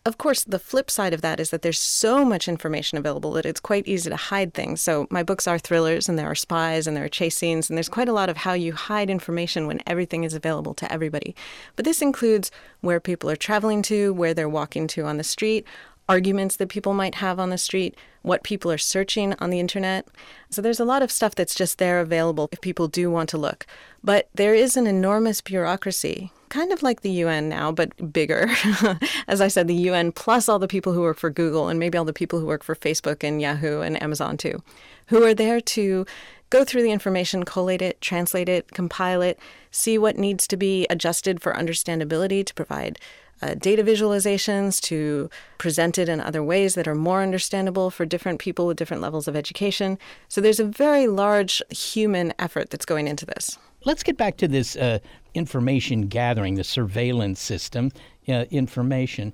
of 0.06 0.18
course, 0.18 0.46
the 0.46 0.60
flip 0.60 0.90
side 0.90 1.14
of 1.14 1.20
that 1.22 1.38
is 1.38 1.50
that 1.50 1.64
there's 1.64 1.80
so 1.80 2.24
much 2.24 2.48
information 2.48 2.98
available 2.98 3.32
that 3.34 3.46
it's 3.46 3.60
quite 3.60 3.86
easy 3.90 4.10
to 4.10 4.16
hide 4.16 4.54
things. 4.54 4.82
So, 4.82 5.06
my 5.10 5.22
books 5.22 5.48
are 5.48 5.60
thrillers, 5.60 6.08
and 6.08 6.18
there 6.18 6.32
are 6.32 6.36
spies, 6.36 6.88
and 6.88 6.96
there 6.96 7.04
are 7.04 7.10
chase 7.10 7.36
scenes, 7.36 7.70
and 7.70 7.78
there's 7.78 7.90
quite 7.90 8.08
a 8.08 8.14
lot 8.14 8.30
of 8.30 8.38
how 8.38 8.54
you 8.54 8.72
hide 8.72 9.10
information 9.10 9.68
when 9.68 9.82
everything 9.86 10.24
is 10.24 10.34
available 10.34 10.74
to 10.76 10.90
everybody. 10.90 11.36
But 11.76 11.84
this 11.84 12.02
includes 12.02 12.52
where 12.80 13.02
people 13.02 13.30
are 13.30 13.36
traveling 13.36 13.82
to, 13.84 14.14
where 14.14 14.34
they're 14.34 14.48
walking 14.48 14.88
to 14.88 15.04
on 15.04 15.18
the 15.18 15.26
street, 15.26 15.68
arguments 16.10 16.56
that 16.56 16.70
people 16.70 16.94
might 16.94 17.16
have 17.16 17.40
on 17.40 17.50
the 17.50 17.58
street, 17.58 17.96
what 18.22 18.44
people 18.44 18.72
are 18.72 18.78
searching 18.78 19.34
on 19.40 19.50
the 19.50 19.60
internet. 19.60 20.08
So 20.50 20.62
there's 20.62 20.80
a 20.80 20.86
lot 20.86 21.02
of 21.02 21.12
stuff 21.12 21.36
that's 21.36 21.56
just 21.56 21.78
there 21.78 22.00
available 22.00 22.50
if 22.52 22.62
people 22.62 22.88
do 22.88 23.12
want 23.12 23.30
to 23.30 23.38
look. 23.38 23.66
But 24.04 24.30
there 24.34 24.54
is 24.54 24.78
an 24.78 24.88
enormous 24.88 25.42
bureaucracy, 25.42 26.32
kind 26.50 26.72
of 26.72 26.84
like 26.84 27.02
the 27.02 27.12
UN 27.12 27.50
now, 27.50 27.72
but 27.72 28.14
bigger. 28.14 28.50
As 29.28 29.42
I 29.42 29.48
said, 29.48 29.68
the 29.68 29.74
UN 29.74 30.12
plus 30.12 30.48
all 30.48 30.60
the 30.60 30.68
people 30.68 30.94
who 30.94 31.02
work 31.02 31.18
for 31.18 31.30
Google 31.30 31.68
and 31.68 31.80
maybe 31.80 31.98
all 31.98 32.06
the 32.06 32.14
people 32.14 32.40
who 32.40 32.46
work 32.46 32.64
for 32.64 32.76
Facebook 32.76 33.24
and 33.24 33.42
Yahoo 33.42 33.82
and 33.82 34.02
Amazon 34.02 34.38
too, 34.38 34.62
who 35.08 35.24
are 35.24 35.34
there 35.34 35.60
to 35.62 36.06
go 36.50 36.64
through 36.64 36.84
the 36.84 36.92
information, 36.92 37.44
collate 37.44 37.82
it, 37.82 38.00
translate 38.00 38.48
it, 38.48 38.72
compile 38.72 39.22
it, 39.22 39.38
see 39.72 39.98
what 39.98 40.18
needs 40.18 40.48
to 40.48 40.58
be 40.58 40.88
adjusted 40.90 41.42
for 41.42 41.54
understandability 41.54 42.46
to 42.46 42.54
provide 42.54 43.00
uh, 43.42 43.54
data 43.56 43.84
visualizations 43.84 44.82
to 44.82 45.30
present 45.58 45.98
it 45.98 46.10
in 46.10 46.20
other 46.20 46.44
ways 46.44 46.76
that 46.76 46.88
are 46.88 46.96
more 46.96 47.22
understandable 47.22 47.90
for 47.90 48.06
different 48.06 48.40
people 48.40 48.66
with 48.68 48.78
different 48.78 49.02
levels 49.02 49.28
of 49.28 49.36
education. 49.36 49.98
So 50.28 50.42
there's 50.42 50.60
a 50.60 50.66
very 50.66 51.08
large 51.08 51.62
human 51.70 52.34
effort 52.40 52.70
that's 52.70 52.86
going 52.86 53.08
into 53.08 53.26
this. 53.26 53.58
Let's 53.86 54.04
get 54.04 54.18
back 54.18 54.38
to 54.38 54.48
this 54.48 54.76
uh, 54.76 55.00
information 55.34 56.08
gathering, 56.08 56.56
the 56.56 56.64
surveillance 56.64 57.40
system, 57.40 57.92
uh, 58.28 58.46
information. 58.52 59.34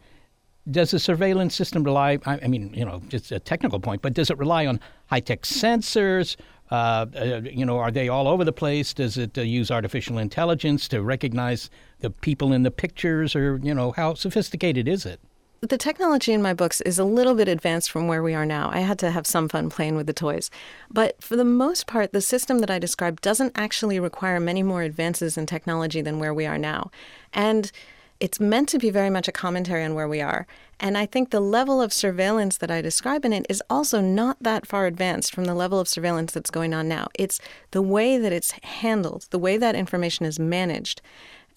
Does 0.70 0.92
the 0.92 1.00
surveillance 1.00 1.56
system 1.56 1.84
rely, 1.84 2.20
I 2.26 2.48
mean, 2.48 2.74
you 2.74 2.86
know, 2.86 3.02
just 3.10 3.32
a 3.32 3.40
technical 3.40 3.80
point, 3.80 4.02
but 4.02 4.14
does 4.14 4.30
it 4.30 4.38
rely 4.38 4.66
on 4.66 4.80
high 5.08 5.20
tech 5.20 5.42
sensors? 5.42 6.38
Uh, 6.72 7.06
uh, 7.16 7.42
you 7.44 7.66
know, 7.66 7.78
are 7.78 7.92
they 7.92 8.10
all 8.10 8.28
over 8.28 8.44
the 8.44 8.54
place? 8.54 8.94
Does 8.94 9.18
it 9.18 9.38
uh, 9.38 9.42
use 9.42 9.70
artificial 9.70 10.18
intelligence 10.18 10.88
to 10.90 11.02
recognize 11.02 11.70
the 12.00 12.10
people 12.10 12.52
in 12.52 12.64
the 12.64 12.72
pictures, 12.72 13.36
or 13.36 13.60
you 13.62 13.74
know, 13.74 13.92
how 13.92 14.14
sophisticated 14.14 14.88
is 14.88 15.06
it? 15.06 15.20
The 15.62 15.78
technology 15.78 16.34
in 16.34 16.42
my 16.42 16.54
books 16.54 16.82
is 16.82 17.00
a 17.00 17.06
little 17.06 17.36
bit 17.36 17.48
advanced 17.48 17.90
from 17.90 18.10
where 18.10 18.22
we 18.22 18.34
are 18.34 18.46
now. 18.46 18.70
I 18.74 18.80
had 18.82 19.00
to 19.00 19.12
have 19.12 19.26
some 19.26 19.48
fun 19.48 19.70
playing 19.70 19.96
with 19.96 20.08
the 20.08 20.14
toys. 20.14 20.52
But 20.92 21.24
for 21.24 21.38
the 21.38 21.46
most 21.46 21.88
part, 21.88 22.12
the 22.12 22.20
system 22.20 22.60
that 22.60 22.70
I 22.70 22.80
described 22.80 23.22
doesn't 23.22 23.54
actually 23.56 23.98
require 23.98 24.42
many 24.42 24.62
more 24.62 24.82
advances 24.82 25.38
in 25.38 25.46
technology 25.46 26.02
than 26.02 26.20
where 26.20 26.34
we 26.34 26.46
are 26.46 26.58
now. 26.58 26.92
And 27.32 27.72
it's 28.24 28.40
meant 28.40 28.70
to 28.70 28.80
be 28.80 28.90
very 28.90 29.10
much 29.10 29.28
a 29.28 29.34
commentary 29.34 29.84
on 29.84 29.96
where 29.96 30.08
we 30.08 30.22
are. 30.22 30.48
And 30.80 30.98
I 30.98 31.06
think 31.06 31.30
the 31.30 31.42
level 31.42 31.82
of 31.82 31.92
surveillance 31.92 32.56
that 32.60 32.72
I 32.72 32.80
describe 32.80 33.26
in 33.26 33.34
it 33.34 33.46
is 33.50 33.62
also 33.70 34.00
not 34.00 34.38
that 34.40 34.66
far 34.66 34.86
advanced 34.86 35.36
from 35.36 35.44
the 35.44 35.54
level 35.54 35.78
of 35.78 35.90
surveillance 35.90 36.32
that's 36.32 36.50
going 36.50 36.74
on 36.74 36.88
now. 36.88 37.08
It's 37.16 37.42
the 37.72 37.82
way 37.82 38.18
that 38.18 38.32
it's 38.32 38.52
handled, 38.64 39.28
the 39.32 39.38
way 39.38 39.58
that 39.58 39.76
information 39.76 40.26
is 40.26 40.40
managed. 40.40 41.02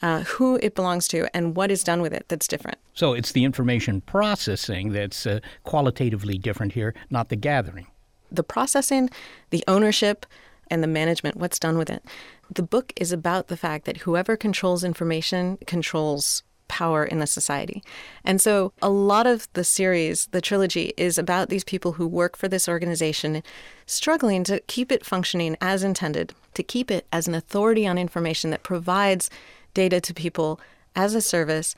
Uh, 0.02 0.24
who 0.24 0.56
it 0.56 0.74
belongs 0.74 1.08
to 1.08 1.26
and 1.34 1.56
what 1.56 1.70
is 1.70 1.82
done 1.82 2.02
with 2.02 2.12
it 2.12 2.26
that's 2.28 2.46
different. 2.46 2.76
So 2.92 3.14
it's 3.14 3.32
the 3.32 3.44
information 3.44 4.02
processing 4.02 4.92
that's 4.92 5.26
uh, 5.26 5.40
qualitatively 5.64 6.36
different 6.36 6.72
here, 6.72 6.94
not 7.08 7.30
the 7.30 7.36
gathering. 7.36 7.86
The 8.30 8.42
processing, 8.42 9.08
the 9.48 9.64
ownership, 9.66 10.26
and 10.70 10.82
the 10.82 10.88
management, 10.88 11.36
what's 11.36 11.58
done 11.58 11.78
with 11.78 11.88
it. 11.88 12.04
The 12.50 12.62
book 12.62 12.92
is 12.96 13.10
about 13.10 13.48
the 13.48 13.56
fact 13.56 13.86
that 13.86 13.98
whoever 13.98 14.36
controls 14.36 14.84
information 14.84 15.56
controls 15.66 16.42
power 16.68 17.04
in 17.04 17.18
the 17.18 17.26
society. 17.26 17.82
And 18.24 18.40
so 18.40 18.72
a 18.82 18.90
lot 18.90 19.26
of 19.26 19.48
the 19.52 19.64
series, 19.64 20.26
the 20.32 20.40
trilogy, 20.40 20.92
is 20.96 21.18
about 21.18 21.48
these 21.48 21.64
people 21.64 21.92
who 21.92 22.06
work 22.06 22.36
for 22.36 22.48
this 22.48 22.68
organization 22.68 23.42
struggling 23.86 24.44
to 24.44 24.60
keep 24.66 24.90
it 24.90 25.04
functioning 25.04 25.56
as 25.60 25.82
intended, 25.82 26.34
to 26.54 26.62
keep 26.62 26.90
it 26.90 27.06
as 27.12 27.28
an 27.28 27.34
authority 27.34 27.86
on 27.86 27.98
information 27.98 28.50
that 28.50 28.62
provides 28.62 29.30
data 29.74 30.00
to 30.00 30.14
people 30.14 30.60
as 30.94 31.14
a 31.14 31.20
service 31.20 31.74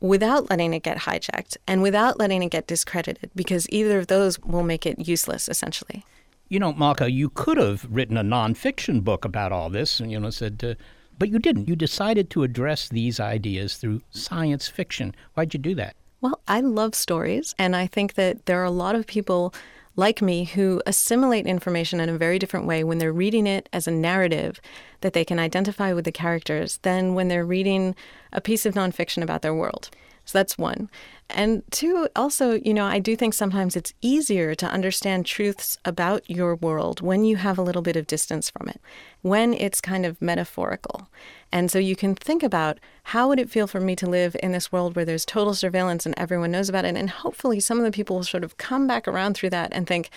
without 0.00 0.48
letting 0.50 0.74
it 0.74 0.82
get 0.82 0.98
hijacked 0.98 1.56
and 1.66 1.82
without 1.82 2.18
letting 2.18 2.42
it 2.42 2.50
get 2.50 2.66
discredited, 2.66 3.30
because 3.34 3.68
either 3.70 3.98
of 3.98 4.06
those 4.06 4.38
will 4.40 4.62
make 4.62 4.86
it 4.86 5.08
useless, 5.08 5.48
essentially. 5.48 6.04
You 6.48 6.58
know, 6.58 6.72
Malka, 6.72 7.10
you 7.10 7.30
could 7.30 7.58
have 7.58 7.86
written 7.90 8.16
a 8.16 8.22
nonfiction 8.22 9.04
book 9.04 9.24
about 9.24 9.52
all 9.52 9.68
this, 9.68 10.00
and 10.00 10.10
you 10.10 10.18
know, 10.18 10.30
said, 10.30 10.62
uh, 10.64 10.74
but 11.18 11.28
you 11.28 11.38
didn't. 11.38 11.68
You 11.68 11.76
decided 11.76 12.30
to 12.30 12.42
address 12.42 12.88
these 12.88 13.18
ideas 13.20 13.76
through 13.76 14.02
science 14.10 14.68
fiction. 14.68 15.14
Why'd 15.34 15.54
you 15.54 15.60
do 15.60 15.74
that? 15.74 15.96
Well, 16.20 16.40
I 16.48 16.60
love 16.60 16.94
stories, 16.94 17.54
and 17.58 17.76
I 17.76 17.86
think 17.86 18.14
that 18.14 18.46
there 18.46 18.60
are 18.60 18.64
a 18.64 18.70
lot 18.70 18.94
of 18.94 19.06
people 19.06 19.54
like 19.94 20.22
me 20.22 20.44
who 20.44 20.80
assimilate 20.86 21.46
information 21.46 21.98
in 21.98 22.08
a 22.08 22.16
very 22.16 22.38
different 22.38 22.66
way 22.66 22.84
when 22.84 22.98
they're 22.98 23.12
reading 23.12 23.46
it 23.46 23.68
as 23.72 23.88
a 23.88 23.92
narrative 23.92 24.60
that 25.00 25.12
they 25.12 25.24
can 25.24 25.40
identify 25.40 25.92
with 25.92 26.04
the 26.04 26.12
characters 26.12 26.78
than 26.82 27.14
when 27.14 27.26
they're 27.26 27.44
reading 27.44 27.96
a 28.32 28.40
piece 28.40 28.64
of 28.64 28.74
nonfiction 28.74 29.22
about 29.22 29.42
their 29.42 29.54
world. 29.54 29.90
So 30.28 30.38
that's 30.38 30.58
one. 30.58 30.90
And 31.30 31.62
two, 31.70 32.06
also, 32.14 32.52
you 32.52 32.74
know, 32.74 32.84
I 32.84 32.98
do 32.98 33.16
think 33.16 33.32
sometimes 33.32 33.76
it's 33.76 33.94
easier 34.02 34.54
to 34.56 34.66
understand 34.66 35.24
truths 35.24 35.78
about 35.86 36.28
your 36.28 36.54
world 36.54 37.00
when 37.00 37.24
you 37.24 37.36
have 37.36 37.56
a 37.56 37.62
little 37.62 37.80
bit 37.80 37.96
of 37.96 38.06
distance 38.06 38.50
from 38.50 38.68
it, 38.68 38.78
when 39.22 39.54
it's 39.54 39.80
kind 39.80 40.04
of 40.04 40.20
metaphorical. 40.20 41.08
And 41.50 41.70
so 41.70 41.78
you 41.78 41.96
can 41.96 42.14
think 42.14 42.42
about 42.42 42.78
how 43.04 43.28
would 43.28 43.40
it 43.40 43.48
feel 43.48 43.66
for 43.66 43.80
me 43.80 43.96
to 43.96 44.06
live 44.06 44.36
in 44.42 44.52
this 44.52 44.70
world 44.70 44.96
where 44.96 45.06
there's 45.06 45.24
total 45.24 45.54
surveillance 45.54 46.04
and 46.04 46.14
everyone 46.18 46.50
knows 46.50 46.68
about 46.68 46.84
it. 46.84 46.94
And 46.94 47.08
hopefully 47.08 47.58
some 47.58 47.78
of 47.78 47.84
the 47.84 47.90
people 47.90 48.16
will 48.16 48.22
sort 48.22 48.44
of 48.44 48.58
come 48.58 48.86
back 48.86 49.08
around 49.08 49.32
through 49.32 49.50
that 49.50 49.72
and 49.72 49.86
think, 49.86 50.10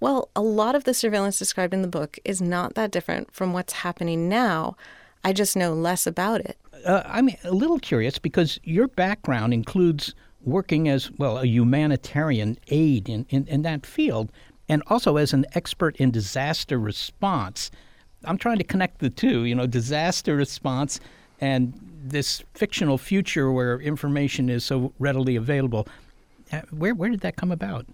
well, 0.00 0.28
a 0.34 0.42
lot 0.42 0.74
of 0.74 0.82
the 0.82 0.92
surveillance 0.92 1.38
described 1.38 1.72
in 1.72 1.82
the 1.82 1.88
book 1.88 2.18
is 2.24 2.42
not 2.42 2.74
that 2.74 2.90
different 2.90 3.32
from 3.32 3.52
what's 3.52 3.74
happening 3.74 4.28
now. 4.28 4.76
I 5.22 5.32
just 5.32 5.56
know 5.56 5.72
less 5.72 6.04
about 6.04 6.40
it 6.40 6.58
uh, 6.84 7.02
I'm 7.06 7.30
a 7.44 7.50
little 7.50 7.78
curious 7.78 8.18
because 8.18 8.58
your 8.64 8.88
background 8.88 9.54
includes 9.54 10.14
working 10.42 10.88
as, 10.88 11.10
well, 11.12 11.38
a 11.38 11.46
humanitarian 11.46 12.58
aid 12.68 13.08
in, 13.08 13.26
in, 13.30 13.46
in 13.48 13.62
that 13.62 13.84
field 13.84 14.30
and 14.68 14.82
also 14.88 15.16
as 15.16 15.32
an 15.32 15.44
expert 15.54 15.96
in 15.96 16.10
disaster 16.10 16.78
response. 16.78 17.70
I'm 18.24 18.38
trying 18.38 18.58
to 18.58 18.64
connect 18.64 18.98
the 18.98 19.10
two, 19.10 19.44
you 19.44 19.54
know, 19.54 19.66
disaster 19.66 20.36
response 20.36 21.00
and 21.40 21.74
this 22.04 22.42
fictional 22.54 22.98
future 22.98 23.50
where 23.50 23.80
information 23.80 24.48
is 24.48 24.64
so 24.64 24.92
readily 24.98 25.36
available. 25.36 25.86
Uh, 26.52 26.62
where, 26.70 26.94
where 26.94 27.10
did 27.10 27.20
that 27.20 27.36
come 27.36 27.50
about? 27.50 27.86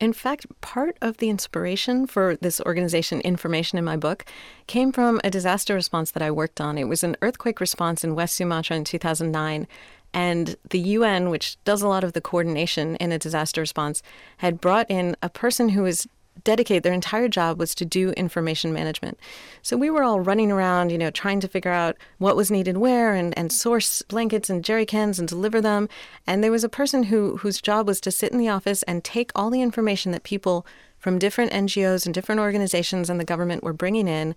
In 0.00 0.14
fact, 0.14 0.46
part 0.62 0.96
of 1.02 1.18
the 1.18 1.28
inspiration 1.28 2.06
for 2.06 2.34
this 2.36 2.58
organization, 2.62 3.20
Information 3.20 3.78
in 3.78 3.84
my 3.84 3.98
book, 3.98 4.24
came 4.66 4.92
from 4.92 5.20
a 5.22 5.30
disaster 5.30 5.74
response 5.74 6.10
that 6.12 6.22
I 6.22 6.30
worked 6.30 6.58
on. 6.58 6.78
It 6.78 6.88
was 6.88 7.04
an 7.04 7.16
earthquake 7.20 7.60
response 7.60 8.02
in 8.02 8.14
West 8.14 8.34
Sumatra 8.34 8.76
in 8.76 8.84
2009. 8.84 9.68
And 10.14 10.56
the 10.70 10.78
UN, 10.78 11.28
which 11.28 11.62
does 11.64 11.82
a 11.82 11.88
lot 11.88 12.02
of 12.02 12.14
the 12.14 12.22
coordination 12.22 12.96
in 12.96 13.12
a 13.12 13.18
disaster 13.18 13.60
response, 13.60 14.02
had 14.38 14.60
brought 14.60 14.90
in 14.90 15.16
a 15.22 15.28
person 15.28 15.68
who 15.68 15.82
was 15.82 16.08
dedicate 16.44 16.82
their 16.82 16.92
entire 16.92 17.28
job 17.28 17.58
was 17.58 17.74
to 17.74 17.84
do 17.84 18.10
information 18.10 18.72
management. 18.72 19.18
So 19.62 19.76
we 19.76 19.90
were 19.90 20.02
all 20.02 20.20
running 20.20 20.50
around, 20.50 20.90
you 20.90 20.98
know, 20.98 21.10
trying 21.10 21.40
to 21.40 21.48
figure 21.48 21.70
out 21.70 21.96
what 22.18 22.36
was 22.36 22.50
needed 22.50 22.76
where 22.76 23.14
and, 23.14 23.36
and 23.36 23.52
source 23.52 24.02
blankets 24.02 24.48
and 24.48 24.64
jerry 24.64 24.86
cans 24.86 25.18
and 25.18 25.28
deliver 25.28 25.60
them. 25.60 25.88
And 26.26 26.42
there 26.42 26.52
was 26.52 26.64
a 26.64 26.68
person 26.68 27.04
who 27.04 27.38
whose 27.38 27.60
job 27.60 27.86
was 27.86 28.00
to 28.02 28.10
sit 28.10 28.32
in 28.32 28.38
the 28.38 28.48
office 28.48 28.82
and 28.84 29.04
take 29.04 29.32
all 29.34 29.50
the 29.50 29.62
information 29.62 30.12
that 30.12 30.22
people 30.22 30.66
from 30.98 31.18
different 31.18 31.52
NGOs 31.52 32.04
and 32.04 32.14
different 32.14 32.40
organizations 32.40 33.08
and 33.08 33.18
the 33.18 33.24
government 33.24 33.64
were 33.64 33.72
bringing 33.72 34.08
in, 34.08 34.34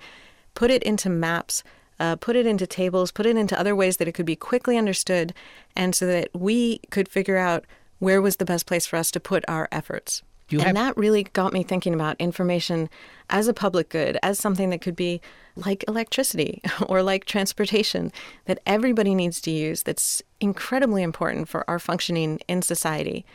put 0.56 0.72
it 0.72 0.84
into 0.84 1.10
maps. 1.10 1.64
Uh, 2.00 2.16
put 2.16 2.36
it 2.36 2.48
into 2.48 2.66
tables, 2.66 3.12
put 3.12 3.28
it 3.28 3.38
into 3.38 3.58
other 3.58 3.76
ways 3.76 3.98
that 3.98 4.08
it 4.08 4.14
could 4.14 4.26
be 4.26 4.36
quickly 4.36 4.80
understood, 4.80 5.32
and 5.76 5.94
so 5.94 6.08
that 6.08 6.28
we 6.34 6.80
could 6.90 7.08
figure 7.08 7.38
out 7.38 7.66
where 8.00 8.20
was 8.20 8.38
the 8.38 8.46
best 8.46 8.66
place 8.66 8.88
for 8.88 8.98
us 8.98 9.12
to 9.12 9.20
put 9.20 9.46
our 9.48 9.70
efforts 9.72 10.24
and 10.60 10.78
have... 10.78 10.96
that 10.96 10.98
really 10.98 11.24
got 11.24 11.54
me 11.54 11.64
thinking 11.64 11.94
about 11.94 12.16
information 12.20 12.90
as 13.30 13.48
a 13.48 13.54
public 13.54 13.90
good, 13.90 14.18
as 14.22 14.40
something 14.40 14.70
that 14.70 14.82
could 14.82 14.96
be 14.96 15.22
like 15.56 15.84
electricity 15.88 16.62
or 16.88 17.04
like 17.04 17.26
transportation 17.26 18.12
that 18.46 18.60
everybody 18.66 19.16
needs 19.16 19.42
to 19.42 19.52
use, 19.52 19.84
that's 19.84 20.22
incredibly 20.40 21.04
important 21.04 21.48
for 21.48 21.68
our 21.70 21.80
functioning 21.80 22.40
in 22.48 22.62
society. 22.62 23.26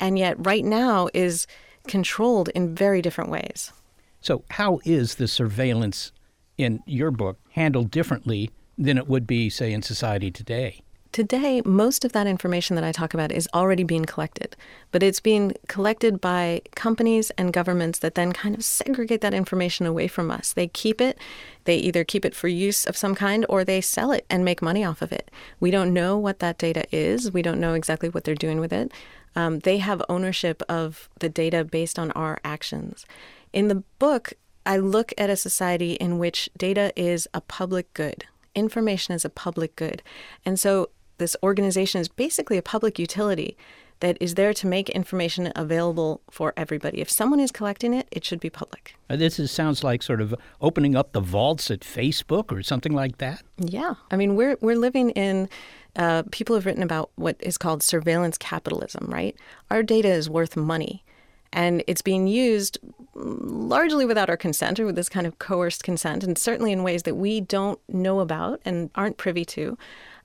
And 0.00 0.18
yet, 0.18 0.44
right 0.44 0.64
now, 0.64 1.08
is 1.14 1.46
controlled 1.86 2.48
in 2.50 2.74
very 2.74 3.02
different 3.02 3.30
ways. 3.30 3.72
So, 4.20 4.44
how 4.50 4.80
is 4.84 5.16
the 5.16 5.28
surveillance 5.28 6.12
in 6.58 6.80
your 6.86 7.10
book 7.10 7.38
handled 7.50 7.90
differently 7.90 8.50
than 8.78 8.98
it 8.98 9.08
would 9.08 9.26
be, 9.26 9.50
say, 9.50 9.72
in 9.72 9.82
society 9.82 10.30
today? 10.30 10.82
Today, 11.12 11.60
most 11.66 12.06
of 12.06 12.12
that 12.12 12.26
information 12.26 12.74
that 12.74 12.84
I 12.84 12.90
talk 12.90 13.12
about 13.12 13.32
is 13.32 13.46
already 13.52 13.84
being 13.84 14.06
collected, 14.06 14.56
but 14.92 15.02
it's 15.02 15.20
being 15.20 15.52
collected 15.68 16.22
by 16.22 16.62
companies 16.74 17.28
and 17.36 17.52
governments 17.52 17.98
that 17.98 18.14
then 18.14 18.32
kind 18.32 18.54
of 18.54 18.64
segregate 18.64 19.20
that 19.20 19.34
information 19.34 19.84
away 19.84 20.08
from 20.08 20.30
us. 20.30 20.54
They 20.54 20.68
keep 20.68 21.02
it, 21.02 21.18
they 21.64 21.76
either 21.76 22.02
keep 22.02 22.24
it 22.24 22.34
for 22.34 22.48
use 22.48 22.86
of 22.86 22.96
some 22.96 23.14
kind 23.14 23.44
or 23.50 23.62
they 23.62 23.82
sell 23.82 24.10
it 24.10 24.24
and 24.30 24.42
make 24.42 24.62
money 24.62 24.86
off 24.86 25.02
of 25.02 25.12
it. 25.12 25.30
We 25.60 25.70
don't 25.70 25.92
know 25.92 26.16
what 26.16 26.38
that 26.38 26.56
data 26.56 26.84
is, 26.90 27.30
we 27.30 27.42
don't 27.42 27.60
know 27.60 27.74
exactly 27.74 28.08
what 28.08 28.24
they're 28.24 28.34
doing 28.34 28.58
with 28.58 28.72
it. 28.72 28.90
Um, 29.36 29.58
they 29.58 29.78
have 29.78 30.02
ownership 30.08 30.62
of 30.66 31.10
the 31.20 31.28
data 31.28 31.62
based 31.62 31.98
on 31.98 32.10
our 32.12 32.38
actions. 32.42 33.04
In 33.52 33.68
the 33.68 33.82
book, 33.98 34.32
I 34.64 34.78
look 34.78 35.12
at 35.18 35.28
a 35.28 35.36
society 35.36 35.92
in 35.92 36.16
which 36.16 36.48
data 36.56 36.90
is 36.96 37.28
a 37.34 37.42
public 37.42 37.92
good 37.92 38.24
information 38.54 39.14
is 39.14 39.24
a 39.24 39.30
public 39.30 39.76
good. 39.76 40.02
And 40.44 40.60
so 40.60 40.90
this 41.22 41.36
organization 41.42 42.00
is 42.00 42.08
basically 42.08 42.58
a 42.58 42.62
public 42.62 42.98
utility 42.98 43.56
that 44.00 44.16
is 44.20 44.34
there 44.34 44.52
to 44.52 44.66
make 44.66 44.90
information 44.90 45.52
available 45.54 46.20
for 46.28 46.52
everybody. 46.56 47.00
If 47.00 47.08
someone 47.08 47.38
is 47.38 47.52
collecting 47.52 47.94
it, 47.94 48.08
it 48.10 48.24
should 48.24 48.40
be 48.40 48.50
public. 48.50 48.96
Uh, 49.08 49.14
this 49.14 49.38
is, 49.38 49.52
sounds 49.52 49.84
like 49.84 50.02
sort 50.02 50.20
of 50.20 50.34
opening 50.60 50.96
up 50.96 51.12
the 51.12 51.20
vaults 51.20 51.70
at 51.70 51.80
Facebook 51.80 52.50
or 52.50 52.64
something 52.64 52.92
like 52.92 53.18
that. 53.18 53.42
Yeah, 53.58 53.94
I 54.10 54.16
mean 54.16 54.34
we're 54.34 54.58
we're 54.60 54.76
living 54.76 55.10
in. 55.10 55.48
Uh, 55.94 56.24
people 56.32 56.56
have 56.56 56.66
written 56.66 56.82
about 56.82 57.10
what 57.14 57.36
is 57.40 57.56
called 57.58 57.82
surveillance 57.82 58.38
capitalism, 58.38 59.06
right? 59.08 59.36
Our 59.70 59.82
data 59.82 60.08
is 60.08 60.28
worth 60.28 60.56
money, 60.56 61.04
and 61.52 61.84
it's 61.86 62.02
being 62.02 62.26
used 62.26 62.78
largely 63.14 64.04
without 64.06 64.30
our 64.30 64.38
consent 64.38 64.80
or 64.80 64.86
with 64.86 64.96
this 64.96 65.10
kind 65.10 65.26
of 65.26 65.38
coerced 65.38 65.84
consent, 65.84 66.24
and 66.24 66.36
certainly 66.36 66.72
in 66.72 66.82
ways 66.82 67.04
that 67.04 67.14
we 67.14 67.40
don't 67.40 67.78
know 67.88 68.18
about 68.20 68.60
and 68.64 68.90
aren't 68.96 69.16
privy 69.16 69.44
to. 69.44 69.78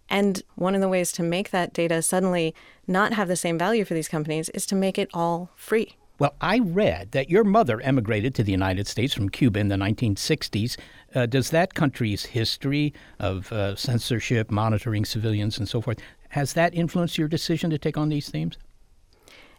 And 0.09 0.41
one 0.55 0.75
of 0.75 0.81
the 0.81 0.89
ways 0.89 1.11
to 1.13 1.23
make 1.23 1.51
that 1.51 1.73
data 1.73 2.01
suddenly 2.01 2.55
not 2.87 3.13
have 3.13 3.27
the 3.27 3.35
same 3.35 3.57
value 3.57 3.85
for 3.85 3.93
these 3.93 4.07
companies 4.07 4.49
is 4.49 4.65
to 4.67 4.75
make 4.75 4.97
it 4.97 5.09
all 5.13 5.49
free. 5.55 5.95
Well, 6.19 6.35
I 6.41 6.59
read 6.59 7.11
that 7.11 7.29
your 7.29 7.43
mother 7.43 7.79
emigrated 7.81 8.33
to 8.35 8.43
the 8.43 8.51
United 8.51 8.87
States 8.87 9.13
from 9.13 9.29
Cuba 9.29 9.59
in 9.59 9.67
the 9.67 9.75
1960s. 9.75 10.75
Uh, 11.13 11.27
does 11.27 11.51
that 11.51 11.75
country's 11.75 12.25
history 12.25 12.93
of 13.19 13.51
uh, 13.51 13.75
censorship, 13.75 14.49
monitoring 14.49 15.05
civilians, 15.05 15.59
and 15.59 15.69
so 15.69 15.79
forth, 15.79 15.99
has 16.29 16.53
that 16.53 16.73
influenced 16.73 17.19
your 17.19 17.27
decision 17.27 17.69
to 17.69 17.77
take 17.77 17.97
on 17.97 18.09
these 18.09 18.29
themes? 18.29 18.57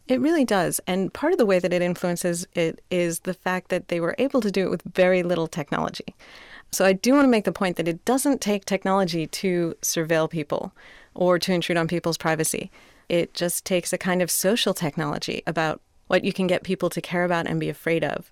It 0.09 0.21
really 0.21 0.45
does. 0.45 0.81
And 0.87 1.13
part 1.13 1.33
of 1.33 1.39
the 1.39 1.47
way 1.47 1.59
that 1.59 1.73
it 1.73 1.83
influences 1.83 2.47
it 2.55 2.83
is 2.91 3.21
the 3.21 3.35
fact 3.35 3.69
that 3.69 3.89
they 3.89 4.01
were 4.01 4.17
able 4.19 4.41
to 4.41 4.51
do 4.51 4.67
it 4.67 4.71
with 4.71 4.83
very 4.83 5.23
little 5.23 5.47
technology. 5.47 6.17
So 6.71 6.85
I 6.85 6.93
do 6.93 7.15
want 7.15 7.25
to 7.25 7.31
make 7.31 7.45
the 7.45 7.53
point 7.53 7.77
that 7.77 7.89
it 7.89 8.05
doesn't 8.05 8.41
take 8.41 8.65
technology 8.65 9.27
to 9.27 9.75
surveil 9.83 10.29
people 10.29 10.73
or 11.15 11.39
to 11.39 11.53
intrude 11.53 11.79
on 11.79 11.89
people's 11.89 12.19
privacy. 12.19 12.71
It 13.09 13.35
just 13.35 13.65
takes 13.65 13.93
a 13.93 13.99
kind 13.99 14.21
of 14.21 14.31
social 14.31 14.75
technology 14.75 15.43
about 15.47 15.81
what 16.09 16.25
you 16.25 16.33
can 16.33 16.47
get 16.47 16.63
people 16.63 16.91
to 16.91 17.01
care 17.01 17.25
about 17.25 17.47
and 17.47 17.59
be 17.59 17.69
afraid 17.69 18.05
of. 18.05 18.31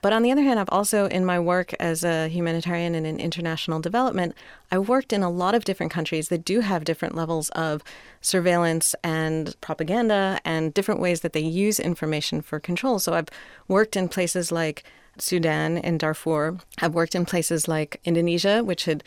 But 0.00 0.12
on 0.12 0.22
the 0.22 0.30
other 0.30 0.42
hand, 0.42 0.60
I've 0.60 0.68
also, 0.70 1.06
in 1.06 1.24
my 1.24 1.40
work 1.40 1.74
as 1.80 2.04
a 2.04 2.28
humanitarian 2.28 2.94
and 2.94 3.04
in 3.04 3.18
international 3.18 3.80
development, 3.80 4.34
I've 4.70 4.88
worked 4.88 5.12
in 5.12 5.24
a 5.24 5.30
lot 5.30 5.56
of 5.56 5.64
different 5.64 5.90
countries 5.90 6.28
that 6.28 6.44
do 6.44 6.60
have 6.60 6.84
different 6.84 7.16
levels 7.16 7.48
of 7.50 7.82
surveillance 8.20 8.94
and 9.02 9.60
propaganda 9.60 10.40
and 10.44 10.72
different 10.72 11.00
ways 11.00 11.22
that 11.22 11.32
they 11.32 11.40
use 11.40 11.80
information 11.80 12.42
for 12.42 12.60
control. 12.60 13.00
So 13.00 13.14
I've 13.14 13.28
worked 13.66 13.96
in 13.96 14.08
places 14.08 14.52
like 14.52 14.84
Sudan 15.20 15.78
and 15.78 15.98
Darfur. 16.00 16.58
I've 16.80 16.94
worked 16.94 17.14
in 17.14 17.24
places 17.24 17.68
like 17.68 18.00
Indonesia, 18.04 18.62
which 18.64 18.84
had 18.84 19.04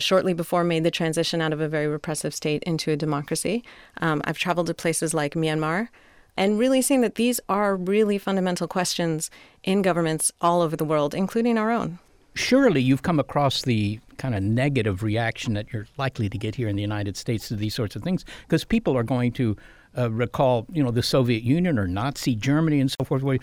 shortly 0.00 0.32
before 0.32 0.64
made 0.64 0.84
the 0.84 0.90
transition 0.90 1.40
out 1.40 1.52
of 1.52 1.60
a 1.60 1.68
very 1.68 1.86
repressive 1.86 2.34
state 2.34 2.62
into 2.64 2.90
a 2.90 2.96
democracy. 2.96 3.64
Um, 4.00 4.22
I've 4.24 4.38
traveled 4.38 4.68
to 4.68 4.74
places 4.74 5.12
like 5.14 5.34
Myanmar 5.34 5.88
and 6.36 6.58
really 6.58 6.80
seen 6.80 7.00
that 7.00 7.16
these 7.16 7.40
are 7.48 7.74
really 7.74 8.16
fundamental 8.16 8.68
questions 8.68 9.30
in 9.64 9.82
governments 9.82 10.30
all 10.40 10.62
over 10.62 10.76
the 10.76 10.84
world, 10.84 11.14
including 11.14 11.58
our 11.58 11.70
own. 11.70 11.98
Surely 12.34 12.80
you've 12.80 13.02
come 13.02 13.18
across 13.18 13.62
the 13.62 13.98
kind 14.18 14.34
of 14.34 14.42
negative 14.42 15.02
reaction 15.02 15.54
that 15.54 15.72
you're 15.72 15.88
likely 15.96 16.28
to 16.28 16.38
get 16.38 16.54
here 16.54 16.68
in 16.68 16.76
the 16.76 16.82
United 16.82 17.16
States 17.16 17.48
to 17.48 17.56
these 17.56 17.74
sorts 17.74 17.96
of 17.96 18.02
things 18.02 18.24
because 18.42 18.64
people 18.64 18.96
are 18.96 19.02
going 19.02 19.32
to 19.32 19.56
uh, 19.96 20.08
recall, 20.10 20.64
you 20.72 20.82
know, 20.82 20.92
the 20.92 21.02
Soviet 21.02 21.42
Union 21.42 21.76
or 21.78 21.88
Nazi 21.88 22.36
Germany 22.36 22.78
and 22.78 22.90
so 22.90 23.04
forth, 23.04 23.24
where 23.24 23.38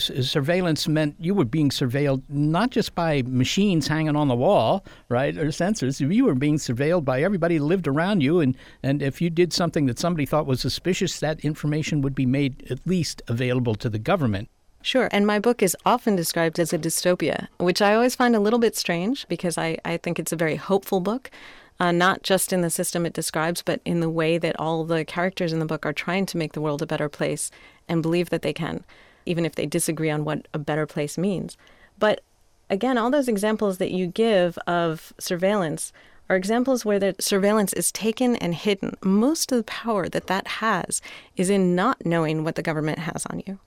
surveillance 0.00 0.86
meant 0.86 1.16
you 1.18 1.34
were 1.34 1.44
being 1.44 1.70
surveilled 1.70 2.22
not 2.28 2.70
just 2.70 2.94
by 2.94 3.22
machines 3.26 3.88
hanging 3.88 4.16
on 4.16 4.28
the 4.28 4.34
wall, 4.34 4.84
right, 5.08 5.36
or 5.36 5.46
sensors. 5.46 6.00
You 6.00 6.24
were 6.24 6.34
being 6.34 6.56
surveilled 6.56 7.04
by 7.04 7.22
everybody 7.22 7.58
lived 7.58 7.88
around 7.88 8.22
you, 8.22 8.40
and, 8.40 8.56
and 8.82 9.02
if 9.02 9.20
you 9.20 9.30
did 9.30 9.52
something 9.52 9.86
that 9.86 9.98
somebody 9.98 10.26
thought 10.26 10.46
was 10.46 10.60
suspicious, 10.60 11.18
that 11.20 11.40
information 11.40 12.02
would 12.02 12.14
be 12.14 12.26
made 12.26 12.66
at 12.70 12.86
least 12.86 13.22
available 13.28 13.74
to 13.76 13.88
the 13.88 13.98
government. 13.98 14.48
Sure. 14.82 15.08
And 15.12 15.26
my 15.26 15.38
book 15.38 15.62
is 15.62 15.76
often 15.86 16.16
described 16.16 16.58
as 16.58 16.72
a 16.72 16.78
dystopia, 16.78 17.46
which 17.58 17.80
I 17.80 17.94
always 17.94 18.16
find 18.16 18.34
a 18.34 18.40
little 18.40 18.58
bit 18.58 18.76
strange 18.76 19.26
because 19.28 19.56
I, 19.56 19.78
I 19.84 19.96
think 19.96 20.18
it's 20.18 20.32
a 20.32 20.36
very 20.36 20.56
hopeful 20.56 21.00
book, 21.00 21.30
uh, 21.78 21.92
not 21.92 22.24
just 22.24 22.52
in 22.52 22.62
the 22.62 22.70
system 22.70 23.06
it 23.06 23.12
describes, 23.12 23.62
but 23.62 23.80
in 23.84 24.00
the 24.00 24.10
way 24.10 24.38
that 24.38 24.58
all 24.58 24.84
the 24.84 25.04
characters 25.04 25.52
in 25.52 25.60
the 25.60 25.66
book 25.66 25.86
are 25.86 25.92
trying 25.92 26.26
to 26.26 26.36
make 26.36 26.52
the 26.52 26.60
world 26.60 26.82
a 26.82 26.86
better 26.86 27.08
place 27.08 27.50
and 27.88 28.02
believe 28.02 28.30
that 28.30 28.42
they 28.42 28.52
can, 28.52 28.84
even 29.26 29.44
if 29.44 29.54
they 29.54 29.66
disagree 29.66 30.10
on 30.10 30.24
what 30.24 30.46
a 30.52 30.58
better 30.58 30.86
place 30.86 31.16
means. 31.18 31.56
But 31.98 32.22
again, 32.70 32.98
all 32.98 33.10
those 33.10 33.28
examples 33.28 33.78
that 33.78 33.90
you 33.90 34.06
give 34.06 34.58
of 34.66 35.12
surveillance 35.18 35.92
are 36.28 36.36
examples 36.36 36.84
where 36.84 36.98
the 36.98 37.14
surveillance 37.18 37.72
is 37.72 37.92
taken 37.92 38.36
and 38.36 38.54
hidden. 38.54 38.96
Most 39.02 39.52
of 39.52 39.58
the 39.58 39.64
power 39.64 40.08
that 40.08 40.28
that 40.28 40.46
has 40.46 41.02
is 41.36 41.50
in 41.50 41.74
not 41.74 42.06
knowing 42.06 42.44
what 42.44 42.54
the 42.54 42.62
government 42.62 43.00
has 43.00 43.26
on 43.26 43.42
you. 43.46 43.58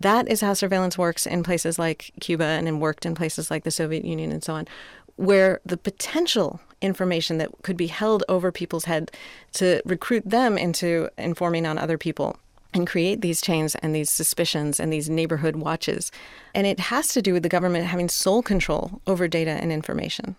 That 0.00 0.28
is 0.28 0.40
how 0.40 0.54
surveillance 0.54 0.96
works 0.96 1.26
in 1.26 1.42
places 1.42 1.78
like 1.78 2.12
Cuba 2.20 2.44
and 2.44 2.68
in 2.68 2.80
worked 2.80 3.04
in 3.04 3.14
places 3.14 3.50
like 3.50 3.64
the 3.64 3.70
Soviet 3.70 4.04
Union 4.04 4.32
and 4.32 4.42
so 4.42 4.54
on, 4.54 4.66
where 5.16 5.60
the 5.66 5.76
potential 5.76 6.60
information 6.80 7.38
that 7.38 7.50
could 7.62 7.76
be 7.76 7.88
held 7.88 8.22
over 8.28 8.52
people's 8.52 8.84
head 8.84 9.10
to 9.52 9.82
recruit 9.84 10.22
them 10.24 10.56
into 10.56 11.08
informing 11.18 11.66
on 11.66 11.78
other 11.78 11.98
people 11.98 12.36
and 12.74 12.86
create 12.86 13.20
these 13.20 13.40
chains 13.40 13.74
and 13.76 13.94
these 13.94 14.10
suspicions 14.10 14.78
and 14.78 14.92
these 14.92 15.08
neighborhood 15.08 15.56
watches. 15.56 16.12
And 16.54 16.66
it 16.66 16.80
has 16.80 17.08
to 17.14 17.22
do 17.22 17.32
with 17.32 17.42
the 17.42 17.48
government 17.48 17.86
having 17.86 18.08
sole 18.08 18.42
control 18.42 19.00
over 19.06 19.26
data 19.26 19.52
and 19.52 19.72
information. 19.72 20.36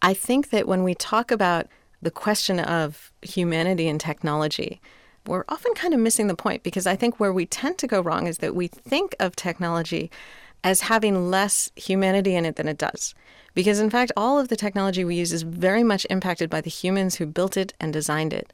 I 0.00 0.14
think 0.14 0.50
that 0.50 0.66
when 0.66 0.82
we 0.82 0.94
talk 0.94 1.30
about 1.30 1.68
the 2.00 2.10
question 2.10 2.58
of 2.58 3.12
humanity 3.22 3.88
and 3.88 4.00
technology, 4.00 4.80
we're 5.26 5.44
often 5.48 5.72
kind 5.74 5.94
of 5.94 6.00
missing 6.00 6.26
the 6.26 6.34
point 6.34 6.64
because 6.64 6.86
I 6.86 6.96
think 6.96 7.20
where 7.20 7.32
we 7.32 7.46
tend 7.46 7.78
to 7.78 7.86
go 7.86 8.00
wrong 8.00 8.26
is 8.26 8.38
that 8.38 8.56
we 8.56 8.66
think 8.66 9.14
of 9.20 9.36
technology 9.36 10.10
as 10.64 10.82
having 10.82 11.30
less 11.30 11.70
humanity 11.76 12.34
in 12.34 12.44
it 12.44 12.56
than 12.56 12.68
it 12.68 12.78
does. 12.78 13.14
Because 13.54 13.78
in 13.78 13.90
fact, 13.90 14.12
all 14.16 14.38
of 14.38 14.48
the 14.48 14.56
technology 14.56 15.04
we 15.04 15.16
use 15.16 15.32
is 15.32 15.42
very 15.42 15.84
much 15.84 16.06
impacted 16.10 16.48
by 16.50 16.60
the 16.60 16.70
humans 16.70 17.16
who 17.16 17.26
built 17.26 17.56
it 17.56 17.72
and 17.78 17.92
designed 17.92 18.32
it, 18.32 18.52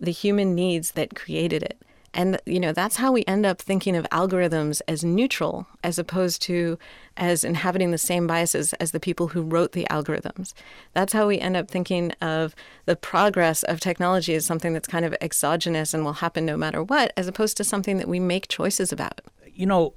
the 0.00 0.10
human 0.10 0.54
needs 0.54 0.92
that 0.92 1.14
created 1.14 1.62
it. 1.62 1.78
And, 2.18 2.40
you 2.46 2.58
know, 2.58 2.72
that's 2.72 2.96
how 2.96 3.12
we 3.12 3.24
end 3.28 3.46
up 3.46 3.62
thinking 3.62 3.94
of 3.94 4.04
algorithms 4.10 4.82
as 4.88 5.04
neutral 5.04 5.68
as 5.84 6.00
opposed 6.00 6.42
to 6.42 6.76
as 7.16 7.44
inhabiting 7.44 7.92
the 7.92 7.96
same 7.96 8.26
biases 8.26 8.72
as 8.74 8.90
the 8.90 8.98
people 8.98 9.28
who 9.28 9.40
wrote 9.40 9.70
the 9.70 9.86
algorithms. 9.88 10.52
That's 10.94 11.12
how 11.12 11.28
we 11.28 11.38
end 11.38 11.56
up 11.56 11.70
thinking 11.70 12.10
of 12.20 12.56
the 12.86 12.96
progress 12.96 13.62
of 13.62 13.78
technology 13.78 14.34
as 14.34 14.44
something 14.44 14.72
that's 14.72 14.88
kind 14.88 15.04
of 15.04 15.14
exogenous 15.20 15.94
and 15.94 16.04
will 16.04 16.14
happen 16.14 16.44
no 16.44 16.56
matter 16.56 16.82
what, 16.82 17.12
as 17.16 17.28
opposed 17.28 17.56
to 17.58 17.62
something 17.62 17.98
that 17.98 18.08
we 18.08 18.18
make 18.18 18.48
choices 18.48 18.90
about. 18.90 19.20
You 19.46 19.66
know, 19.66 19.94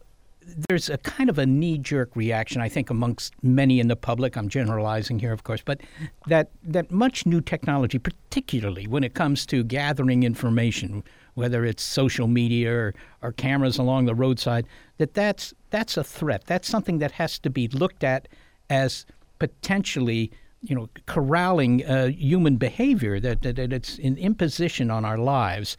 there's 0.70 0.92
a 0.92 1.00
kind 1.00 1.28
of 1.28 1.40
a 1.40 1.48
knee 1.48 1.80
jerk 1.80 2.16
reaction, 2.16 2.62
I 2.62 2.70
think, 2.70 2.92
amongst 2.92 3.34
many 3.42 3.80
in 3.80 3.88
the 3.88 3.96
public. 3.96 4.36
I'm 4.38 4.48
generalizing 4.48 5.18
here, 5.18 5.34
of 5.34 5.44
course, 5.44 5.64
but 5.66 5.82
that, 6.28 6.52
that 6.62 6.92
much 6.92 7.26
new 7.26 7.42
technology, 7.42 7.98
particularly 7.98 8.86
when 8.86 9.04
it 9.04 9.16
comes 9.16 9.48
to 9.48 9.64
gathering 9.64 10.22
information, 10.22 11.04
whether 11.34 11.66
it's 11.66 11.84
social 11.84 12.28
media 12.28 12.74
or, 12.74 12.94
or 13.22 13.32
cameras 13.32 13.78
along 13.78 14.06
the 14.06 14.16
roadside, 14.16 14.66
that 14.98 15.14
that's, 15.14 15.54
that's 15.70 15.98
a 15.98 16.04
threat. 16.04 16.44
That's 16.46 16.68
something 16.68 17.00
that 17.00 17.12
has 17.12 17.40
to 17.40 17.50
be 17.50 17.68
looked 17.70 18.04
at 18.04 18.28
as 18.70 19.06
potentially 19.40 20.32
you 20.62 20.76
know, 20.76 20.90
corralling 21.08 21.84
uh, 21.86 22.08
human 22.08 22.58
behavior, 22.58 23.20
that, 23.20 23.42
that, 23.42 23.56
that 23.56 23.74
it's 23.74 23.98
an 24.00 24.18
imposition 24.18 24.92
on 24.92 25.04
our 25.04 25.18
lives. 25.18 25.76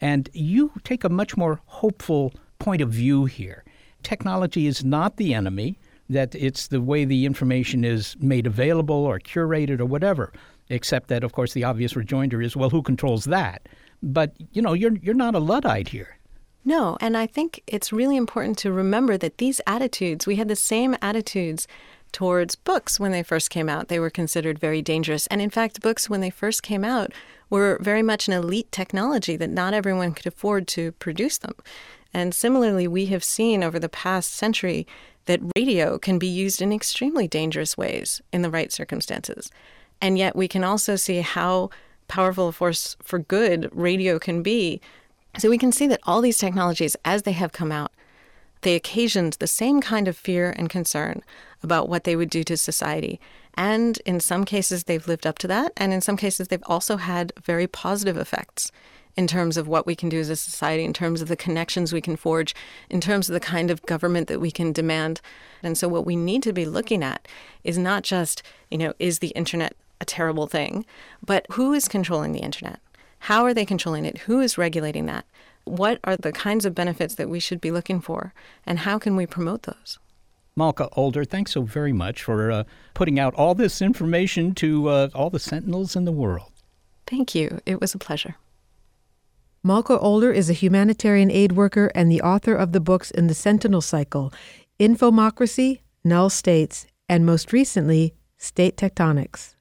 And 0.00 0.28
you 0.32 0.72
take 0.84 1.04
a 1.04 1.08
much 1.08 1.36
more 1.36 1.60
hopeful 1.66 2.34
point 2.58 2.82
of 2.82 2.90
view 2.90 3.24
here. 3.24 3.64
Technology 4.02 4.66
is 4.66 4.84
not 4.84 5.16
the 5.16 5.32
enemy, 5.32 5.78
that 6.08 6.34
it's 6.34 6.68
the 6.68 6.80
way 6.80 7.04
the 7.04 7.26
information 7.26 7.84
is 7.84 8.16
made 8.20 8.46
available 8.46 8.94
or 8.94 9.18
curated 9.18 9.80
or 9.80 9.86
whatever, 9.86 10.32
except 10.68 11.08
that, 11.08 11.24
of 11.24 11.32
course, 11.32 11.52
the 11.52 11.64
obvious 11.64 11.96
rejoinder 11.96 12.40
is, 12.42 12.54
well, 12.54 12.70
who 12.70 12.82
controls 12.82 13.24
that? 13.24 13.68
But 14.02 14.32
you 14.52 14.62
know, 14.62 14.72
you're 14.72 14.96
you're 14.96 15.14
not 15.14 15.34
a 15.34 15.38
luddite 15.38 15.88
here. 15.88 16.16
No, 16.64 16.98
and 17.00 17.16
I 17.16 17.26
think 17.28 17.62
it's 17.68 17.92
really 17.92 18.16
important 18.16 18.58
to 18.58 18.72
remember 18.72 19.16
that 19.18 19.38
these 19.38 19.60
attitudes, 19.68 20.26
we 20.26 20.34
had 20.34 20.48
the 20.48 20.56
same 20.56 20.96
attitudes 21.00 21.68
towards 22.10 22.56
books 22.56 22.98
when 22.98 23.12
they 23.12 23.22
first 23.22 23.50
came 23.50 23.68
out. 23.68 23.86
They 23.86 24.00
were 24.00 24.10
considered 24.10 24.58
very 24.58 24.82
dangerous. 24.82 25.26
And 25.28 25.40
in 25.40 25.50
fact, 25.50 25.80
books 25.80 26.10
when 26.10 26.20
they 26.20 26.30
first 26.30 26.62
came 26.62 26.84
out 26.84 27.12
were 27.50 27.78
very 27.80 28.02
much 28.02 28.26
an 28.26 28.34
elite 28.34 28.72
technology 28.72 29.36
that 29.36 29.50
not 29.50 29.74
everyone 29.74 30.12
could 30.12 30.26
afford 30.26 30.66
to 30.68 30.92
produce 30.92 31.38
them. 31.38 31.54
And 32.12 32.34
similarly, 32.34 32.88
we 32.88 33.06
have 33.06 33.22
seen 33.22 33.62
over 33.62 33.78
the 33.78 33.88
past 33.88 34.32
century 34.32 34.86
that 35.26 35.40
radio 35.56 35.98
can 35.98 36.18
be 36.18 36.26
used 36.26 36.62
in 36.62 36.72
extremely 36.72 37.28
dangerous 37.28 37.76
ways 37.76 38.22
in 38.32 38.42
the 38.42 38.50
right 38.50 38.72
circumstances. 38.72 39.50
And 40.00 40.18
yet, 40.18 40.34
we 40.34 40.48
can 40.48 40.64
also 40.64 40.96
see 40.96 41.20
how 41.20 41.70
powerful 42.08 42.48
a 42.48 42.52
force 42.52 42.96
for 43.02 43.18
good 43.18 43.68
radio 43.72 44.18
can 44.18 44.42
be. 44.42 44.80
So 45.38 45.50
we 45.50 45.58
can 45.58 45.72
see 45.72 45.86
that 45.88 46.00
all 46.04 46.20
these 46.20 46.38
technologies, 46.38 46.96
as 47.04 47.22
they 47.22 47.32
have 47.32 47.52
come 47.52 47.70
out, 47.70 47.92
they 48.62 48.74
occasioned 48.74 49.34
the 49.34 49.46
same 49.46 49.80
kind 49.80 50.08
of 50.08 50.16
fear 50.16 50.50
and 50.56 50.70
concern 50.70 51.22
about 51.62 51.88
what 51.88 52.04
they 52.04 52.16
would 52.16 52.30
do 52.30 52.42
to 52.44 52.56
society. 52.56 53.20
And 53.54 53.98
in 54.06 54.20
some 54.20 54.44
cases, 54.44 54.84
they've 54.84 55.06
lived 55.06 55.26
up 55.26 55.38
to 55.38 55.48
that. 55.48 55.72
And 55.76 55.92
in 55.92 56.00
some 56.00 56.16
cases, 56.16 56.48
they've 56.48 56.62
also 56.66 56.96
had 56.96 57.32
very 57.42 57.66
positive 57.66 58.16
effects 58.16 58.70
in 59.16 59.26
terms 59.26 59.56
of 59.56 59.66
what 59.66 59.86
we 59.86 59.94
can 59.94 60.10
do 60.10 60.20
as 60.20 60.28
a 60.28 60.36
society, 60.36 60.84
in 60.84 60.92
terms 60.92 61.22
of 61.22 61.28
the 61.28 61.36
connections 61.36 61.92
we 61.92 62.02
can 62.02 62.16
forge, 62.16 62.54
in 62.90 63.00
terms 63.00 63.28
of 63.28 63.32
the 63.32 63.40
kind 63.40 63.70
of 63.70 63.82
government 63.86 64.28
that 64.28 64.40
we 64.40 64.50
can 64.50 64.72
demand. 64.72 65.20
And 65.62 65.78
so, 65.78 65.88
what 65.88 66.04
we 66.04 66.16
need 66.16 66.42
to 66.42 66.52
be 66.52 66.66
looking 66.66 67.02
at 67.02 67.26
is 67.64 67.78
not 67.78 68.02
just, 68.02 68.42
you 68.70 68.76
know, 68.76 68.92
is 68.98 69.20
the 69.20 69.28
internet 69.28 69.74
a 70.00 70.04
terrible 70.04 70.46
thing, 70.46 70.84
but 71.24 71.46
who 71.52 71.72
is 71.72 71.88
controlling 71.88 72.32
the 72.32 72.40
internet? 72.40 72.80
How 73.20 73.44
are 73.44 73.54
they 73.54 73.64
controlling 73.64 74.04
it? 74.04 74.18
Who 74.18 74.40
is 74.40 74.58
regulating 74.58 75.06
that? 75.06 75.24
What 75.64 75.98
are 76.04 76.16
the 76.16 76.32
kinds 76.32 76.64
of 76.64 76.74
benefits 76.74 77.16
that 77.16 77.28
we 77.28 77.40
should 77.40 77.60
be 77.60 77.72
looking 77.72 78.00
for? 78.00 78.32
And 78.64 78.80
how 78.80 78.98
can 78.98 79.16
we 79.16 79.26
promote 79.26 79.64
those? 79.64 79.98
Malka 80.56 80.88
Older, 80.92 81.24
thanks 81.24 81.52
so 81.52 81.62
very 81.62 81.92
much 81.92 82.22
for 82.22 82.50
uh, 82.50 82.64
putting 82.94 83.18
out 83.18 83.34
all 83.34 83.54
this 83.54 83.82
information 83.82 84.54
to 84.54 84.88
uh, 84.88 85.08
all 85.14 85.28
the 85.28 85.38
centenals 85.38 85.96
in 85.96 86.04
the 86.04 86.12
world. 86.12 86.52
Thank 87.06 87.34
you. 87.34 87.60
It 87.66 87.80
was 87.80 87.94
a 87.94 87.98
pleasure. 87.98 88.36
Malka 89.62 89.98
Older 89.98 90.30
is 90.30 90.48
a 90.48 90.52
humanitarian 90.52 91.30
aid 91.30 91.52
worker 91.52 91.90
and 91.94 92.10
the 92.10 92.22
author 92.22 92.54
of 92.54 92.70
the 92.70 92.80
books 92.80 93.10
in 93.10 93.26
the 93.26 93.34
Centenal 93.34 93.80
Cycle 93.80 94.32
Infomocracy, 94.78 95.80
Null 96.04 96.30
States, 96.30 96.86
and 97.08 97.26
most 97.26 97.52
recently, 97.52 98.14
State 98.38 98.76
Tectonics. 98.76 99.55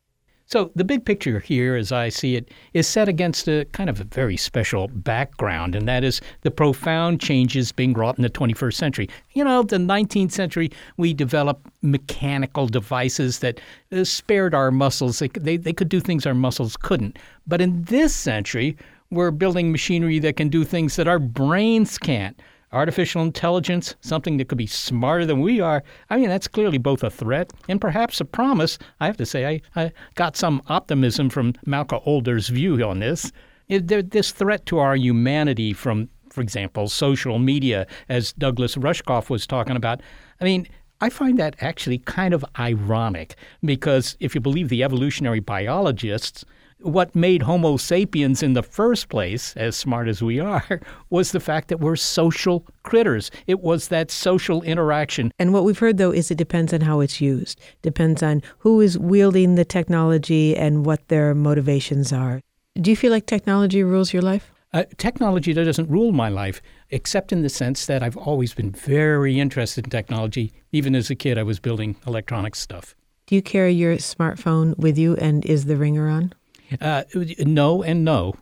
So 0.47 0.71
the 0.75 0.83
big 0.83 1.05
picture 1.05 1.39
here, 1.39 1.75
as 1.75 1.91
I 1.91 2.09
see 2.09 2.35
it, 2.35 2.51
is 2.73 2.87
set 2.87 3.07
against 3.07 3.47
a 3.47 3.65
kind 3.71 3.89
of 3.89 3.99
a 3.99 4.03
very 4.03 4.37
special 4.37 4.87
background, 4.87 5.73
and 5.73 5.87
that 5.87 6.03
is 6.03 6.21
the 6.41 6.51
profound 6.51 7.19
changes 7.19 7.71
being 7.71 7.93
wrought 7.93 8.17
in 8.17 8.21
the 8.21 8.29
21st 8.29 8.75
century. 8.75 9.09
You 9.33 9.43
know, 9.43 9.63
the 9.63 9.77
19th 9.77 10.31
century, 10.31 10.71
we 10.97 11.15
developed 11.15 11.65
mechanical 11.81 12.67
devices 12.67 13.39
that 13.39 13.59
uh, 13.91 14.03
spared 14.03 14.53
our 14.53 14.69
muscles. 14.69 15.17
They, 15.17 15.29
they, 15.29 15.57
they 15.57 15.73
could 15.73 15.89
do 15.89 15.99
things 15.99 16.27
our 16.27 16.35
muscles 16.35 16.77
couldn't. 16.77 17.17
But 17.47 17.59
in 17.59 17.83
this 17.83 18.13
century, 18.13 18.77
we're 19.09 19.31
building 19.31 19.71
machinery 19.71 20.19
that 20.19 20.37
can 20.37 20.49
do 20.49 20.63
things 20.63 20.95
that 20.97 21.07
our 21.07 21.19
brains 21.19 21.97
can't 21.97 22.39
artificial 22.75 23.21
intelligence, 23.21 23.95
something 24.01 24.37
that 24.37 24.49
could 24.49 24.57
be 24.57 24.67
smarter 24.67 25.25
than 25.25 25.39
we 25.39 25.61
are, 25.61 25.83
I 26.09 26.17
mean, 26.17 26.29
that's 26.29 26.47
clearly 26.47 26.77
both 26.77 27.03
a 27.03 27.09
threat 27.09 27.51
and 27.69 27.79
perhaps 27.79 28.19
a 28.19 28.25
promise. 28.25 28.77
I 28.99 29.05
have 29.05 29.17
to 29.17 29.25
say, 29.25 29.45
I, 29.47 29.61
I 29.81 29.91
got 30.15 30.35
some 30.35 30.61
optimism 30.67 31.29
from 31.29 31.53
Malka 31.65 31.99
Older's 32.01 32.49
view 32.49 32.83
on 32.83 32.99
this. 32.99 33.31
This 33.69 34.31
threat 34.31 34.65
to 34.67 34.77
our 34.79 34.95
humanity 34.95 35.73
from, 35.73 36.09
for 36.29 36.41
example, 36.41 36.87
social 36.89 37.39
media, 37.39 37.87
as 38.09 38.33
Douglas 38.33 38.75
Rushkoff 38.75 39.29
was 39.29 39.47
talking 39.47 39.75
about, 39.75 40.01
I 40.39 40.43
mean, 40.43 40.67
I 41.01 41.09
find 41.09 41.39
that 41.39 41.55
actually 41.59 41.99
kind 41.99 42.33
of 42.33 42.45
ironic 42.59 43.35
because 43.63 44.15
if 44.19 44.35
you 44.35 44.41
believe 44.41 44.69
the 44.69 44.83
evolutionary 44.83 45.39
biologists, 45.39 46.45
what 46.79 47.15
made 47.15 47.41
Homo 47.41 47.77
sapiens 47.77 48.43
in 48.43 48.53
the 48.53 48.63
first 48.63 49.09
place, 49.09 49.55
as 49.57 49.75
smart 49.75 50.07
as 50.07 50.21
we 50.21 50.39
are, 50.39 50.79
was 51.09 51.31
the 51.31 51.39
fact 51.39 51.69
that 51.69 51.79
we're 51.79 51.95
social 51.95 52.65
critters. 52.83 53.31
It 53.47 53.61
was 53.61 53.87
that 53.87 54.11
social 54.11 54.61
interaction. 54.61 55.31
And 55.39 55.53
what 55.53 55.63
we've 55.63 55.79
heard, 55.79 55.97
though, 55.97 56.11
is 56.11 56.29
it 56.29 56.37
depends 56.37 56.73
on 56.73 56.81
how 56.81 56.99
it's 56.99 57.19
used, 57.19 57.59
depends 57.81 58.21
on 58.21 58.43
who 58.59 58.81
is 58.81 58.99
wielding 58.99 59.55
the 59.55 59.65
technology 59.65 60.55
and 60.55 60.85
what 60.85 61.07
their 61.07 61.33
motivations 61.33 62.13
are. 62.13 62.41
Do 62.79 62.91
you 62.91 62.97
feel 62.97 63.11
like 63.11 63.25
technology 63.25 63.83
rules 63.83 64.13
your 64.13 64.21
life? 64.21 64.51
Uh, 64.73 64.83
technology 64.97 65.53
doesn't 65.53 65.89
rule 65.89 66.11
my 66.11 66.27
life, 66.27 66.61
except 66.89 67.31
in 67.31 67.41
the 67.41 67.49
sense 67.49 67.85
that 67.85 68.03
I've 68.03 68.17
always 68.17 68.53
been 68.53 68.71
very 68.71 69.39
interested 69.39 69.85
in 69.85 69.89
technology. 69.89 70.51
Even 70.73 70.93
as 70.95 71.09
a 71.09 71.15
kid, 71.15 71.37
I 71.37 71.43
was 71.43 71.59
building 71.59 71.95
electronic 72.05 72.55
stuff. 72.55 72.93
Do 73.25 73.35
you 73.35 73.41
carry 73.41 73.71
your 73.71 73.95
smartphone 73.95 74.77
with 74.77 74.97
you, 74.97 75.15
and 75.15 75.45
is 75.45 75.65
the 75.65 75.77
ringer 75.77 76.09
on? 76.09 76.33
Uh, 76.81 77.03
no 77.39 77.83
and 77.83 78.03
no. 78.05 78.35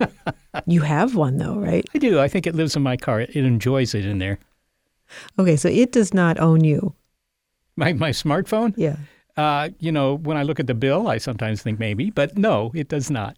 you 0.66 0.80
have 0.82 1.14
one 1.14 1.38
though, 1.38 1.56
right? 1.56 1.84
I 1.94 1.98
do. 1.98 2.20
I 2.20 2.28
think 2.28 2.46
it 2.46 2.54
lives 2.54 2.76
in 2.76 2.82
my 2.82 2.96
car. 2.96 3.20
It 3.20 3.36
enjoys 3.36 3.94
it 3.94 4.04
in 4.04 4.18
there. 4.18 4.38
Okay, 5.38 5.56
so 5.56 5.68
it 5.68 5.92
does 5.92 6.12
not 6.12 6.38
own 6.38 6.64
you. 6.64 6.94
My 7.76 7.92
my 7.92 8.10
smartphone? 8.10 8.74
Yeah. 8.76 8.96
Uh, 9.36 9.70
you 9.80 9.90
know, 9.90 10.14
when 10.14 10.36
I 10.36 10.42
look 10.44 10.60
at 10.60 10.66
the 10.66 10.74
bill, 10.74 11.08
I 11.08 11.18
sometimes 11.18 11.62
think 11.62 11.78
maybe, 11.78 12.10
but 12.10 12.38
no, 12.38 12.70
it 12.74 12.88
does 12.88 13.10
not. 13.10 13.36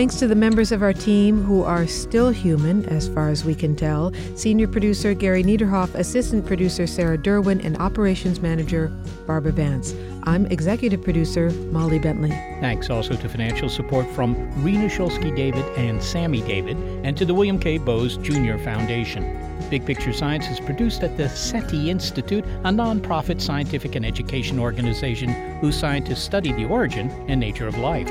Thanks 0.00 0.16
to 0.20 0.26
the 0.26 0.34
members 0.34 0.72
of 0.72 0.82
our 0.82 0.94
team 0.94 1.42
who 1.42 1.62
are 1.62 1.86
still 1.86 2.30
human, 2.30 2.86
as 2.86 3.06
far 3.06 3.28
as 3.28 3.44
we 3.44 3.54
can 3.54 3.76
tell 3.76 4.14
senior 4.34 4.66
producer 4.66 5.12
Gary 5.12 5.44
Niederhoff, 5.44 5.94
assistant 5.94 6.46
producer 6.46 6.86
Sarah 6.86 7.18
Derwin, 7.18 7.62
and 7.62 7.76
operations 7.76 8.40
manager 8.40 8.88
Barbara 9.26 9.52
Vance. 9.52 9.94
I'm 10.22 10.46
executive 10.46 11.02
producer 11.02 11.50
Molly 11.70 11.98
Bentley. 11.98 12.30
Thanks 12.62 12.88
also 12.88 13.14
to 13.14 13.28
financial 13.28 13.68
support 13.68 14.08
from 14.12 14.34
Rena 14.64 14.86
Shulsky 14.86 15.36
David 15.36 15.66
and 15.76 16.02
Sammy 16.02 16.40
David, 16.40 16.78
and 17.04 17.14
to 17.18 17.26
the 17.26 17.34
William 17.34 17.58
K. 17.58 17.76
Bowes 17.76 18.16
Jr. 18.16 18.56
Foundation. 18.56 19.36
Big 19.68 19.84
Picture 19.84 20.14
Science 20.14 20.48
is 20.48 20.60
produced 20.60 21.02
at 21.02 21.18
the 21.18 21.28
SETI 21.28 21.90
Institute, 21.90 22.46
a 22.64 22.70
nonprofit 22.70 23.38
scientific 23.38 23.96
and 23.96 24.06
education 24.06 24.58
organization 24.58 25.28
whose 25.60 25.78
scientists 25.78 26.22
study 26.22 26.52
the 26.52 26.64
origin 26.64 27.10
and 27.28 27.38
nature 27.38 27.68
of 27.68 27.76
life. 27.76 28.08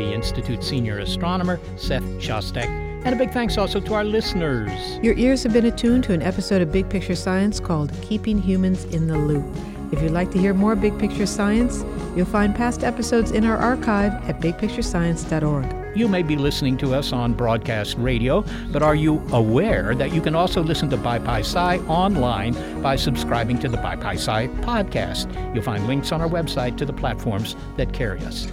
The 0.00 0.14
Institute's 0.14 0.66
senior 0.66 0.98
astronomer, 1.00 1.60
Seth 1.76 2.02
Shostak. 2.18 2.64
And 3.04 3.14
a 3.14 3.18
big 3.18 3.32
thanks 3.32 3.58
also 3.58 3.80
to 3.80 3.92
our 3.92 4.02
listeners. 4.02 4.98
Your 5.02 5.12
ears 5.18 5.42
have 5.42 5.52
been 5.52 5.66
attuned 5.66 6.04
to 6.04 6.14
an 6.14 6.22
episode 6.22 6.62
of 6.62 6.72
Big 6.72 6.88
Picture 6.88 7.14
Science 7.14 7.60
called 7.60 7.92
Keeping 8.00 8.40
Humans 8.40 8.86
in 8.86 9.08
the 9.08 9.18
Loop. 9.18 9.44
If 9.92 10.00
you'd 10.00 10.12
like 10.12 10.30
to 10.30 10.38
hear 10.38 10.54
more 10.54 10.74
Big 10.74 10.98
Picture 10.98 11.26
Science, 11.26 11.84
you'll 12.16 12.24
find 12.24 12.54
past 12.54 12.82
episodes 12.82 13.32
in 13.32 13.44
our 13.44 13.58
archive 13.58 14.14
at 14.26 14.40
bigpicturescience.org. 14.40 15.96
You 15.98 16.08
may 16.08 16.22
be 16.22 16.36
listening 16.36 16.78
to 16.78 16.94
us 16.94 17.12
on 17.12 17.34
broadcast 17.34 17.98
radio, 17.98 18.42
but 18.72 18.82
are 18.82 18.94
you 18.94 19.22
aware 19.32 19.94
that 19.96 20.14
you 20.14 20.22
can 20.22 20.34
also 20.34 20.62
listen 20.62 20.88
to 20.90 20.96
BiPi 20.96 21.40
Sci 21.40 21.78
online 21.88 22.54
by 22.80 22.96
subscribing 22.96 23.58
to 23.58 23.68
the 23.68 23.76
BiPi 23.76 24.14
Sci 24.14 24.46
podcast? 24.62 25.54
You'll 25.54 25.62
find 25.62 25.86
links 25.86 26.10
on 26.10 26.22
our 26.22 26.28
website 26.28 26.78
to 26.78 26.86
the 26.86 26.94
platforms 26.94 27.54
that 27.76 27.92
carry 27.92 28.20
us. 28.20 28.48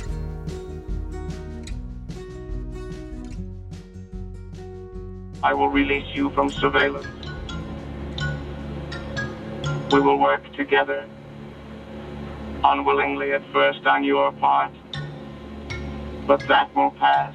I 5.43 5.53
will 5.53 5.69
release 5.69 6.07
you 6.13 6.31
from 6.31 6.51
surveillance. 6.51 7.07
We 9.91 9.99
will 9.99 10.19
work 10.19 10.43
together, 10.55 11.07
unwillingly 12.63 13.33
at 13.33 13.43
first 13.53 13.85
on 13.85 14.03
your 14.03 14.31
part, 14.33 14.71
but 16.25 16.39
that 16.47 16.75
will 16.75 16.91
pass. 16.91 17.33